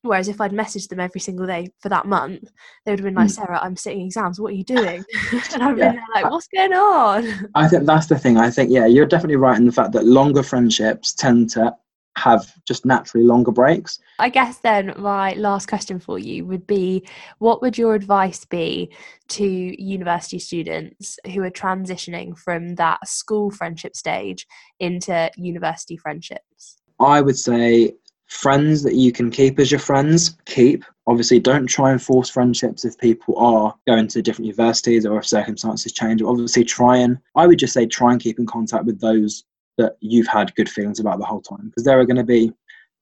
Whereas 0.06 0.28
if 0.28 0.40
I'd 0.40 0.52
messaged 0.52 0.88
them 0.88 1.00
every 1.00 1.20
single 1.20 1.46
day 1.46 1.68
for 1.80 1.88
that 1.88 2.06
month, 2.06 2.50
they 2.84 2.92
would 2.92 3.00
have 3.00 3.04
been 3.04 3.14
like, 3.14 3.28
mm. 3.28 3.32
Sarah, 3.32 3.60
I'm 3.62 3.76
sitting 3.76 4.02
exams. 4.02 4.40
What 4.40 4.52
are 4.52 4.56
you 4.56 4.64
doing? 4.64 5.04
and 5.52 5.62
I've 5.62 5.78
yeah. 5.78 5.92
been 5.92 6.02
like, 6.14 6.30
what's 6.30 6.48
going 6.48 6.72
on? 6.72 7.50
I 7.54 7.68
think 7.68 7.84
that's 7.84 8.06
the 8.06 8.18
thing. 8.18 8.36
I 8.36 8.50
think, 8.50 8.70
yeah, 8.70 8.86
you're 8.86 9.06
definitely 9.06 9.36
right 9.36 9.58
in 9.58 9.66
the 9.66 9.72
fact 9.72 9.92
that 9.92 10.04
longer 10.04 10.42
friendships 10.42 11.12
tend 11.12 11.50
to 11.50 11.74
have 12.16 12.50
just 12.66 12.86
naturally 12.86 13.26
longer 13.26 13.52
breaks. 13.52 13.98
I 14.18 14.30
guess 14.30 14.58
then 14.58 14.94
my 14.96 15.34
last 15.34 15.68
question 15.68 16.00
for 16.00 16.18
you 16.18 16.46
would 16.46 16.66
be 16.66 17.06
what 17.38 17.60
would 17.60 17.76
your 17.76 17.94
advice 17.94 18.44
be 18.44 18.90
to 19.28 19.44
university 19.44 20.38
students 20.38 21.18
who 21.32 21.42
are 21.42 21.50
transitioning 21.50 22.36
from 22.36 22.76
that 22.76 23.06
school 23.06 23.50
friendship 23.50 23.94
stage 23.94 24.46
into 24.80 25.30
university 25.36 25.96
friendships? 25.96 26.78
I 26.98 27.20
would 27.20 27.36
say 27.36 27.92
friends 28.26 28.82
that 28.82 28.94
you 28.94 29.12
can 29.12 29.30
keep 29.30 29.58
as 29.58 29.70
your 29.70 29.80
friends, 29.80 30.36
keep. 30.46 30.84
Obviously, 31.06 31.38
don't 31.38 31.66
try 31.66 31.92
and 31.92 32.02
force 32.02 32.28
friendships 32.28 32.84
if 32.84 32.98
people 32.98 33.38
are 33.38 33.74
going 33.86 34.08
to 34.08 34.22
different 34.22 34.46
universities 34.46 35.06
or 35.06 35.18
if 35.18 35.26
circumstances 35.26 35.92
change. 35.92 36.22
Obviously, 36.22 36.64
try 36.64 36.96
and, 36.96 37.18
I 37.36 37.46
would 37.46 37.58
just 37.58 37.74
say, 37.74 37.86
try 37.86 38.12
and 38.12 38.20
keep 38.20 38.38
in 38.38 38.46
contact 38.46 38.84
with 38.84 39.00
those 39.00 39.44
that 39.78 39.96
you've 40.00 40.26
had 40.26 40.54
good 40.56 40.68
feelings 40.68 40.98
about 40.98 41.18
the 41.18 41.24
whole 41.24 41.42
time. 41.42 41.66
Because 41.66 41.84
there 41.84 42.00
are 42.00 42.06
going 42.06 42.16
to 42.16 42.24
be, 42.24 42.46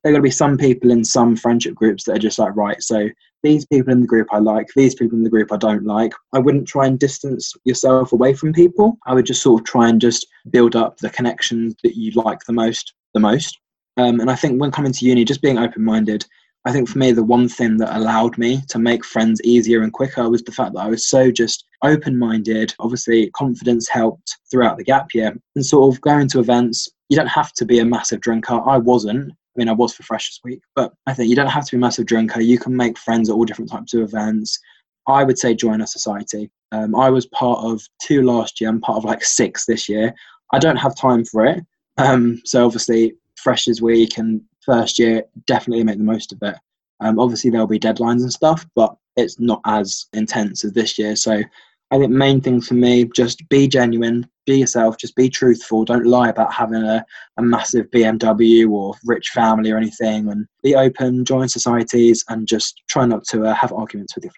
there 0.03 0.11
are 0.11 0.15
going 0.15 0.23
to 0.23 0.23
be 0.23 0.31
some 0.31 0.59
people 0.59 0.91
in 0.91 1.05
some 1.05 1.37
friendship 1.37 1.75
groups 1.75 2.05
that 2.05 2.17
are 2.17 2.19
just 2.19 2.39
like, 2.39 2.55
right, 2.57 2.83
so 2.83 3.09
these 3.43 3.65
people 3.67 3.93
in 3.93 4.01
the 4.01 4.07
group 4.07 4.29
I 4.33 4.39
like, 4.39 4.69
these 4.75 4.95
people 4.95 5.17
in 5.17 5.25
the 5.25 5.31
group 5.31 5.53
I 5.53 5.57
don't 5.57 5.85
like. 5.85 6.13
I 6.33 6.39
wouldn't 6.39 6.69
try 6.69 6.87
and 6.87 6.99
distance 6.99 7.55
yourself 7.65 8.13
away 8.13 8.35
from 8.35 8.53
people. 8.53 8.99
I 9.07 9.15
would 9.15 9.27
just 9.27 9.43
sort 9.43 9.61
of 9.61 9.67
try 9.67 9.89
and 9.89 10.01
just 10.01 10.27
build 10.51 10.77
up 10.77 10.99
the 10.99 11.11
connections 11.11 11.75
that 11.83 11.97
you 11.97 12.11
like 12.13 12.41
the 12.47 12.53
most, 12.53 12.93
the 13.15 13.21
most. 13.21 13.59
Um, 13.97 14.21
and 14.21 14.31
I 14.31 14.35
think 14.35 14.61
when 14.61 14.71
coming 14.71 14.93
to 14.93 15.05
uni, 15.05 15.25
just 15.25 15.43
being 15.43 15.59
open 15.59 15.85
minded, 15.85 16.25
I 16.67 16.73
think 16.73 16.89
for 16.89 16.99
me, 16.99 17.13
the 17.13 17.23
one 17.23 17.49
thing 17.49 17.77
that 17.79 17.97
allowed 17.97 18.39
me 18.39 18.63
to 18.69 18.79
make 18.79 19.05
friends 19.05 19.41
easier 19.45 19.83
and 19.83 19.93
quicker 19.93 20.29
was 20.31 20.43
the 20.43 20.53
fact 20.53 20.73
that 20.75 20.81
I 20.81 20.89
was 20.89 21.09
so 21.09 21.31
just 21.31 21.65
open 21.83 22.19
minded. 22.19 22.75
Obviously, 22.79 23.31
confidence 23.33 23.89
helped 23.89 24.39
throughout 24.51 24.79
the 24.79 24.85
gap 24.85 25.09
year 25.13 25.37
and 25.55 25.67
sort 25.67 25.95
of 25.95 26.01
going 26.01 26.27
to 26.29 26.41
events. 26.41 26.89
You 27.11 27.19
don't 27.19 27.27
have 27.27 27.53
to 27.55 27.67
be 27.67 27.81
a 27.81 27.85
massive 27.85 28.23
drinker. 28.23 28.61
I 28.67 28.79
wasn't. 28.79 29.31
I 29.31 29.59
mean, 29.59 29.69
I 29.69 29.73
was 29.73 29.95
for 29.95 30.03
Freshers 30.05 30.41
Week, 30.43 30.63
but 30.75 30.93
I 31.07 31.13
think 31.13 31.29
you 31.29 31.37
don't 31.37 31.47
have 31.49 31.67
to 31.67 31.73
be 31.73 31.77
a 31.77 31.81
massive 31.81 32.07
drinker. 32.07 32.41
You 32.41 32.59
can 32.59 32.75
make 32.75 32.99
friends 32.99 33.29
at 33.29 33.35
all 33.35 33.45
different 33.45 33.71
types 33.71 33.93
of 33.93 34.01
events. 34.01 34.59
I 35.07 35.23
would 35.23 35.39
say 35.39 35.55
join 35.55 35.83
a 35.83 35.87
society. 35.87 36.51
Um, 36.73 36.97
I 36.97 37.11
was 37.11 37.27
part 37.27 37.63
of 37.63 37.83
two 38.03 38.23
last 38.23 38.61
year. 38.61 38.71
I'm 38.71 38.81
part 38.81 38.97
of 38.97 39.05
like 39.05 39.23
six 39.23 39.67
this 39.67 39.87
year. 39.87 40.15
I 40.53 40.59
don't 40.59 40.77
have 40.77 40.97
time 40.97 41.25
for 41.27 41.45
it. 41.45 41.63
Um, 41.99 42.41
so 42.45 42.65
obviously, 42.65 43.15
freshers 43.45 43.81
week 43.81 44.19
and 44.19 44.41
first 44.65 44.99
year, 44.99 45.23
definitely 45.47 45.85
make 45.85 45.99
the 45.99 46.05
most 46.05 46.33
of 46.33 46.39
it. 46.43 46.57
Um, 47.01 47.19
obviously, 47.21 47.51
there'll 47.51 47.67
be 47.67 47.79
deadlines 47.79 48.23
and 48.23 48.33
stuff, 48.33 48.67
but 48.75 48.97
it's 49.17 49.39
not 49.39 49.61
as 49.67 50.07
intense 50.15 50.65
as 50.65 50.73
this 50.73 50.99
year. 50.99 51.15
So 51.15 51.43
I 51.91 51.99
think 51.99 52.11
main 52.11 52.41
thing 52.41 52.61
for 52.61 52.75
me, 52.75 53.05
just 53.15 53.49
be 53.49 53.69
genuine, 53.69 54.29
be 54.47 54.59
yourself, 54.59 54.97
just 54.97 55.15
be 55.15 55.29
truthful. 55.29 55.85
Don't 55.85 56.07
lie 56.07 56.31
about 56.31 56.53
having 56.53 56.83
a, 56.83 57.05
a 57.37 57.43
massive 57.43 57.91
BMW 57.91 58.69
or 58.69 58.95
rich 59.05 59.29
family 59.29 59.71
or 59.71 59.77
anything, 59.77 60.29
and 60.31 60.47
be 60.63 60.75
open, 60.75 61.25
join 61.25 61.49
societies, 61.49 62.25
and 62.29 62.49
just 62.49 62.83
try 62.89 63.05
not 63.05 63.25
to 63.25 63.45
uh, 63.45 63.55
have 63.55 63.73
arguments 63.73 64.15
with 64.15 64.25
your 64.25 64.33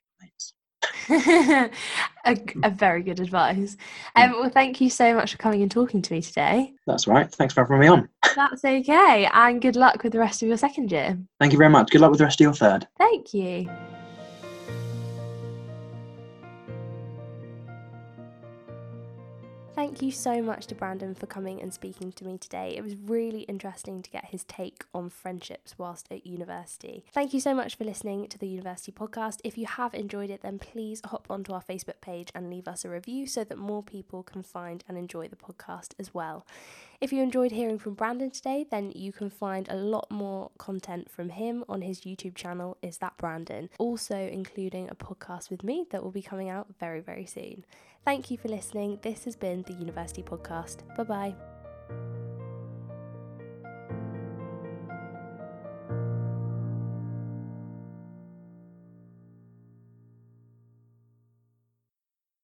a, 1.10 1.70
a, 2.62 2.70
very 2.70 3.02
good 3.02 3.20
advice. 3.20 3.76
Um, 4.16 4.32
well, 4.32 4.50
thank 4.50 4.80
you 4.80 4.90
so 4.90 5.14
much 5.14 5.32
for 5.32 5.38
coming 5.38 5.62
and 5.62 5.70
talking 5.70 6.02
to 6.02 6.12
me 6.12 6.20
today. 6.20 6.74
That's 6.86 7.06
right. 7.06 7.30
Thanks 7.30 7.54
for 7.54 7.64
having 7.64 7.78
me 7.78 7.86
on. 7.86 8.08
That's 8.36 8.64
okay. 8.64 9.28
And 9.32 9.62
good 9.62 9.76
luck 9.76 10.02
with 10.02 10.12
the 10.12 10.18
rest 10.18 10.42
of 10.42 10.48
your 10.48 10.56
second 10.56 10.90
year. 10.90 11.18
Thank 11.40 11.52
you 11.52 11.58
very 11.58 11.70
much. 11.70 11.90
Good 11.90 12.00
luck 12.00 12.10
with 12.10 12.18
the 12.18 12.24
rest 12.24 12.40
of 12.40 12.44
your 12.44 12.54
third. 12.54 12.86
Thank 12.98 13.32
you. 13.34 13.68
Thank 19.96 20.12
you 20.12 20.12
so 20.12 20.42
much 20.42 20.66
to 20.66 20.74
Brandon 20.74 21.14
for 21.14 21.24
coming 21.24 21.62
and 21.62 21.72
speaking 21.72 22.12
to 22.12 22.26
me 22.26 22.36
today. 22.36 22.74
It 22.76 22.82
was 22.82 22.96
really 22.96 23.44
interesting 23.44 24.02
to 24.02 24.10
get 24.10 24.26
his 24.26 24.44
take 24.44 24.84
on 24.92 25.08
friendships 25.08 25.78
whilst 25.78 26.12
at 26.12 26.26
university. 26.26 27.06
Thank 27.14 27.32
you 27.32 27.40
so 27.40 27.54
much 27.54 27.76
for 27.76 27.84
listening 27.84 28.28
to 28.28 28.36
the 28.36 28.46
University 28.46 28.92
Podcast. 28.92 29.40
If 29.42 29.56
you 29.56 29.64
have 29.64 29.94
enjoyed 29.94 30.28
it, 30.28 30.42
then 30.42 30.58
please 30.58 31.00
hop 31.06 31.28
onto 31.30 31.54
our 31.54 31.62
Facebook 31.62 32.02
page 32.02 32.28
and 32.34 32.50
leave 32.50 32.68
us 32.68 32.84
a 32.84 32.90
review 32.90 33.26
so 33.26 33.42
that 33.44 33.56
more 33.56 33.82
people 33.82 34.22
can 34.22 34.42
find 34.42 34.84
and 34.86 34.98
enjoy 34.98 35.28
the 35.28 35.36
podcast 35.36 35.94
as 35.98 36.12
well. 36.12 36.44
If 37.00 37.10
you 37.10 37.22
enjoyed 37.22 37.52
hearing 37.52 37.78
from 37.78 37.94
Brandon 37.94 38.30
today, 38.30 38.66
then 38.70 38.92
you 38.94 39.12
can 39.12 39.30
find 39.30 39.66
a 39.70 39.76
lot 39.76 40.10
more 40.10 40.50
content 40.58 41.10
from 41.10 41.30
him 41.30 41.64
on 41.70 41.80
his 41.80 42.02
YouTube 42.02 42.34
channel, 42.34 42.76
Is 42.82 42.98
That 42.98 43.16
Brandon, 43.16 43.70
also 43.78 44.16
including 44.16 44.90
a 44.90 44.94
podcast 44.94 45.48
with 45.48 45.64
me 45.64 45.86
that 45.90 46.02
will 46.02 46.10
be 46.10 46.20
coming 46.20 46.50
out 46.50 46.66
very, 46.78 47.00
very 47.00 47.24
soon. 47.24 47.64
Thank 48.06 48.30
you 48.30 48.38
for 48.38 48.46
listening. 48.46 49.00
This 49.02 49.24
has 49.24 49.34
been 49.34 49.64
the 49.64 49.72
University 49.72 50.22
Podcast. 50.22 50.86
Bye 50.96 51.02
bye. 51.02 51.55